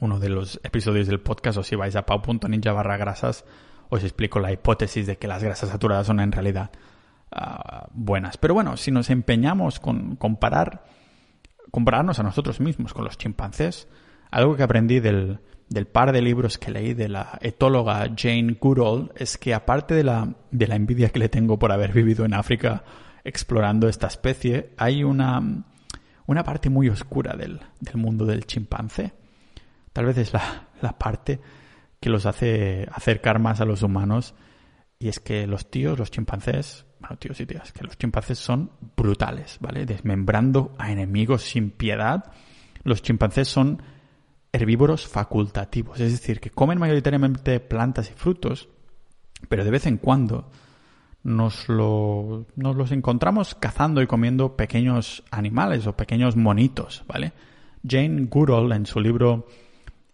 Uno 0.00 0.20
de 0.20 0.28
los 0.28 0.60
episodios 0.62 1.06
del 1.06 1.20
podcast, 1.20 1.58
o 1.58 1.62
si 1.62 1.76
vais 1.76 1.96
a 1.96 2.06
pau.ninja 2.06 2.72
barra 2.72 2.96
grasas, 2.96 3.44
os 3.88 4.04
explico 4.04 4.38
la 4.38 4.52
hipótesis 4.52 5.06
de 5.06 5.16
que 5.16 5.28
las 5.28 5.42
grasas 5.42 5.70
saturadas 5.70 6.06
son 6.06 6.20
en 6.20 6.32
realidad 6.32 6.70
ah, 7.32 7.88
buenas. 7.92 8.36
Pero 8.36 8.54
bueno, 8.54 8.76
si 8.76 8.90
nos 8.90 9.10
empeñamos 9.10 9.80
con 9.80 10.16
comparar 10.16 10.84
compararnos 11.70 12.18
a 12.18 12.22
nosotros 12.22 12.60
mismos 12.60 12.94
con 12.94 13.04
los 13.04 13.18
chimpancés. 13.18 13.88
Algo 14.30 14.56
que 14.56 14.62
aprendí 14.62 15.00
del, 15.00 15.40
del 15.68 15.86
par 15.86 16.12
de 16.12 16.22
libros 16.22 16.58
que 16.58 16.70
leí 16.70 16.94
de 16.94 17.08
la 17.08 17.38
etóloga 17.40 18.08
Jane 18.16 18.56
Goodall 18.60 19.12
es 19.16 19.38
que 19.38 19.54
aparte 19.54 19.94
de 19.94 20.04
la, 20.04 20.34
de 20.50 20.66
la 20.66 20.76
envidia 20.76 21.10
que 21.10 21.18
le 21.18 21.28
tengo 21.28 21.58
por 21.58 21.72
haber 21.72 21.92
vivido 21.92 22.24
en 22.24 22.34
África 22.34 22.84
explorando 23.28 23.88
esta 23.88 24.06
especie, 24.06 24.72
hay 24.76 25.04
una, 25.04 25.64
una 26.26 26.44
parte 26.44 26.70
muy 26.70 26.88
oscura 26.88 27.36
del, 27.36 27.60
del 27.80 27.96
mundo 27.96 28.24
del 28.24 28.46
chimpancé. 28.46 29.12
Tal 29.92 30.06
vez 30.06 30.18
es 30.18 30.32
la, 30.32 30.68
la 30.80 30.98
parte 30.98 31.40
que 32.00 32.10
los 32.10 32.26
hace 32.26 32.88
acercar 32.92 33.38
más 33.38 33.60
a 33.60 33.64
los 33.64 33.82
humanos 33.82 34.34
y 34.98 35.08
es 35.08 35.20
que 35.20 35.46
los 35.46 35.70
tíos, 35.70 35.98
los 35.98 36.10
chimpancés, 36.10 36.86
bueno, 37.00 37.16
tíos 37.18 37.40
y 37.40 37.46
tías, 37.46 37.72
que 37.72 37.84
los 37.84 37.96
chimpancés 37.98 38.38
son 38.38 38.72
brutales, 38.96 39.58
¿vale? 39.60 39.86
Desmembrando 39.86 40.74
a 40.78 40.90
enemigos 40.90 41.42
sin 41.42 41.70
piedad. 41.70 42.32
Los 42.82 43.02
chimpancés 43.02 43.48
son 43.48 43.82
herbívoros 44.52 45.06
facultativos, 45.06 46.00
es 46.00 46.12
decir, 46.12 46.40
que 46.40 46.50
comen 46.50 46.78
mayoritariamente 46.78 47.60
plantas 47.60 48.10
y 48.10 48.14
frutos, 48.14 48.68
pero 49.48 49.64
de 49.64 49.70
vez 49.70 49.86
en 49.86 49.98
cuando 49.98 50.50
nos, 51.28 51.68
lo, 51.68 52.46
nos 52.56 52.74
los 52.76 52.90
encontramos 52.90 53.54
cazando 53.54 54.02
y 54.02 54.06
comiendo 54.06 54.56
pequeños 54.56 55.22
animales 55.30 55.86
o 55.86 55.96
pequeños 55.96 56.36
monitos, 56.36 57.04
¿vale? 57.06 57.32
Jane 57.86 58.24
Goodall, 58.24 58.72
en 58.72 58.86
su 58.86 58.98
libro 58.98 59.46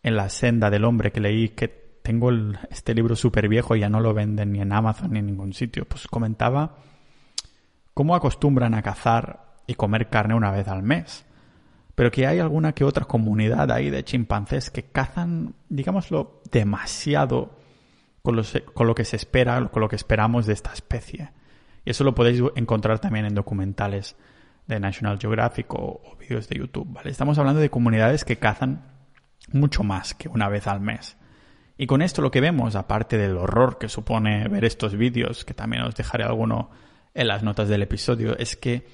En 0.03 0.17
la 0.17 0.29
senda 0.29 0.69
del 0.71 0.85
hombre 0.85 1.13
que 1.13 1.21
leí, 1.21 1.51
que 1.51 1.69
tengo 2.03 2.31
este 2.69 2.95
libro 2.95 3.17
súper 3.17 3.49
viejo 3.49 3.75
y 3.75 3.81
ya 3.81 3.89
no 3.89 4.01
lo 4.01 4.13
venden 4.13 4.53
ni 4.53 4.61
en 4.61 4.73
Amazon 4.73 5.13
ni 5.13 5.21
en 5.21 5.27
ningún 5.27 5.55
sitio. 5.55 5.87
Pues 5.87 6.07
comentaba 6.07 6.77
cómo 7.95 8.15
acostumbran 8.15 8.75
a 8.75 8.83
cazar 8.83 9.55
y 9.67 9.75
comer 9.75 10.11
carne 10.11 10.35
una 10.35 10.51
vez 10.51 10.69
al 10.69 10.83
mes. 10.83 11.25
Pero 11.95 12.11
que 12.11 12.27
hay 12.27 12.41
alguna 12.41 12.73
que 12.73 12.85
otra 12.85 13.07
comunidad 13.07 13.71
ahí 13.71 13.89
de 13.89 14.05
chimpancés 14.05 14.71
que 14.71 14.83
cazan, 14.83 15.55
digámoslo, 15.69 16.43
demasiado 16.51 17.57
con 18.25 18.37
lo, 18.87 18.95
que 18.95 19.05
se 19.05 19.17
espera, 19.17 19.69
con 19.69 19.83
lo 19.83 19.89
que 19.89 19.97
esperamos 19.97 20.47
de 20.47 20.55
esta 20.55 20.73
especie. 20.73 21.31
Y 21.85 21.91
eso 21.91 22.05
lo 22.05 22.15
podéis 22.15 22.41
encontrar 22.57 22.99
también 22.99 23.27
en 23.27 23.35
documentales 23.35 24.17
de 24.67 24.81
National 24.81 25.19
Geographic 25.19 25.67
o, 25.75 26.01
vídeos 26.19 26.49
de 26.49 26.57
YouTube. 26.57 26.99
Estamos 27.05 27.37
hablando 27.37 27.61
de 27.61 27.69
comunidades 27.69 28.25
que 28.25 28.39
cazan 28.39 28.83
mucho 29.53 29.85
más 29.85 30.15
que 30.15 30.31
una 30.31 30.49
vez 30.49 30.67
al 30.67 30.81
mes. 30.81 31.19
Y 31.77 31.87
con 31.87 32.01
esto 32.01 32.23
lo 32.23 32.31
que 32.31 32.41
vemos, 32.41 32.77
aparte 32.77 33.19
del 33.19 33.37
horror 33.37 33.77
que 33.77 33.91
supone 33.91 34.49
ver 34.49 34.65
estos 34.65 34.97
vídeos, 34.97 35.45
que 35.45 35.53
también 35.53 35.83
os 35.83 35.95
dejaré 35.95 36.25
alguno 36.25 36.71
en 37.13 37.29
las 37.29 37.43
notas 37.43 37.69
del 37.69 37.83
episodio, 37.83 38.39
es 38.39 38.57
que 38.57 38.87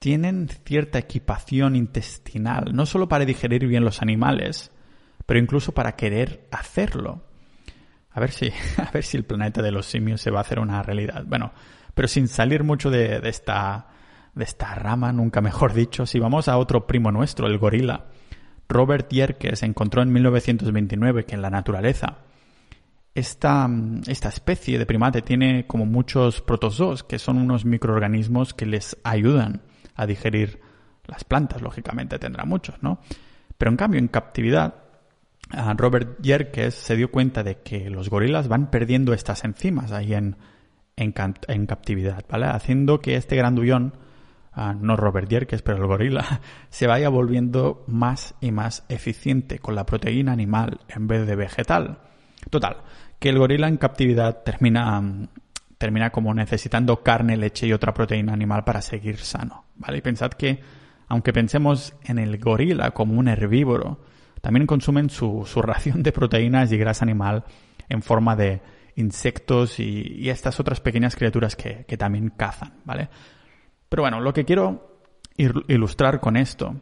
tienen 0.00 0.48
cierta 0.48 0.98
equipación 0.98 1.76
intestinal, 1.76 2.74
no 2.74 2.84
solo 2.84 3.08
para 3.08 3.24
digerir 3.24 3.68
bien 3.68 3.84
los 3.84 4.02
animales, 4.02 4.72
pero 5.24 5.38
incluso 5.38 5.70
para 5.70 5.94
querer 5.94 6.48
hacerlo. 6.50 7.30
A 8.14 8.20
ver 8.20 8.30
si, 8.30 8.52
a 8.78 8.90
ver 8.92 9.04
si 9.04 9.16
el 9.16 9.24
planeta 9.24 9.62
de 9.62 9.72
los 9.72 9.86
simios 9.86 10.20
se 10.20 10.30
va 10.30 10.38
a 10.38 10.42
hacer 10.42 10.58
una 10.58 10.82
realidad. 10.82 11.24
Bueno, 11.26 11.52
pero 11.94 12.08
sin 12.08 12.28
salir 12.28 12.64
mucho 12.64 12.90
de, 12.90 13.20
de 13.20 13.28
esta, 13.28 13.88
de 14.34 14.44
esta 14.44 14.74
rama, 14.74 15.12
nunca 15.12 15.40
mejor 15.40 15.72
dicho, 15.74 16.06
si 16.06 16.18
vamos 16.18 16.48
a 16.48 16.56
otro 16.58 16.86
primo 16.86 17.10
nuestro, 17.10 17.46
el 17.46 17.58
gorila, 17.58 18.06
Robert 18.68 19.10
Yerkes 19.10 19.62
encontró 19.62 20.02
en 20.02 20.12
1929 20.12 21.24
que 21.24 21.34
en 21.34 21.42
la 21.42 21.50
naturaleza 21.50 22.18
esta, 23.14 23.68
esta 24.06 24.28
especie 24.28 24.78
de 24.78 24.86
primate 24.86 25.22
tiene 25.22 25.66
como 25.66 25.84
muchos 25.84 26.40
protozoos, 26.40 27.04
que 27.04 27.18
son 27.18 27.36
unos 27.36 27.64
microorganismos 27.64 28.54
que 28.54 28.66
les 28.66 28.96
ayudan 29.04 29.62
a 29.94 30.06
digerir 30.06 30.60
las 31.06 31.24
plantas, 31.24 31.60
lógicamente 31.60 32.18
tendrá 32.18 32.44
muchos, 32.44 32.82
¿no? 32.82 33.00
Pero 33.58 33.70
en 33.70 33.76
cambio, 33.76 34.00
en 34.00 34.08
captividad, 34.08 34.81
Robert 35.76 36.18
Yerkes 36.22 36.74
se 36.74 36.96
dio 36.96 37.10
cuenta 37.10 37.42
de 37.42 37.56
que 37.56 37.90
los 37.90 38.08
gorilas 38.08 38.48
van 38.48 38.70
perdiendo 38.70 39.12
estas 39.12 39.44
enzimas 39.44 39.92
ahí 39.92 40.14
en, 40.14 40.36
en, 40.96 41.66
captividad, 41.66 42.24
¿vale? 42.28 42.46
Haciendo 42.46 43.00
que 43.00 43.16
este 43.16 43.36
grandullón 43.36 43.94
no 44.80 44.96
Robert 44.96 45.28
Yerkes, 45.28 45.62
pero 45.62 45.78
el 45.78 45.86
gorila, 45.86 46.40
se 46.70 46.86
vaya 46.86 47.08
volviendo 47.08 47.84
más 47.86 48.34
y 48.40 48.50
más 48.50 48.84
eficiente 48.88 49.58
con 49.58 49.74
la 49.74 49.86
proteína 49.86 50.32
animal 50.32 50.80
en 50.88 51.06
vez 51.06 51.26
de 51.26 51.36
vegetal. 51.36 51.98
Total, 52.50 52.78
que 53.18 53.30
el 53.30 53.38
gorila 53.38 53.68
en 53.68 53.76
captividad 53.76 54.42
termina, 54.42 55.00
termina 55.78 56.10
como 56.10 56.34
necesitando 56.34 57.02
carne, 57.02 57.36
leche 57.36 57.66
y 57.66 57.72
otra 57.72 57.94
proteína 57.94 58.32
animal 58.32 58.64
para 58.64 58.82
seguir 58.82 59.18
sano. 59.18 59.64
¿vale? 59.76 59.98
Y 59.98 60.02
pensad 60.02 60.30
que, 60.30 60.60
aunque 61.08 61.32
pensemos 61.32 61.94
en 62.04 62.18
el 62.18 62.38
gorila 62.38 62.90
como 62.90 63.18
un 63.18 63.28
herbívoro, 63.28 64.00
también 64.42 64.66
consumen 64.66 65.08
su, 65.08 65.44
ración 65.62 66.02
de 66.02 66.12
proteínas 66.12 66.70
y 66.70 66.76
grasa 66.76 67.06
animal 67.06 67.44
en 67.88 68.02
forma 68.02 68.36
de 68.36 68.60
insectos 68.96 69.80
y, 69.80 70.28
estas 70.28 70.60
otras 70.60 70.80
pequeñas 70.80 71.16
criaturas 71.16 71.56
que, 71.56 71.86
que 71.86 71.96
también 71.96 72.28
cazan, 72.36 72.74
¿vale? 72.84 73.08
Pero 73.88 74.02
bueno, 74.02 74.20
lo 74.20 74.34
que 74.34 74.44
quiero 74.44 75.00
ilustrar 75.36 76.20
con 76.20 76.36
esto 76.36 76.76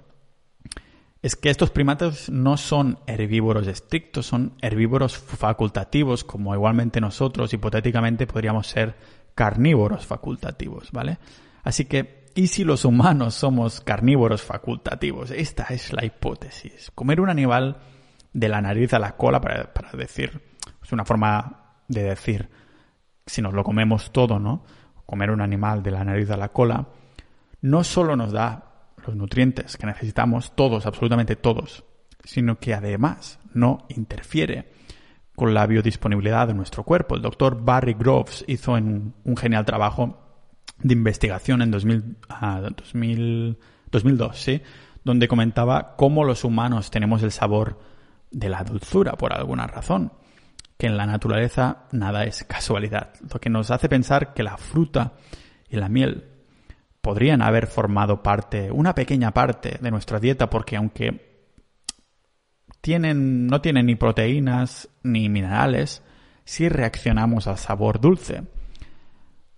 es 1.23 1.37
que 1.37 1.51
estos 1.51 1.71
primates 1.71 2.31
no 2.31 2.57
son 2.57 2.99
herbívoros 3.07 3.67
estrictos, 3.67 4.27
son 4.27 4.55
herbívoros 4.63 5.19
facultativos, 5.19 6.25
como 6.25 6.55
igualmente 6.55 7.01
nosotros 7.01 7.53
hipotéticamente 7.53 8.27
podríamos 8.27 8.67
ser 8.67 8.95
carnívoros 9.35 10.07
facultativos, 10.07 10.91
¿vale? 10.93 11.19
Así 11.63 11.85
que, 11.85 12.20
¿y 12.35 12.47
si 12.47 12.65
los 12.65 12.85
humanos 12.85 13.35
somos 13.35 13.81
carnívoros 13.81 14.43
facultativos? 14.43 15.31
Esta 15.31 15.65
es 15.71 15.93
la 15.93 16.05
hipótesis. 16.05 16.91
Comer 16.95 17.21
un 17.21 17.31
animal 17.31 17.79
de 18.33 18.49
la 18.49 18.61
nariz 18.61 18.93
a 18.95 18.99
la 18.99 19.17
cola, 19.17 19.41
para, 19.41 19.91
decir, 19.93 20.41
es 20.83 20.93
una 20.93 21.05
forma 21.05 21.83
de 21.89 22.03
decir, 22.05 22.49
si 23.27 23.43
nos 23.43 23.55
lo 23.55 23.65
comemos 23.65 24.13
todo, 24.13 24.39
¿no? 24.39 24.65
Comer 25.07 25.31
un 25.31 25.41
animal 25.41 25.83
de 25.83 25.91
la 25.91 26.05
nariz 26.05 26.31
a 26.31 26.37
la 26.37 26.51
cola, 26.51 26.89
no 27.63 27.85
solo 27.85 28.17
nos 28.17 28.33
da 28.33 28.71
los 29.05 29.17
nutrientes 29.17 29.77
que 29.77 29.87
necesitamos, 29.87 30.55
todos, 30.55 30.87
absolutamente 30.87 31.37
todos, 31.37 31.85
sino 32.25 32.59
que 32.59 32.75
además 32.75 33.41
no 33.53 33.87
interfiere 33.89 34.73
con 35.35 35.55
la 35.55 35.67
biodisponibilidad 35.67 36.47
de 36.47 36.55
nuestro 36.55 36.85
cuerpo. 36.85 37.17
El 37.17 37.23
doctor 37.23 37.63
Barry 37.65 37.95
Groves 37.95 38.45
hizo 38.47 38.73
un 38.73 39.37
genial 39.37 39.65
trabajo 39.65 40.30
de 40.79 40.95
investigación 40.95 41.63
en 41.63 41.71
2000, 41.71 42.17
2002, 43.91 44.39
¿sí? 44.39 44.63
donde 45.05 45.29
comentaba 45.29 45.97
cómo 45.97 46.25
los 46.25 46.45
humanos 46.45 46.91
tenemos 46.91 47.23
el 47.23 47.33
sabor 47.33 47.81
de 48.31 48.49
la 48.49 48.63
dulzura 48.65 49.13
por 49.13 49.33
alguna 49.33 49.67
razón, 49.67 50.13
que 50.77 50.87
en 50.87 50.97
la 50.97 51.07
naturaleza 51.07 51.85
nada 51.93 52.25
es 52.25 52.45
casualidad, 52.45 53.13
lo 53.33 53.41
que 53.41 53.51
nos 53.51 53.71
hace 53.71 53.89
pensar 53.89 54.33
que 54.35 54.43
la 54.43 54.57
fruta 54.57 55.15
y 55.69 55.77
la 55.77 55.89
miel 55.89 56.27
podrían 57.01 57.43
haber 57.43 57.67
formado 57.67 58.23
parte, 58.23 58.71
una 58.71 58.95
pequeña 58.95 59.33
parte 59.33 59.79
de 59.81 59.91
nuestra 59.91 60.21
dieta, 60.21 60.51
porque 60.51 60.77
aunque 60.77 61.31
tienen, 62.81 63.47
no 63.47 63.61
tienen 63.61 63.87
ni 63.87 63.95
proteínas 63.95 64.89
ni 65.03 65.29
minerales, 65.29 66.03
sí 66.45 66.69
reaccionamos 66.69 67.47
al 67.47 67.59
sabor 67.59 68.01
dulce. 68.01 68.43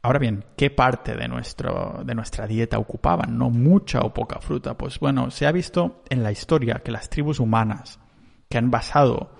Ahora 0.04 0.18
bien, 0.18 0.44
¿qué 0.56 0.68
parte 0.68 1.14
de, 1.16 1.28
nuestra 1.28 2.46
dieta 2.48 2.78
ocupaban? 2.78 3.38
¿No 3.38 3.50
mucha 3.50 4.00
o 4.00 4.12
poca 4.12 4.40
fruta? 4.40 4.76
Pues 4.76 4.98
bueno, 4.98 5.30
se 5.30 5.46
ha 5.46 5.52
visto 5.52 6.02
en 6.10 6.24
la 6.24 6.32
historia 6.32 6.82
que 6.84 6.90
las 6.90 7.08
tribus 7.08 7.38
humanas 7.38 8.00
que 8.48 8.58
han 8.58 8.72
basado 8.72 9.30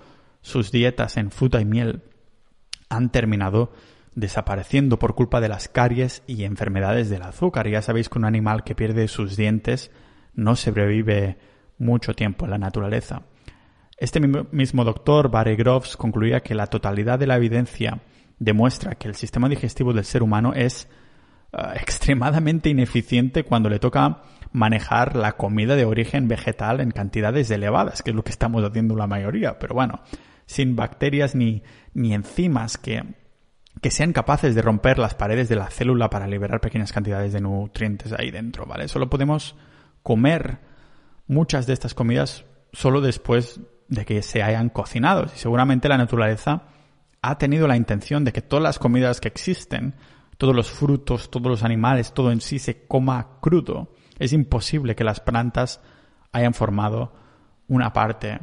sus 0.41 0.71
dietas 0.71 1.17
en 1.17 1.31
fruta 1.31 1.59
y 1.59 1.65
miel 1.65 2.03
han 2.87 3.11
terminado 3.11 3.73
desapareciendo 4.15 4.99
por 4.99 5.15
culpa 5.15 5.41
de 5.41 5.49
las 5.49 5.67
caries 5.67 6.23
y 6.27 6.45
enfermedades 6.45 7.09
del 7.09 7.23
azúcar. 7.23 7.67
Ya 7.67 7.81
sabéis 7.81 8.07
que 8.07 8.19
un 8.19 8.25
animal 8.25 8.63
que 8.63 8.75
pierde 8.75 9.09
sus 9.09 9.35
dientes 9.35 9.91
no 10.33 10.55
sobrevive 10.55 11.37
mucho 11.77 12.13
tiempo 12.13 12.45
en 12.45 12.51
la 12.51 12.57
naturaleza. 12.57 13.23
Este 13.97 14.21
mismo 14.21 14.85
doctor, 14.85 15.29
Barry 15.29 15.57
Groves, 15.57 15.97
concluía 15.97 16.39
que 16.39 16.55
la 16.55 16.67
totalidad 16.67 17.19
de 17.19 17.27
la 17.27 17.35
evidencia 17.35 18.01
demuestra 18.43 18.95
que 18.95 19.07
el 19.07 19.15
sistema 19.15 19.49
digestivo 19.49 19.93
del 19.93 20.05
ser 20.05 20.23
humano 20.23 20.53
es 20.53 20.87
ah, 21.53 21.73
extremadamente 21.75 22.69
ineficiente 22.69 23.43
cuando 23.43 23.69
le 23.69 23.79
toca 23.79 24.21
manejar 24.51 25.15
la 25.15 25.33
comida 25.33 25.75
de 25.75 25.85
origen 25.85 26.27
vegetal 26.27 26.79
en 26.79 26.91
cantidades 26.91 27.49
elevadas, 27.49 28.03
que 28.03 28.11
es 28.11 28.15
lo 28.15 28.23
que 28.23 28.31
estamos 28.31 28.63
haciendo 28.63 28.95
la 28.95 29.07
mayoría. 29.07 29.57
Pero 29.57 29.73
bueno, 29.73 30.01
sin 30.45 30.75
bacterias 30.75 31.35
ni, 31.35 31.63
ni 31.93 32.13
enzimas 32.13 32.77
que, 32.77 33.03
que 33.81 33.91
sean 33.91 34.13
capaces 34.13 34.53
de 34.55 34.61
romper 34.61 34.99
las 34.99 35.15
paredes 35.15 35.49
de 35.49 35.55
la 35.55 35.69
célula 35.69 36.09
para 36.09 36.27
liberar 36.27 36.61
pequeñas 36.61 36.91
cantidades 36.91 37.33
de 37.33 37.41
nutrientes 37.41 38.13
ahí 38.13 38.29
dentro, 38.29 38.65
¿vale? 38.65 38.87
Solo 38.87 39.09
podemos 39.09 39.55
comer 40.03 40.59
muchas 41.27 41.65
de 41.65 41.73
estas 41.73 41.93
comidas 41.93 42.45
solo 42.73 43.01
después 43.01 43.61
de 43.87 44.05
que 44.05 44.21
se 44.21 44.43
hayan 44.43 44.69
cocinado. 44.69 45.25
Y 45.25 45.37
seguramente 45.37 45.89
la 45.89 45.97
naturaleza 45.97 46.63
ha 47.23 47.37
tenido 47.37 47.67
la 47.67 47.77
intención 47.77 48.25
de 48.25 48.33
que 48.33 48.41
todas 48.41 48.61
las 48.61 48.77
comidas 48.77 49.21
que 49.21 49.29
existen, 49.29 49.95
todos 50.37 50.53
los 50.53 50.69
frutos, 50.69 51.31
todos 51.31 51.47
los 51.47 51.63
animales, 51.63 52.13
todo 52.13 52.31
en 52.31 52.41
sí 52.41 52.59
se 52.59 52.85
coma 52.85 53.39
crudo. 53.41 53.93
Es 54.19 54.33
imposible 54.33 54.93
que 54.95 55.05
las 55.05 55.21
plantas 55.21 55.81
hayan 56.33 56.53
formado 56.53 57.13
una 57.69 57.93
parte 57.93 58.41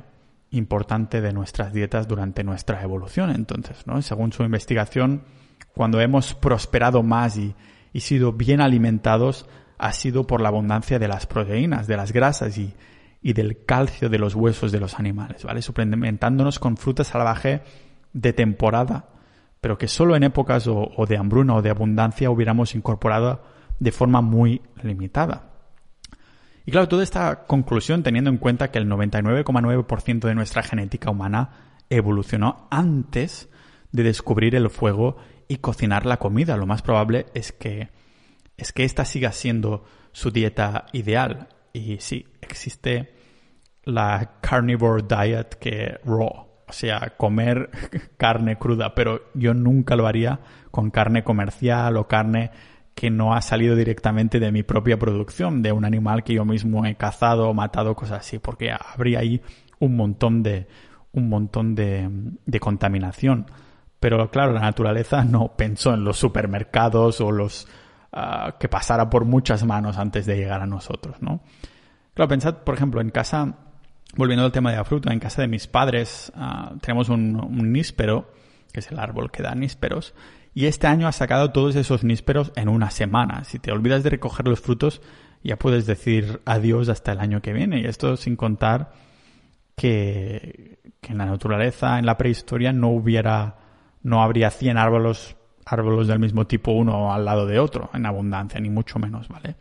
importante 0.51 1.20
de 1.20 1.35
nuestras 1.35 1.74
dietas 1.74 2.09
durante 2.09 2.43
nuestra 2.43 2.83
evolución. 2.83 3.31
Entonces, 3.31 3.87
¿no? 3.87 4.01
Según 4.01 4.33
su 4.33 4.45
investigación, 4.45 5.24
cuando 5.74 6.01
hemos 6.01 6.35
prosperado 6.35 7.03
más 7.03 7.37
y, 7.37 7.55
y 7.93 8.01
sido 8.01 8.33
bien 8.33 8.62
alimentados, 8.62 9.47
ha 9.76 9.93
sido 9.93 10.26
por 10.26 10.41
la 10.41 10.49
abundancia 10.49 10.99
de 10.99 11.09
las 11.09 11.26
proteínas, 11.26 11.87
de 11.87 11.99
las 11.99 12.12
grasas 12.12 12.57
y, 12.57 12.72
y 13.20 13.35
del 13.35 13.62
calcio 13.66 14.09
de 14.09 14.18
los 14.18 14.35
huesos 14.35 14.72
de 14.72 14.81
los 14.81 14.99
animales, 14.99 15.45
¿vale? 15.45 15.61
Suplementándonos 15.61 16.59
con 16.59 16.78
fruta 16.78 17.05
salvaje 17.05 17.62
de 18.13 18.33
temporada, 18.33 19.09
pero 19.61 19.79
que 19.79 19.89
solo 19.89 20.17
en 20.17 20.23
épocas 20.23 20.67
o, 20.67 21.07
de 21.09 21.17
hambruna 21.17 21.57
o 21.57 21.63
de 21.63 21.71
abundancia 21.71 22.31
hubiéramos 22.31 22.75
incorporado 22.75 23.43
de 23.79 23.93
forma 23.93 24.21
muy 24.21 24.63
limitada. 24.83 25.51
Y 26.67 26.71
claro, 26.71 26.89
toda 26.89 27.03
esta 27.03 27.47
conclusión 27.47 28.03
teniendo 28.03 28.31
en 28.31 28.39
cuenta 28.39 28.71
que 28.71 28.79
el 28.79 28.89
99,9% 28.89 30.21
de 30.21 30.35
nuestra 30.35 30.63
genética 30.63 31.11
humana 31.11 31.51
evolucionó 31.89 32.69
antes 32.71 33.49
de 33.93 34.03
descubrir 34.03 34.55
el 34.55 34.71
fuego 34.71 35.17
y 35.49 35.57
cocinar 35.57 36.07
la 36.07 36.19
comida. 36.19 36.57
Lo 36.57 36.67
más 36.67 36.83
probable 36.83 37.27
es 37.35 37.53
que 37.53 37.89
es 38.61 38.73
que 38.73 38.85
esta 38.85 39.07
siga 39.07 39.33
siendo 39.33 39.85
su 40.13 40.31
dieta 40.31 40.87
ideal. 40.93 41.49
Y 41.73 41.97
sí, 42.01 42.27
existe 42.43 43.15
la 43.85 44.39
carnivore 44.43 45.03
diet 45.03 45.55
que 45.55 45.99
raw, 46.05 46.50
o 46.71 46.73
sea, 46.73 47.14
comer 47.16 47.71
carne 48.16 48.57
cruda, 48.57 48.95
pero 48.95 49.23
yo 49.35 49.55
nunca 49.55 49.97
lo 49.97 50.07
haría 50.07 50.41
con 50.71 50.91
carne 50.91 51.25
comercial 51.25 51.97
o 51.97 52.07
carne 52.07 52.51
que 52.95 53.11
no 53.11 53.35
ha 53.35 53.43
salido 53.43 53.75
directamente 53.75 54.41
de 54.41 54.53
mi 54.53 54.62
propia 54.62 54.99
producción, 54.99 55.62
de 55.62 55.73
un 55.73 55.85
animal 55.85 56.23
que 56.23 56.35
yo 56.35 56.45
mismo 56.45 56.87
he 56.87 56.95
cazado 56.95 57.49
o 57.49 57.55
matado, 57.55 57.95
cosas 57.95 58.21
así, 58.21 58.39
porque 58.39 58.71
habría 58.73 59.18
ahí 59.18 59.43
un 59.79 59.97
montón 59.97 60.43
de 60.43 60.68
un 61.12 61.29
montón 61.29 61.75
de, 61.75 62.09
de 62.47 62.61
contaminación. 62.61 63.47
Pero 63.99 64.31
claro, 64.31 64.53
la 64.53 64.61
naturaleza 64.61 65.25
no 65.25 65.57
pensó 65.57 65.93
en 65.93 66.05
los 66.05 66.18
supermercados 66.18 67.21
o 67.21 67.33
los 67.33 67.66
uh, 68.12 68.59
que 68.59 68.68
pasara 68.68 69.11
por 69.11 69.25
muchas 69.25 69.64
manos 69.64 69.99
antes 69.99 70.25
de 70.27 70.37
llegar 70.37 70.62
a 70.62 70.66
nosotros, 70.66 71.21
¿no? 71.21 71.41
Claro, 72.14 72.29
pensad, 72.29 72.59
por 72.59 72.75
ejemplo, 72.75 73.01
en 73.01 73.11
casa, 73.11 73.57
volviendo 74.17 74.45
al 74.45 74.53
tema 74.53 74.71
de 74.71 74.77
la 74.77 74.85
fruta, 74.85 75.13
en 75.13 75.21
casa 75.21 75.43
de 75.43 75.49
mis 75.49 75.67
padres 75.67 76.33
uh, 76.37 76.79
tenemos 76.79 77.09
un, 77.09 77.73
níspero, 77.73 78.33
que 78.73 78.81
es 78.81 78.91
el 78.91 78.99
árbol 78.99 79.31
que 79.31 79.43
da 79.43 79.55
nísperos, 79.55 80.15
y 80.55 80.67
este 80.67 80.87
año 80.87 81.07
ha 81.07 81.13
sacado 81.13 81.53
todos 81.53 81.77
esos 81.77 82.03
nísperos 82.03 82.53
en 82.57 82.69
una 82.69 82.91
semana. 82.91 83.45
Si 83.45 83.59
te 83.59 83.71
olvidas 83.73 84.03
de 84.03 84.11
recoger 84.11 84.47
los 84.49 84.61
frutos, 84.61 85.01
ya 85.45 85.57
puedes 85.57 85.87
decir 85.87 86.41
adiós 86.45 86.89
hasta 86.89 87.13
el 87.13 87.21
año 87.21 87.41
que 87.41 87.53
viene. 87.53 87.81
Y 87.81 87.87
esto 87.87 88.17
sin 88.17 88.35
contar 88.35 88.93
que, 89.77 90.81
que 91.01 91.13
en 91.13 91.19
la 91.19 91.27
naturaleza, 91.27 92.01
en 92.01 92.07
la 92.07 92.19
prehistoria, 92.19 92.73
no 92.73 92.89
hubiera, 92.89 93.59
no 94.03 94.23
habría 94.23 94.51
100 94.51 94.77
árboles 94.77 95.37
árboles 95.65 96.09
del 96.09 96.19
mismo 96.19 96.47
tipo 96.47 96.73
uno 96.73 97.13
al 97.13 97.25
lado 97.25 97.47
de 97.47 97.59
otro 97.59 97.91
en 97.95 98.07
abundancia, 98.07 98.61
ni 98.61 98.71
mucho 98.71 98.99
menos, 98.99 99.29
¿vale? 99.29 99.57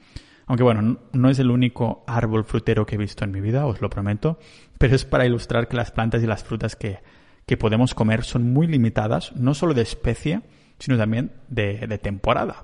Aunque 0.50 0.64
bueno, 0.64 0.98
no 1.14 1.30
es 1.30 1.38
el 1.38 1.52
único 1.52 2.04
árbol 2.08 2.44
frutero 2.44 2.84
que 2.84 2.96
he 2.96 2.98
visto 2.98 3.24
en 3.24 3.30
mi 3.30 3.40
vida, 3.40 3.68
os 3.68 3.82
lo 3.82 3.90
prometo, 3.92 4.40
pero 4.80 4.96
es 4.96 5.06
para 5.06 5.28
ilustrar 5.28 5.68
que 5.68 5.78
las 5.78 5.92
plantas 5.92 6.24
y 6.24 6.26
las 6.26 6.44
frutas 6.44 6.76
que, 6.76 7.02
que 7.46 7.56
podemos 7.56 7.94
comer 7.94 8.24
son 8.24 8.52
muy 8.52 8.66
limitadas, 8.66 9.32
no 9.36 9.54
solo 9.54 9.76
de 9.76 9.84
especie, 9.84 10.42
sino 10.80 10.98
también 10.98 11.34
de, 11.50 11.86
de 11.86 12.00
temporada. 12.00 12.64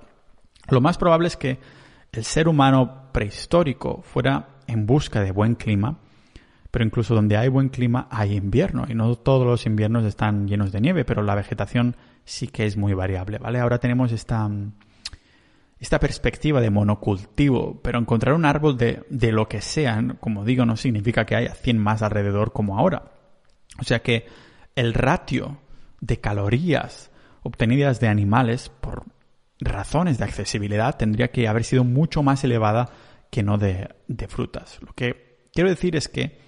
Lo 0.67 0.81
más 0.81 0.97
probable 0.97 1.27
es 1.27 1.37
que 1.37 1.59
el 2.11 2.23
ser 2.23 2.47
humano 2.47 3.11
prehistórico 3.11 4.01
fuera 4.01 4.47
en 4.65 4.87
busca 4.87 5.21
de 5.21 5.31
buen 5.31 5.53
clima, 5.53 5.99
pero 6.71 6.85
incluso 6.85 7.13
donde 7.13 7.37
hay 7.37 7.49
buen 7.49 7.69
clima 7.69 8.07
hay 8.09 8.35
invierno 8.35 8.85
y 8.89 8.95
no 8.95 9.15
todos 9.15 9.45
los 9.45 9.67
inviernos 9.67 10.05
están 10.05 10.47
llenos 10.47 10.71
de 10.71 10.81
nieve, 10.81 11.05
pero 11.05 11.21
la 11.21 11.35
vegetación 11.35 11.95
sí 12.23 12.47
que 12.47 12.65
es 12.65 12.77
muy 12.77 12.95
variable, 12.95 13.37
¿vale? 13.37 13.59
Ahora 13.59 13.77
tenemos 13.77 14.11
esta, 14.11 14.49
esta 15.85 15.99
perspectiva 15.99 16.61
de 16.61 16.71
monocultivo, 16.71 17.79
pero 17.83 17.99
encontrar 17.99 18.33
un 18.33 18.45
árbol 18.45 18.75
de, 18.75 19.03
de 19.11 19.31
lo 19.31 19.47
que 19.47 19.61
sea, 19.61 20.03
como 20.19 20.43
digo, 20.43 20.65
no 20.65 20.77
significa 20.77 21.27
que 21.27 21.35
haya 21.35 21.53
100 21.53 21.77
más 21.77 22.01
alrededor 22.01 22.53
como 22.53 22.79
ahora. 22.79 23.11
O 23.79 23.83
sea 23.83 24.01
que 24.01 24.25
el 24.75 24.95
ratio 24.95 25.59
de 26.01 26.19
calorías 26.19 27.11
obtenidas 27.43 27.99
de 27.99 28.07
animales 28.07 28.69
por 28.69 29.03
razones 29.59 30.17
de 30.17 30.23
accesibilidad 30.23 30.97
tendría 30.97 31.29
que 31.29 31.47
haber 31.47 31.63
sido 31.63 31.83
mucho 31.83 32.23
más 32.23 32.43
elevada 32.43 32.89
que 33.29 33.43
no 33.43 33.59
de, 33.59 33.89
de 34.07 34.27
frutas. 34.27 34.79
Lo 34.81 34.93
que 34.93 35.49
quiero 35.53 35.69
decir 35.69 35.95
es 35.95 36.09
que 36.09 36.39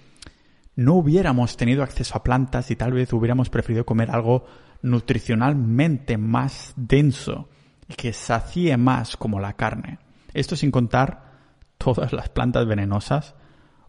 no 0.74 0.94
hubiéramos 0.94 1.56
tenido 1.56 1.84
acceso 1.84 2.16
a 2.16 2.24
plantas 2.24 2.72
y 2.72 2.76
tal 2.76 2.92
vez 2.92 3.12
hubiéramos 3.12 3.50
preferido 3.50 3.86
comer 3.86 4.10
algo 4.10 4.46
nutricionalmente 4.82 6.18
más 6.18 6.72
denso 6.74 7.48
y 7.88 7.94
que 7.94 8.12
sacie 8.12 8.76
más 8.76 9.16
como 9.16 9.40
la 9.40 9.54
carne. 9.54 9.98
Esto 10.34 10.56
sin 10.56 10.70
contar 10.70 11.28
todas 11.78 12.12
las 12.12 12.28
plantas 12.28 12.66
venenosas 12.66 13.34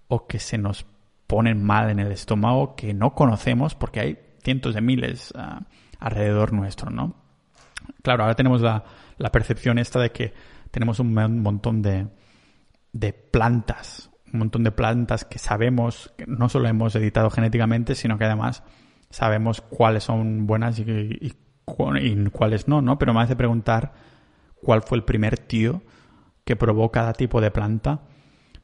o 0.08 0.28
que 0.28 0.40
se 0.40 0.58
nos 0.58 0.86
ponen 1.28 1.64
mal 1.64 1.90
en 1.90 2.00
el 2.00 2.12
estómago 2.12 2.76
que 2.76 2.94
no 2.94 3.14
conocemos 3.14 3.76
porque 3.76 4.00
hay 4.00 4.20
cientos 4.44 4.74
de 4.74 4.82
miles 4.82 5.34
ah, 5.36 5.62
alrededor 6.00 6.54
nuestro, 6.54 6.90
¿no? 6.90 7.16
Claro, 8.02 8.24
ahora 8.24 8.36
tenemos 8.36 8.62
la, 8.62 8.84
percepción 9.32 9.78
esta 9.78 10.00
de 10.00 10.12
que 10.12 10.34
tenemos 10.72 11.00
un 11.00 11.14
montón 11.14 11.82
de, 11.82 12.08
plantas, 13.32 14.10
un 14.32 14.40
montón 14.40 14.64
de 14.64 14.72
plantas 14.72 15.26
que 15.26 15.40
sabemos 15.40 16.14
que 16.18 16.26
no 16.26 16.50
solo 16.50 16.68
hemos 16.68 16.96
editado 16.96 17.30
genéticamente, 17.30 17.96
sino 17.96 18.18
que 18.18 18.26
además 18.26 18.64
sabemos 19.10 19.62
cuáles 19.62 20.04
son 20.04 20.48
buenas 20.48 20.80
y, 20.80 21.34
cuáles 21.76 22.68
no, 22.68 22.82
¿no? 22.82 22.98
Pero 22.98 23.14
me 23.14 23.22
hace 23.22 23.36
preguntar 23.36 23.94
cuál 24.62 24.82
fue 24.82 24.98
el 24.98 25.04
primer 25.04 25.38
tío 25.38 25.82
que 26.44 26.56
probó 26.56 26.92
cada 26.92 27.14
tipo 27.14 27.42
de 27.42 27.52
planta, 27.52 28.02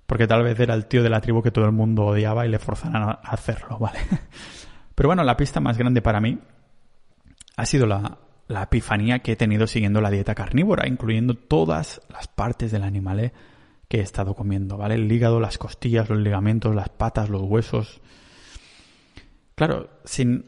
porque 0.06 0.28
tal 0.28 0.44
vez 0.44 0.60
era 0.60 0.74
el 0.74 0.88
tío 0.88 1.04
de 1.04 1.10
la 1.10 1.22
tribu 1.22 1.42
que 1.42 1.52
todo 1.52 1.66
el 1.66 1.72
mundo 1.72 2.06
odiaba 2.06 2.46
y 2.46 2.50
le 2.50 2.60
forzaran 2.60 3.04
a 3.04 3.12
hacerlo, 3.24 3.78
¿vale? 3.80 4.00
Pero 4.96 5.10
bueno, 5.10 5.24
la 5.24 5.38
pista 5.38 5.60
más 5.60 5.78
grande 5.78 6.02
para 6.02 6.22
mí 6.22 6.40
ha 7.58 7.66
sido 7.66 7.86
la, 7.86 8.18
la 8.48 8.64
epifanía 8.64 9.20
que 9.20 9.34
he 9.34 9.36
tenido 9.36 9.68
siguiendo 9.68 10.02
la 10.02 10.10
dieta 10.10 10.36
carnívora, 10.36 10.88
incluyendo 10.88 11.36
todas 11.36 12.02
las 12.10 12.28
partes 12.28 12.72
del 12.72 12.84
animal 12.84 13.32
que 13.88 13.98
he 13.98 14.02
estado 14.02 14.36
comiendo, 14.36 14.78
¿vale? 14.78 14.96
El 14.96 15.12
hígado, 15.12 15.40
las 15.40 15.58
costillas, 15.58 16.10
los 16.10 16.20
ligamentos, 16.20 16.74
las 16.74 16.90
patas, 16.90 17.30
los 17.30 17.42
huesos, 17.42 18.02
Claro, 19.56 19.90
sin 20.04 20.46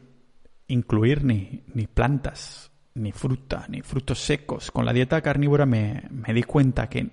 incluir 0.68 1.24
ni, 1.24 1.64
ni 1.74 1.86
plantas, 1.86 2.70
ni 2.94 3.12
fruta, 3.12 3.66
ni 3.68 3.82
frutos 3.82 4.20
secos. 4.20 4.70
Con 4.70 4.84
la 4.84 4.92
dieta 4.92 5.20
carnívora 5.20 5.66
me, 5.66 6.04
me 6.10 6.32
di 6.32 6.42
cuenta 6.42 6.88
que 6.88 7.10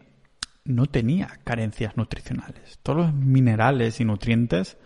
no 0.66 0.88
tenía 0.88 1.40
carencias 1.44 1.96
nutricionales. 1.96 2.80
Todos 2.84 3.06
los 3.06 3.14
minerales 3.14 4.00
y 4.00 4.06
nutrientes 4.06 4.78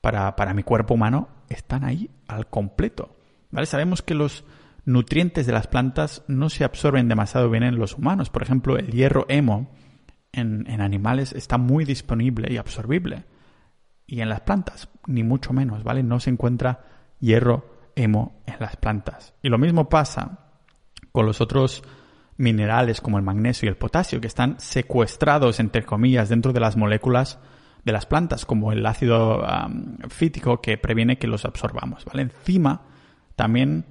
para, 0.00 0.36
para, 0.36 0.54
mi 0.54 0.62
cuerpo 0.62 0.94
humano 0.94 1.28
están 1.48 1.84
ahí 1.84 2.10
al 2.28 2.48
completo. 2.48 3.16
¿vale? 3.50 3.66
Sabemos 3.66 4.02
que 4.02 4.14
los 4.14 4.44
nutrientes 4.84 5.46
de 5.46 5.52
las 5.52 5.66
plantas 5.66 6.22
no 6.28 6.50
se 6.50 6.64
absorben 6.64 7.08
demasiado 7.08 7.50
bien 7.50 7.64
en 7.64 7.78
los 7.78 7.94
humanos. 7.94 8.30
Por 8.30 8.42
ejemplo, 8.42 8.78
el 8.78 8.92
hierro 8.92 9.26
hemo 9.28 9.70
en, 10.32 10.66
en 10.70 10.80
animales 10.80 11.32
está 11.32 11.58
muy 11.58 11.84
disponible 11.84 12.52
y 12.52 12.58
absorbible 12.58 13.24
y 14.06 14.20
en 14.20 14.28
las 14.30 14.40
plantas, 14.40 14.88
ni 15.06 15.22
mucho 15.22 15.52
menos, 15.52 15.84
¿vale? 15.84 16.02
No 16.02 16.18
se 16.18 16.30
encuentra 16.30 16.84
hierro 17.20 17.77
hemo 17.98 18.40
en 18.46 18.56
las 18.60 18.76
plantas. 18.76 19.34
Y 19.42 19.48
lo 19.48 19.58
mismo 19.58 19.88
pasa 19.88 20.46
con 21.12 21.26
los 21.26 21.40
otros 21.40 21.82
minerales 22.36 23.00
como 23.00 23.18
el 23.18 23.24
magnesio 23.24 23.66
y 23.66 23.70
el 23.70 23.76
potasio, 23.76 24.20
que 24.20 24.28
están 24.28 24.60
secuestrados, 24.60 25.60
entre 25.60 25.84
comillas, 25.84 26.28
dentro 26.28 26.52
de 26.52 26.60
las 26.60 26.76
moléculas 26.76 27.38
de 27.84 27.92
las 27.92 28.06
plantas, 28.06 28.44
como 28.44 28.72
el 28.72 28.84
ácido 28.86 29.44
fítico 30.08 30.60
que 30.60 30.78
previene 30.78 31.18
que 31.18 31.26
los 31.26 31.44
absorbamos, 31.44 32.04
¿vale? 32.04 32.22
Encima, 32.22 32.82
también 33.34 33.86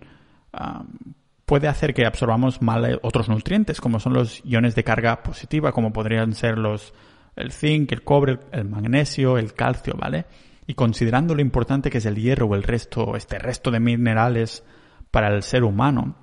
puede 1.45 1.67
hacer 1.67 1.93
que 1.93 2.05
absorbamos 2.05 2.61
mal 2.61 2.99
otros 3.03 3.27
nutrientes, 3.27 3.81
como 3.81 3.99
son 3.99 4.13
los 4.13 4.43
iones 4.45 4.75
de 4.75 4.83
carga 4.83 5.23
positiva, 5.23 5.71
como 5.71 5.91
podrían 5.91 6.33
ser 6.33 6.57
los 6.57 6.93
el 7.35 7.51
zinc, 7.51 7.91
el 7.91 8.03
cobre, 8.03 8.39
el 8.51 8.65
magnesio, 8.65 9.37
el 9.37 9.53
calcio, 9.53 9.93
¿vale? 9.97 10.25
Y 10.68 10.76
considerando 10.76 11.34
lo 11.34 11.41
importante 11.41 11.89
que 11.89 11.97
es 11.97 12.05
el 12.05 12.15
hierro 12.15 12.45
o 12.45 12.55
el 12.55 12.63
resto, 12.63 13.15
este 13.15 13.39
resto 13.39 13.72
de 13.72 13.80
minerales 13.80 14.63
para 15.09 15.34
el 15.34 15.41
ser 15.41 15.63
humano, 15.63 16.15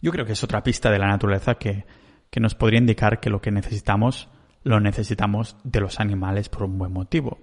yo 0.00 0.12
creo 0.12 0.24
que 0.24 0.32
es 0.32 0.44
otra 0.44 0.62
pista 0.62 0.90
de 0.90 0.98
la 0.98 1.08
naturaleza 1.08 1.56
que, 1.56 1.84
que 2.30 2.40
nos 2.40 2.54
podría 2.54 2.78
indicar 2.78 3.20
que 3.20 3.30
lo 3.30 3.40
que 3.40 3.50
necesitamos 3.50 4.28
lo 4.64 4.80
necesitamos 4.80 5.56
de 5.62 5.80
los 5.80 6.00
animales 6.00 6.48
por 6.48 6.64
un 6.64 6.78
buen 6.78 6.92
motivo. 6.92 7.38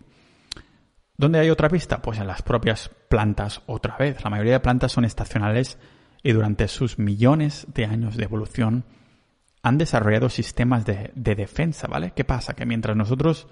¿Dónde 1.16 1.39
hay 1.39 1.52
otra 1.52 1.70
pista? 1.70 2.02
Pues 2.02 2.18
en 2.20 2.28
las 2.28 2.42
propias 2.42 2.89
plantas 3.08 3.62
otra 3.68 3.96
vez. 3.96 4.24
La 4.24 4.32
mayoría 4.32 4.54
de 4.54 4.60
plantas 4.60 4.92
son 4.92 5.06
estacionales 5.06 5.78
y 6.24 6.32
durante 6.32 6.68
sus 6.68 6.98
millones 6.98 7.68
de 7.74 7.86
años 7.86 8.18
de 8.18 8.24
evolución 8.24 8.86
han 9.62 9.78
desarrollado 9.78 10.30
sistemas 10.30 10.86
de, 10.86 11.12
defensa, 11.14 11.88
¿vale? 11.88 12.14
¿Qué 12.16 12.24
pasa? 12.24 12.56
Que 12.56 12.66
mientras 12.66 12.98
nosotros 12.98 13.48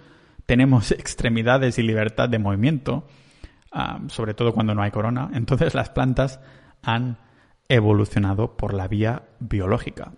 tenemos 0.49 0.89
extremidades 1.03 1.77
y 1.77 1.83
libertad 1.83 2.27
de 2.27 2.39
movimiento, 2.39 3.07
ah, 3.71 3.99
sobre 4.07 4.33
todo 4.33 4.51
cuando 4.51 4.73
no 4.73 4.81
hay 4.81 4.89
corona, 4.89 5.29
entonces 5.35 5.75
las 5.75 5.91
plantas 5.91 6.39
han 6.81 7.19
evolucionado 7.67 8.57
por 8.57 8.73
la 8.73 8.87
vía 8.87 9.29
biológica. 9.39 10.13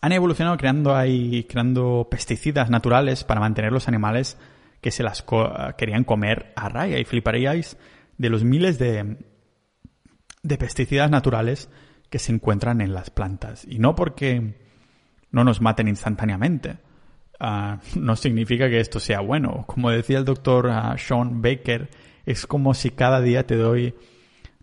Han 0.00 0.10
evolucionado 0.10 0.56
creando, 0.56 0.96
ahí, 0.96 1.44
creando 1.44 2.08
pesticidas 2.10 2.68
naturales 2.68 3.22
para 3.22 3.38
mantener 3.38 3.70
los 3.70 3.86
animales 3.86 4.36
que 4.80 4.90
se 4.90 5.04
las 5.04 5.24
querían 5.76 6.02
comer 6.02 6.52
a 6.56 6.68
raya 6.68 6.98
y 6.98 7.04
fliparíais 7.04 7.76
de 8.16 8.30
los 8.30 8.42
miles 8.42 8.78
de, 8.78 9.18
de 10.42 10.58
pesticidas 10.58 11.10
naturales 11.10 11.68
que 12.10 12.18
se 12.18 12.32
encuentran 12.32 12.80
en 12.80 12.92
las 12.92 13.10
plantas. 13.10 13.64
Y 13.68 13.78
no 13.78 13.94
porque 13.94 14.56
no 15.30 15.44
nos 15.44 15.60
maten 15.60 15.88
instantáneamente. 15.88 16.78
Ah, 17.40 17.78
no 17.94 18.16
significa 18.16 18.68
que 18.68 18.80
esto 18.80 19.00
sea 19.00 19.20
bueno. 19.20 19.64
Como 19.66 19.90
decía 19.90 20.18
el 20.18 20.24
doctor 20.24 20.68
ah, 20.70 20.96
Sean 20.98 21.40
Baker, 21.40 21.88
es 22.26 22.46
como 22.46 22.74
si 22.74 22.90
cada 22.90 23.20
día 23.20 23.46
te 23.46 23.56
doy, 23.56 23.94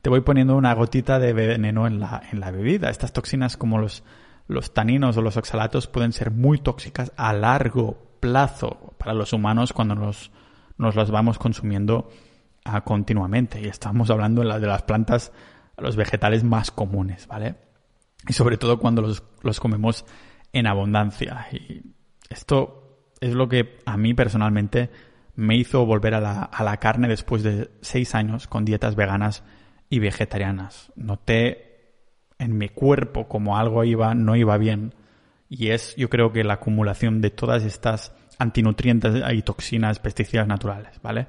te 0.01 0.09
voy 0.09 0.21
poniendo 0.21 0.55
una 0.55 0.73
gotita 0.73 1.19
de 1.19 1.33
veneno 1.33 1.87
en 1.87 1.99
la, 1.99 2.21
en 2.31 2.39
la 2.39 2.51
bebida. 2.51 2.89
Estas 2.89 3.13
toxinas 3.13 3.57
como 3.57 3.77
los, 3.77 4.03
los 4.47 4.73
taninos 4.73 5.17
o 5.17 5.21
los 5.21 5.37
oxalatos 5.37 5.87
pueden 5.87 6.11
ser 6.11 6.31
muy 6.31 6.59
tóxicas 6.59 7.11
a 7.15 7.33
largo 7.33 8.17
plazo 8.19 8.93
para 8.97 9.13
los 9.13 9.33
humanos 9.33 9.71
cuando 9.71 9.95
nos, 9.95 10.31
nos 10.77 10.95
las 10.95 11.11
vamos 11.11 11.37
consumiendo 11.37 12.09
ah, 12.65 12.81
continuamente. 12.81 13.61
Y 13.61 13.67
estamos 13.67 14.09
hablando 14.09 14.41
de, 14.41 14.67
las 14.67 14.83
plantas, 14.83 15.31
los 15.77 15.95
vegetales 15.95 16.43
más 16.43 16.71
comunes, 16.71 17.27
¿vale? 17.27 17.55
Y 18.27 18.33
sobre 18.33 18.57
todo 18.57 18.79
cuando 18.79 19.01
los, 19.01 19.23
los 19.43 19.59
comemos 19.59 20.05
en 20.51 20.67
abundancia. 20.67 21.47
Esto 22.29 23.13
es 23.21 23.33
lo 23.33 23.47
que 23.47 23.77
a 23.85 23.97
mí 23.97 24.13
personalmente 24.13 24.89
me 25.35 25.55
hizo 25.55 25.85
volver 25.85 26.13
a 26.13 26.21
la, 26.21 26.43
a 26.43 26.63
la 26.63 26.77
carne 26.77 27.07
después 27.07 27.43
de 27.43 27.69
seis 27.81 28.15
años 28.15 28.47
con 28.47 28.65
dietas 28.65 28.95
veganas 28.95 29.43
y 29.89 29.99
vegetarianas. 29.99 30.91
Noté 30.95 31.75
en 32.39 32.57
mi 32.57 32.69
cuerpo 32.69 33.27
como 33.27 33.57
algo 33.57 33.83
iba, 33.83 34.13
no 34.13 34.35
iba 34.35 34.57
bien. 34.57 34.93
Y 35.49 35.69
es, 35.69 35.95
yo 35.95 36.09
creo 36.09 36.31
que 36.31 36.43
la 36.43 36.55
acumulación 36.55 37.21
de 37.21 37.29
todas 37.29 37.63
estas 37.63 38.13
antinutrientes 38.39 39.23
y 39.31 39.41
toxinas, 39.41 39.99
pesticidas 39.99 40.47
naturales, 40.47 40.99
¿vale? 41.01 41.27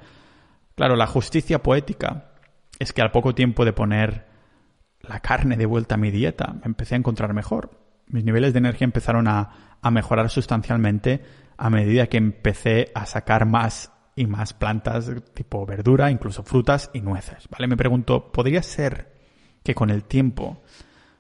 Claro, 0.74 0.96
la 0.96 1.06
justicia 1.06 1.62
poética 1.62 2.32
es 2.78 2.92
que 2.92 3.02
al 3.02 3.10
poco 3.10 3.34
tiempo 3.34 3.64
de 3.64 3.72
poner 3.72 4.26
la 5.00 5.20
carne 5.20 5.56
de 5.56 5.66
vuelta 5.66 5.94
a 5.94 5.98
mi 5.98 6.10
dieta, 6.10 6.54
me 6.54 6.66
empecé 6.66 6.94
a 6.94 6.98
encontrar 6.98 7.32
mejor 7.32 7.86
mis 8.08 8.24
niveles 8.24 8.52
de 8.52 8.58
energía 8.58 8.84
empezaron 8.84 9.28
a, 9.28 9.50
mejorar 9.90 10.30
sustancialmente 10.30 11.22
a 11.56 11.70
medida 11.70 12.08
que 12.08 12.16
empecé 12.16 12.90
a 12.94 13.06
sacar 13.06 13.46
más 13.46 13.92
y 14.14 14.26
más 14.26 14.54
plantas 14.54 15.10
tipo 15.34 15.64
verdura, 15.66 16.10
incluso 16.10 16.42
frutas 16.42 16.90
y 16.92 17.00
nueces. 17.00 17.48
¿Vale? 17.50 17.66
Me 17.66 17.76
pregunto, 17.76 18.32
¿podría 18.32 18.62
ser 18.62 19.14
que 19.62 19.74
con 19.74 19.90
el 19.90 20.04
tiempo 20.04 20.62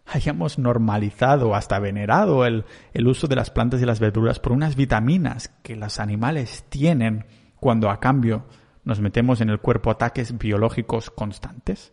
hayamos 0.06 0.58
normalizado, 0.58 1.54
hasta 1.54 1.78
venerado 1.78 2.46
el, 2.46 2.64
el, 2.94 3.06
uso 3.06 3.26
de 3.26 3.36
las 3.36 3.50
plantas 3.50 3.82
y 3.82 3.84
las 3.84 4.00
verduras 4.00 4.38
por 4.38 4.52
unas 4.52 4.76
vitaminas 4.76 5.48
que 5.62 5.76
los 5.76 5.98
animales 5.98 6.64
tienen 6.68 7.26
cuando 7.56 7.90
a 7.90 7.98
cambio 7.98 8.46
nos 8.84 9.00
metemos 9.00 9.40
en 9.40 9.50
el 9.50 9.60
cuerpo 9.60 9.90
ataques 9.90 10.38
biológicos 10.38 11.10
constantes? 11.10 11.92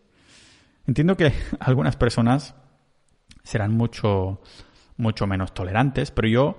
Entiendo 0.85 1.17
que 1.17 1.33
algunas 1.59 1.95
personas 1.95 2.55
serán 3.43 3.75
mucho 3.75 4.41
mucho 4.97 5.27
menos 5.27 5.53
tolerantes, 5.53 6.11
pero 6.11 6.27
yo 6.27 6.57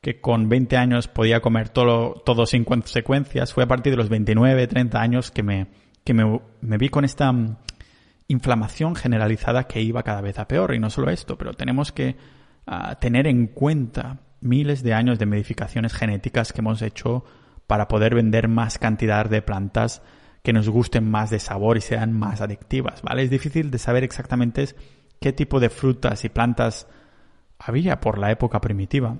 que 0.00 0.20
con 0.20 0.48
20 0.48 0.76
años 0.76 1.08
podía 1.08 1.40
comer 1.40 1.68
todo, 1.68 2.14
todo 2.24 2.46
sin 2.46 2.64
consecuencias, 2.64 3.52
fue 3.52 3.64
a 3.64 3.68
partir 3.68 3.92
de 3.92 3.98
los 3.98 4.08
29, 4.08 4.66
30 4.66 5.00
años 5.00 5.30
que 5.30 5.42
me, 5.42 5.66
que 6.04 6.14
me, 6.14 6.40
me 6.60 6.78
vi 6.78 6.88
con 6.88 7.04
esta 7.04 7.30
mm, 7.30 7.56
inflamación 8.28 8.94
generalizada 8.94 9.64
que 9.64 9.82
iba 9.82 10.02
cada 10.02 10.22
vez 10.22 10.38
a 10.38 10.48
peor. 10.48 10.74
Y 10.74 10.78
no 10.78 10.88
solo 10.88 11.10
esto, 11.10 11.36
pero 11.36 11.52
tenemos 11.52 11.92
que 11.92 12.16
ah, 12.66 12.98
tener 12.98 13.26
en 13.26 13.48
cuenta 13.48 14.20
miles 14.40 14.82
de 14.82 14.94
años 14.94 15.18
de 15.18 15.26
modificaciones 15.26 15.92
genéticas 15.92 16.52
que 16.52 16.60
hemos 16.60 16.80
hecho 16.80 17.24
para 17.66 17.88
poder 17.88 18.14
vender 18.14 18.48
más 18.48 18.78
cantidad 18.78 19.28
de 19.28 19.42
plantas 19.42 20.02
que 20.42 20.52
nos 20.54 20.68
gusten 20.68 21.08
más 21.08 21.28
de 21.28 21.38
sabor 21.38 21.76
y 21.76 21.82
sean 21.82 22.12
más 22.12 22.40
adictivas, 22.40 23.02
¿vale? 23.02 23.22
Es 23.22 23.30
difícil 23.30 23.70
de 23.70 23.78
saber 23.78 24.04
exactamente 24.04 24.64
qué 25.20 25.34
tipo 25.34 25.60
de 25.60 25.68
frutas 25.68 26.24
y 26.24 26.30
plantas 26.30 26.88
había 27.60 28.00
por 28.00 28.18
la 28.18 28.32
época 28.32 28.60
primitiva. 28.60 29.16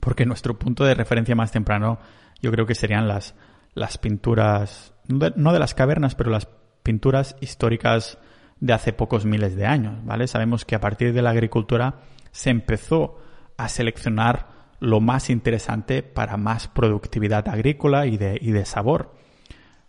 Porque 0.00 0.26
nuestro 0.26 0.58
punto 0.58 0.84
de 0.84 0.94
referencia 0.94 1.34
más 1.34 1.52
temprano 1.52 1.98
yo 2.42 2.50
creo 2.52 2.66
que 2.66 2.74
serían 2.74 3.08
las, 3.08 3.34
las 3.74 3.98
pinturas, 3.98 4.94
no 5.08 5.52
de, 5.52 5.58
las 5.58 5.74
cavernas, 5.74 6.14
pero 6.14 6.30
las 6.30 6.48
pinturas 6.82 7.36
históricas 7.40 8.18
de 8.60 8.72
hace 8.72 8.92
pocos 8.92 9.24
miles 9.24 9.56
de 9.56 9.66
años, 9.66 10.04
¿vale? 10.04 10.26
Sabemos 10.26 10.64
que 10.64 10.74
a 10.74 10.80
partir 10.80 11.12
de 11.12 11.22
la 11.22 11.30
agricultura 11.30 12.00
se 12.30 12.50
empezó 12.50 13.18
a 13.56 13.68
seleccionar 13.68 14.48
lo 14.80 15.00
más 15.00 15.30
interesante 15.30 16.02
para 16.02 16.36
más 16.36 16.68
productividad 16.68 17.48
agrícola 17.48 18.06
y 18.06 18.16
de, 18.16 18.38
y 18.40 18.52
de 18.52 18.64
sabor. 18.66 19.14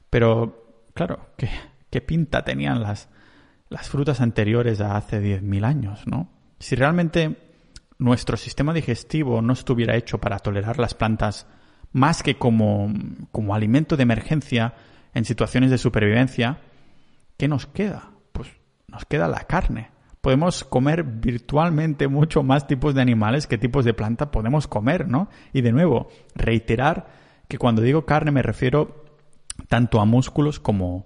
Pero, 0.09 0.89
claro, 0.93 1.32
¿qué, 1.38 1.49
qué 1.89 2.01
pinta 2.01 2.43
tenían 2.43 2.82
las, 2.82 3.09
las 3.70 3.89
frutas 3.89 4.22
anteriores 4.22 4.80
a 4.80 4.95
hace 4.95 5.22
10.000 5.22 5.65
años, 5.65 6.07
¿no? 6.07 6.30
Si 6.59 6.76
realmente 6.76 7.46
nuestro 7.99 8.37
sistema 8.37 8.73
digestivo 8.73 9.41
no 9.41 9.53
estuviera 9.53 9.95
hecho 9.95 10.19
para 10.19 10.39
tolerar 10.39 10.79
las 10.79 10.93
plantas 10.93 11.47
más 11.91 12.21
que 12.23 12.37
como, 12.37 12.93
como 13.31 13.55
alimento 13.55 13.97
de 13.97 14.03
emergencia 14.03 14.73
en 15.13 15.25
situaciones 15.25 15.71
de 15.71 15.77
supervivencia, 15.77 16.59
¿qué 17.37 17.47
nos 17.47 17.65
queda? 17.65 18.11
Pues 18.33 18.49
nos 18.87 19.05
queda 19.05 19.27
la 19.27 19.45
carne. 19.45 19.89
Podemos 20.21 20.63
comer 20.63 21.03
virtualmente 21.03 22.07
mucho 22.07 22.43
más 22.43 22.67
tipos 22.67 22.93
de 22.93 23.01
animales 23.01 23.47
que 23.47 23.57
tipos 23.57 23.85
de 23.85 23.93
planta 23.93 24.31
podemos 24.31 24.67
comer, 24.67 25.07
¿no? 25.07 25.29
Y 25.53 25.61
de 25.61 25.71
nuevo, 25.71 26.09
reiterar 26.35 27.07
que 27.47 27.57
cuando 27.57 27.81
digo 27.81 28.05
carne 28.05 28.31
me 28.31 28.43
refiero 28.43 29.05
tanto 29.69 29.99
a 30.01 30.05
músculos 30.05 30.59
como, 30.59 31.05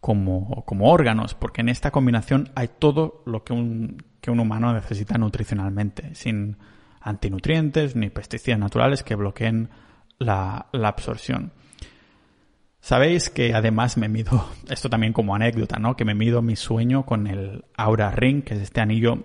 como, 0.00 0.64
como 0.64 0.90
órganos, 0.90 1.34
porque 1.34 1.60
en 1.60 1.68
esta 1.68 1.90
combinación 1.90 2.50
hay 2.54 2.68
todo 2.68 3.22
lo 3.26 3.44
que 3.44 3.52
un, 3.52 4.02
que 4.22 4.30
un 4.30 4.40
humano 4.40 4.72
necesita 4.72 5.18
nutricionalmente, 5.18 6.14
sin 6.14 6.56
antinutrientes 7.00 7.96
ni 7.96 8.08
pesticidas 8.08 8.58
naturales 8.58 9.02
que 9.02 9.16
bloqueen 9.16 9.68
la, 10.18 10.68
absorción. 10.72 11.52
Sabéis 12.80 13.30
que 13.30 13.52
además 13.52 13.98
me 13.98 14.08
mido, 14.08 14.48
esto 14.70 14.88
también 14.88 15.12
como 15.12 15.34
anécdota, 15.34 15.78
¿no? 15.78 15.96
Que 15.96 16.04
me 16.04 16.14
mido 16.14 16.40
mi 16.40 16.56
sueño 16.56 17.04
con 17.04 17.26
el 17.26 17.64
Aura 17.76 18.12
Ring, 18.12 18.44
que 18.44 18.54
es 18.54 18.60
este 18.60 18.80
anillo 18.80 19.24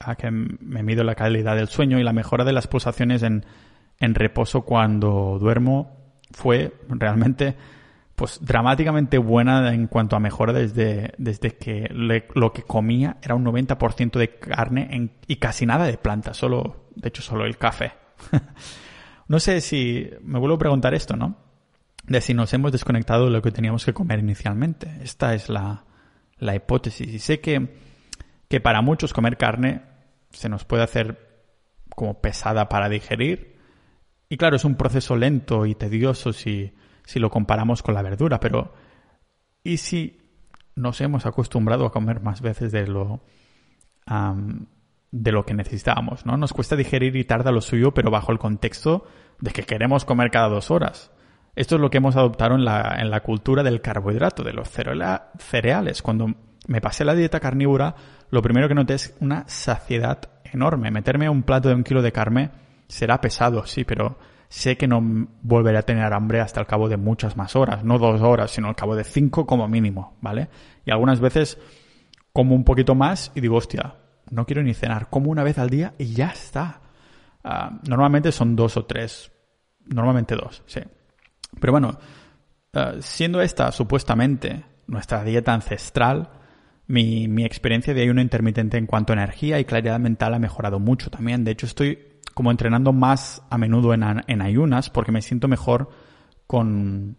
a 0.00 0.16
que 0.16 0.30
me 0.30 0.82
mido 0.82 1.04
la 1.04 1.14
calidad 1.14 1.54
del 1.54 1.68
sueño 1.68 1.98
y 2.00 2.02
la 2.02 2.12
mejora 2.12 2.44
de 2.44 2.52
las 2.52 2.66
pulsaciones 2.66 3.22
en 3.22 3.44
reposo 4.00 4.62
cuando 4.62 5.38
duermo 5.40 5.96
fue 6.32 6.74
realmente 6.88 7.54
pues 8.14 8.38
dramáticamente 8.40 9.18
buena 9.18 9.74
en 9.74 9.88
cuanto 9.88 10.14
a 10.14 10.20
mejora 10.20 10.52
desde, 10.52 11.14
desde 11.18 11.56
que 11.56 11.88
lo 12.34 12.52
que 12.52 12.62
comía 12.62 13.16
era 13.22 13.34
un 13.34 13.44
90% 13.44 14.18
de 14.18 14.38
carne 14.38 15.10
y 15.26 15.36
casi 15.36 15.66
nada 15.66 15.86
de 15.86 15.98
planta, 15.98 16.32
solo, 16.32 16.88
de 16.94 17.08
hecho 17.08 17.22
solo 17.22 17.44
el 17.44 17.58
café. 17.58 17.92
no 19.28 19.40
sé 19.40 19.60
si, 19.60 20.08
me 20.22 20.38
vuelvo 20.38 20.56
a 20.56 20.60
preguntar 20.60 20.94
esto, 20.94 21.16
¿no? 21.16 21.36
De 22.04 22.20
si 22.20 22.34
nos 22.34 22.52
hemos 22.52 22.70
desconectado 22.70 23.24
de 23.24 23.30
lo 23.32 23.42
que 23.42 23.50
teníamos 23.50 23.84
que 23.84 23.94
comer 23.94 24.20
inicialmente. 24.20 24.98
Esta 25.02 25.34
es 25.34 25.48
la, 25.48 25.84
la 26.38 26.54
hipótesis. 26.54 27.12
Y 27.12 27.18
sé 27.18 27.40
que, 27.40 27.74
que 28.48 28.60
para 28.60 28.82
muchos 28.82 29.12
comer 29.12 29.36
carne 29.36 29.82
se 30.30 30.48
nos 30.48 30.64
puede 30.64 30.82
hacer 30.82 31.46
como 31.96 32.20
pesada 32.20 32.68
para 32.68 32.88
digerir. 32.88 33.56
Y 34.28 34.36
claro, 34.36 34.56
es 34.56 34.64
un 34.64 34.76
proceso 34.76 35.16
lento 35.16 35.66
y 35.66 35.74
tedioso 35.74 36.32
si 36.32 36.74
si 37.04 37.18
lo 37.18 37.30
comparamos 37.30 37.82
con 37.82 37.94
la 37.94 38.02
verdura, 38.02 38.40
pero 38.40 38.72
¿y 39.62 39.76
si 39.78 40.18
nos 40.74 41.00
hemos 41.00 41.26
acostumbrado 41.26 41.86
a 41.86 41.92
comer 41.92 42.20
más 42.20 42.40
veces 42.40 42.72
de 42.72 42.86
lo 42.86 43.22
de 45.10 45.32
lo 45.32 45.46
que 45.46 45.54
necesitábamos, 45.54 46.26
¿no? 46.26 46.36
Nos 46.36 46.52
cuesta 46.52 46.76
digerir 46.76 47.14
y 47.16 47.24
tarda 47.24 47.52
lo 47.52 47.60
suyo, 47.60 47.94
pero 47.94 48.10
bajo 48.10 48.32
el 48.32 48.38
contexto 48.38 49.06
de 49.40 49.52
que 49.52 49.62
queremos 49.62 50.04
comer 50.04 50.30
cada 50.30 50.48
dos 50.48 50.70
horas. 50.70 51.12
Esto 51.54 51.76
es 51.76 51.80
lo 51.80 51.88
que 51.88 51.98
hemos 51.98 52.16
adoptado 52.16 52.56
en 52.56 52.64
la, 52.64 52.96
en 52.98 53.10
la 53.10 53.20
cultura 53.20 53.62
del 53.62 53.80
carbohidrato, 53.80 54.42
de 54.42 54.52
los 54.52 54.68
cereales. 54.68 56.02
Cuando 56.02 56.34
me 56.66 56.80
pasé 56.80 57.04
la 57.04 57.14
dieta 57.14 57.38
carnívora, 57.38 57.94
lo 58.30 58.42
primero 58.42 58.66
que 58.66 58.74
noté 58.74 58.94
es 58.94 59.16
una 59.20 59.44
saciedad 59.46 60.18
enorme. 60.52 60.90
Meterme 60.90 61.28
un 61.28 61.44
plato 61.44 61.68
de 61.68 61.76
un 61.76 61.84
kilo 61.84 62.02
de 62.02 62.12
carne 62.12 62.50
será 62.88 63.20
pesado, 63.20 63.64
sí, 63.66 63.84
pero 63.84 64.18
sé 64.54 64.76
que 64.76 64.86
no 64.86 65.02
volveré 65.42 65.78
a 65.78 65.82
tener 65.82 66.12
hambre 66.12 66.40
hasta 66.40 66.60
el 66.60 66.66
cabo 66.68 66.88
de 66.88 66.96
muchas 66.96 67.36
más 67.36 67.56
horas, 67.56 67.82
no 67.82 67.98
dos 67.98 68.20
horas, 68.20 68.52
sino 68.52 68.68
al 68.68 68.76
cabo 68.76 68.94
de 68.94 69.02
cinco 69.02 69.46
como 69.46 69.66
mínimo, 69.66 70.16
¿vale? 70.20 70.48
Y 70.86 70.92
algunas 70.92 71.18
veces 71.18 71.58
como 72.32 72.54
un 72.54 72.62
poquito 72.62 72.94
más 72.94 73.32
y 73.34 73.40
digo, 73.40 73.56
hostia, 73.56 73.96
no 74.30 74.46
quiero 74.46 74.62
ni 74.62 74.72
cenar, 74.72 75.10
como 75.10 75.32
una 75.32 75.42
vez 75.42 75.58
al 75.58 75.70
día 75.70 75.94
y 75.98 76.14
ya 76.14 76.28
está. 76.28 76.82
Ah, 77.42 77.80
normalmente 77.88 78.30
son 78.30 78.54
dos 78.54 78.76
o 78.76 78.84
tres, 78.84 79.32
normalmente 79.86 80.36
dos, 80.36 80.62
sí. 80.66 80.80
Pero 81.60 81.72
bueno, 81.72 81.98
ah, 82.74 82.92
siendo 83.00 83.42
esta 83.42 83.72
supuestamente 83.72 84.64
nuestra 84.86 85.24
dieta 85.24 85.52
ancestral, 85.52 86.30
mi, 86.86 87.26
mi, 87.26 87.44
experiencia 87.44 87.92
de 87.92 88.02
ayuno 88.02 88.20
intermitente 88.20 88.78
en 88.78 88.86
cuanto 88.86 89.12
a 89.12 89.16
energía 89.16 89.58
y 89.58 89.64
claridad 89.64 89.98
mental 89.98 90.32
ha 90.32 90.38
mejorado 90.38 90.78
mucho 90.78 91.10
también. 91.10 91.42
De 91.42 91.50
hecho, 91.50 91.66
estoy 91.66 92.13
como 92.34 92.50
entrenando 92.50 92.92
más 92.92 93.42
a 93.48 93.58
menudo 93.58 93.94
en, 93.94 94.02
en 94.26 94.42
ayunas 94.42 94.90
porque 94.90 95.12
me 95.12 95.22
siento 95.22 95.48
mejor 95.48 95.88
con, 96.46 97.16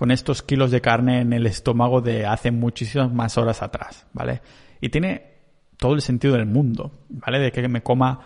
con 0.00 0.10
estos 0.10 0.42
kilos 0.42 0.70
de 0.70 0.80
carne 0.80 1.20
en 1.20 1.34
el 1.34 1.46
estómago 1.46 2.00
de 2.00 2.24
hace 2.24 2.50
muchísimas 2.50 3.12
más 3.12 3.36
horas 3.36 3.62
atrás, 3.62 4.06
¿vale? 4.14 4.40
Y 4.80 4.88
tiene 4.88 5.30
todo 5.76 5.94
el 5.94 6.00
sentido 6.00 6.34
del 6.34 6.46
mundo, 6.46 6.90
¿vale? 7.10 7.38
De 7.38 7.52
que 7.52 7.68
me 7.68 7.82
coma, 7.82 8.20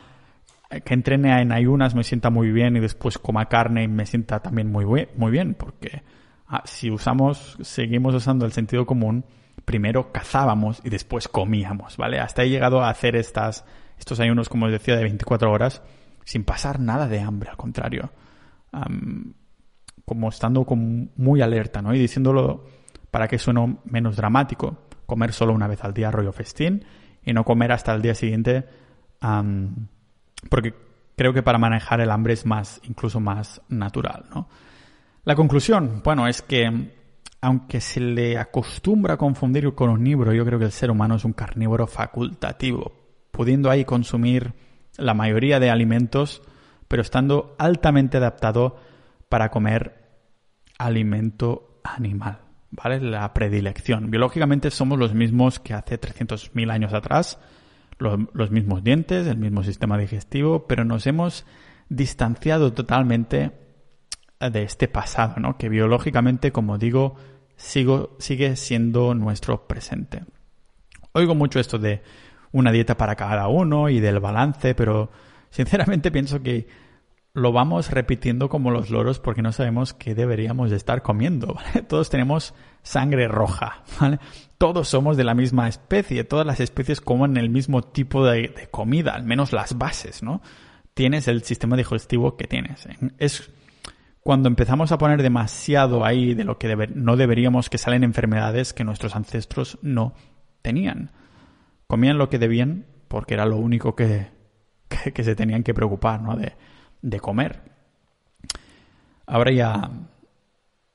que 0.84 0.94
entrene 0.94 1.40
en 1.40 1.50
ayunas 1.50 1.94
me 1.96 2.04
sienta 2.04 2.30
muy 2.30 2.52
bien 2.52 2.76
y 2.76 2.80
después 2.80 3.18
coma 3.18 3.46
carne 3.46 3.82
y 3.82 3.88
me 3.88 4.06
sienta 4.06 4.40
también 4.40 4.70
muy, 4.70 4.84
muy 5.16 5.30
bien, 5.32 5.54
porque 5.54 6.02
ah, 6.46 6.62
si 6.64 6.92
usamos, 6.92 7.58
seguimos 7.62 8.14
usando 8.14 8.46
el 8.46 8.52
sentido 8.52 8.86
común, 8.86 9.24
primero 9.64 10.12
cazábamos 10.12 10.80
y 10.84 10.90
después 10.90 11.26
comíamos, 11.26 11.96
¿vale? 11.96 12.20
Hasta 12.20 12.44
he 12.44 12.50
llegado 12.50 12.82
a 12.82 12.88
hacer 12.88 13.16
estas, 13.16 13.64
estos 13.98 14.20
ayunos, 14.20 14.48
como 14.48 14.66
os 14.66 14.72
decía, 14.72 14.96
de 14.96 15.02
24 15.02 15.50
horas 15.50 15.82
sin 16.24 16.44
pasar 16.44 16.80
nada 16.80 17.06
de 17.06 17.20
hambre, 17.20 17.50
al 17.50 17.56
contrario. 17.56 18.10
como 20.04 20.28
estando 20.28 20.66
muy 21.16 21.40
alerta, 21.40 21.80
¿no? 21.80 21.94
Y 21.94 21.98
diciéndolo 21.98 22.66
para 23.10 23.28
que 23.28 23.38
suene 23.38 23.78
menos 23.84 24.16
dramático, 24.16 24.78
comer 25.06 25.32
solo 25.32 25.52
una 25.52 25.68
vez 25.68 25.84
al 25.84 25.94
día 25.94 26.10
rollo 26.10 26.32
festín 26.32 26.84
y 27.24 27.32
no 27.32 27.44
comer 27.44 27.72
hasta 27.72 27.94
el 27.94 28.02
día 28.02 28.14
siguiente, 28.14 28.64
porque 30.50 30.74
creo 31.16 31.32
que 31.32 31.42
para 31.42 31.58
manejar 31.58 32.00
el 32.00 32.10
hambre 32.10 32.34
es 32.34 32.44
más, 32.44 32.80
incluso 32.84 33.20
más 33.20 33.62
natural, 33.68 34.24
¿no? 34.34 34.48
La 35.24 35.34
conclusión, 35.36 36.02
bueno, 36.04 36.26
es 36.26 36.42
que 36.42 36.90
aunque 37.40 37.80
se 37.80 38.00
le 38.00 38.36
acostumbra 38.36 39.14
a 39.14 39.16
confundir 39.16 39.72
con 39.74 39.90
un 39.90 39.96
omnívoro, 39.96 40.32
yo 40.32 40.44
creo 40.44 40.58
que 40.58 40.66
el 40.66 40.72
ser 40.72 40.90
humano 40.90 41.14
es 41.14 41.24
un 41.24 41.32
carnívoro 41.32 41.86
facultativo, 41.86 42.92
pudiendo 43.30 43.70
ahí 43.70 43.84
consumir 43.84 44.52
la 44.96 45.14
mayoría 45.14 45.60
de 45.60 45.70
alimentos, 45.70 46.42
pero 46.88 47.02
estando 47.02 47.54
altamente 47.58 48.18
adaptado 48.18 48.76
para 49.28 49.50
comer 49.50 50.04
alimento 50.78 51.80
animal, 51.82 52.40
¿vale? 52.70 53.00
La 53.00 53.32
predilección. 53.34 54.10
Biológicamente 54.10 54.70
somos 54.70 54.98
los 54.98 55.14
mismos 55.14 55.58
que 55.58 55.74
hace 55.74 56.00
300.000 56.00 56.70
años 56.70 56.92
atrás, 56.92 57.38
los, 57.98 58.50
mismos 58.50 58.82
dientes, 58.82 59.26
el 59.26 59.38
mismo 59.38 59.62
sistema 59.62 59.96
digestivo, 59.98 60.66
pero 60.66 60.84
nos 60.84 61.06
hemos 61.06 61.46
distanciado 61.88 62.72
totalmente 62.72 63.52
de 64.40 64.62
este 64.62 64.88
pasado, 64.88 65.36
¿no? 65.38 65.56
Que 65.56 65.68
biológicamente, 65.68 66.52
como 66.52 66.76
digo, 66.76 67.16
sigue 67.56 68.56
siendo 68.56 69.14
nuestro 69.14 69.66
presente. 69.66 70.24
Oigo 71.12 71.34
mucho 71.34 71.60
esto 71.60 71.78
de 71.78 72.02
una 72.54 72.70
dieta 72.70 72.96
para 72.96 73.16
cada 73.16 73.48
uno 73.48 73.88
y 73.88 73.98
del 73.98 74.20
balance, 74.20 74.76
pero 74.76 75.10
sinceramente 75.50 76.12
pienso 76.12 76.40
que 76.40 76.68
lo 77.32 77.50
vamos 77.50 77.90
repitiendo 77.90 78.48
como 78.48 78.70
los 78.70 78.90
loros 78.90 79.18
porque 79.18 79.42
no 79.42 79.50
sabemos 79.50 79.92
qué 79.92 80.14
deberíamos 80.14 80.70
de 80.70 80.76
estar 80.76 81.02
comiendo, 81.02 81.58
Todos 81.88 82.10
tenemos 82.10 82.54
sangre 82.84 83.26
roja, 83.26 83.82
¿vale? 84.00 84.20
Todos 84.56 84.88
somos 84.88 85.16
de 85.16 85.24
la 85.24 85.34
misma 85.34 85.68
especie, 85.68 86.22
todas 86.22 86.46
las 86.46 86.60
especies 86.60 87.00
comen 87.00 87.36
el 87.36 87.50
mismo 87.50 87.82
tipo 87.82 88.24
de, 88.24 88.48
de 88.48 88.68
comida, 88.70 89.14
al 89.14 89.24
menos 89.24 89.52
las 89.52 89.76
bases, 89.76 90.22
¿no? 90.22 90.40
Tienes 90.94 91.26
el 91.26 91.42
sistema 91.42 91.76
digestivo 91.76 92.36
que 92.36 92.46
tienes. 92.46 92.86
Es 93.18 93.50
cuando 94.20 94.48
empezamos 94.48 94.92
a 94.92 94.98
poner 94.98 95.22
demasiado 95.22 96.04
ahí 96.04 96.34
de 96.34 96.44
lo 96.44 96.56
que 96.56 96.72
no 96.94 97.16
deberíamos 97.16 97.68
que 97.68 97.78
salen 97.78 98.04
enfermedades 98.04 98.72
que 98.72 98.84
nuestros 98.84 99.16
ancestros 99.16 99.76
no 99.82 100.14
tenían. 100.62 101.10
Comían 101.86 102.18
lo 102.18 102.28
que 102.28 102.38
debían 102.38 102.86
porque 103.08 103.34
era 103.34 103.46
lo 103.46 103.56
único 103.56 103.94
que, 103.96 104.28
que, 104.88 105.24
se 105.24 105.34
tenían 105.34 105.62
que 105.62 105.74
preocupar, 105.74 106.20
¿no? 106.22 106.36
De, 106.36 106.54
de 107.02 107.20
comer. 107.20 107.60
Ahora 109.26 109.52
ya, 109.52 109.90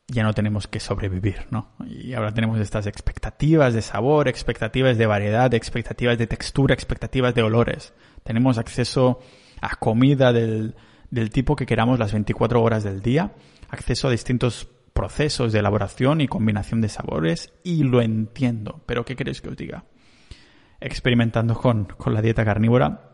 ya 0.08 0.24
no 0.24 0.34
tenemos 0.34 0.68
que 0.68 0.80
sobrevivir, 0.80 1.48
¿no? 1.50 1.70
Y 1.88 2.14
ahora 2.14 2.34
tenemos 2.34 2.60
estas 2.60 2.88
expectativas 2.88 3.74
de 3.74 3.82
sabor, 3.82 4.28
expectativas 4.28 4.98
de 4.98 5.06
variedad, 5.06 5.54
expectativas 5.54 6.18
de 6.18 6.28
textura, 6.28 6.74
expectativas 6.74 7.34
de 7.34 7.44
olores. 7.44 7.94
Tenemos 8.24 8.58
acceso 8.58 9.20
a 9.62 9.76
comida 9.76 10.32
del, 10.34 10.76
del 11.12 11.30
tipo 11.30 11.56
que 11.56 11.66
queramos 11.66 12.00
las 12.00 12.14
24 12.14 12.62
horas 12.62 12.84
del 12.84 13.02
día, 13.02 13.34
acceso 13.70 14.08
a 14.08 14.12
distintos 14.12 14.68
procesos 14.94 15.54
de 15.54 15.60
elaboración 15.60 16.22
y 16.22 16.28
combinación 16.28 16.82
de 16.82 16.90
sabores 16.90 17.54
y 17.64 17.84
lo 17.84 18.02
entiendo. 18.02 18.82
Pero 18.86 19.06
¿qué 19.06 19.16
queréis 19.16 19.42
que 19.42 19.50
os 19.50 19.58
diga? 19.58 19.86
Experimentando 20.82 21.56
con, 21.56 21.86
con 21.86 22.14
la 22.14 22.22
dieta 22.22 22.46
carnívora, 22.46 23.10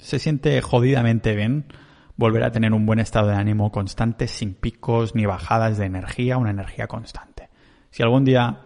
se 0.00 0.18
siente 0.18 0.60
jodidamente 0.62 1.34
bien 1.34 1.72
volver 2.16 2.42
a 2.42 2.50
tener 2.50 2.72
un 2.72 2.84
buen 2.84 2.98
estado 2.98 3.28
de 3.28 3.36
ánimo 3.36 3.70
constante, 3.70 4.26
sin 4.26 4.54
picos 4.54 5.14
ni 5.14 5.24
bajadas 5.24 5.78
de 5.78 5.86
energía, 5.86 6.36
una 6.36 6.50
energía 6.50 6.88
constante. 6.88 7.48
Si 7.90 8.02
algún 8.02 8.24
día 8.24 8.60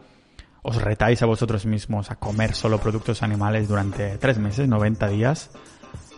os 0.62 0.80
retáis 0.80 1.22
a 1.22 1.26
vosotros 1.26 1.66
mismos 1.66 2.10
a 2.10 2.16
comer 2.16 2.54
solo 2.54 2.78
productos 2.78 3.22
animales 3.22 3.68
durante 3.68 4.16
tres 4.18 4.38
meses, 4.38 4.68
90 4.68 5.08
días, 5.08 5.50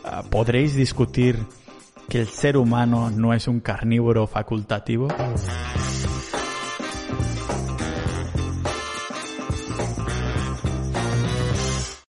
ah, 0.05 0.23
podréis 0.31 0.77
discutir 0.77 1.39
que 2.09 2.21
el 2.21 2.29
ser 2.29 2.57
humano 2.57 3.11
no 3.11 3.35
es 3.35 3.49
un 3.49 3.61
carnívoro 3.61 4.27
facultativo? 4.27 5.09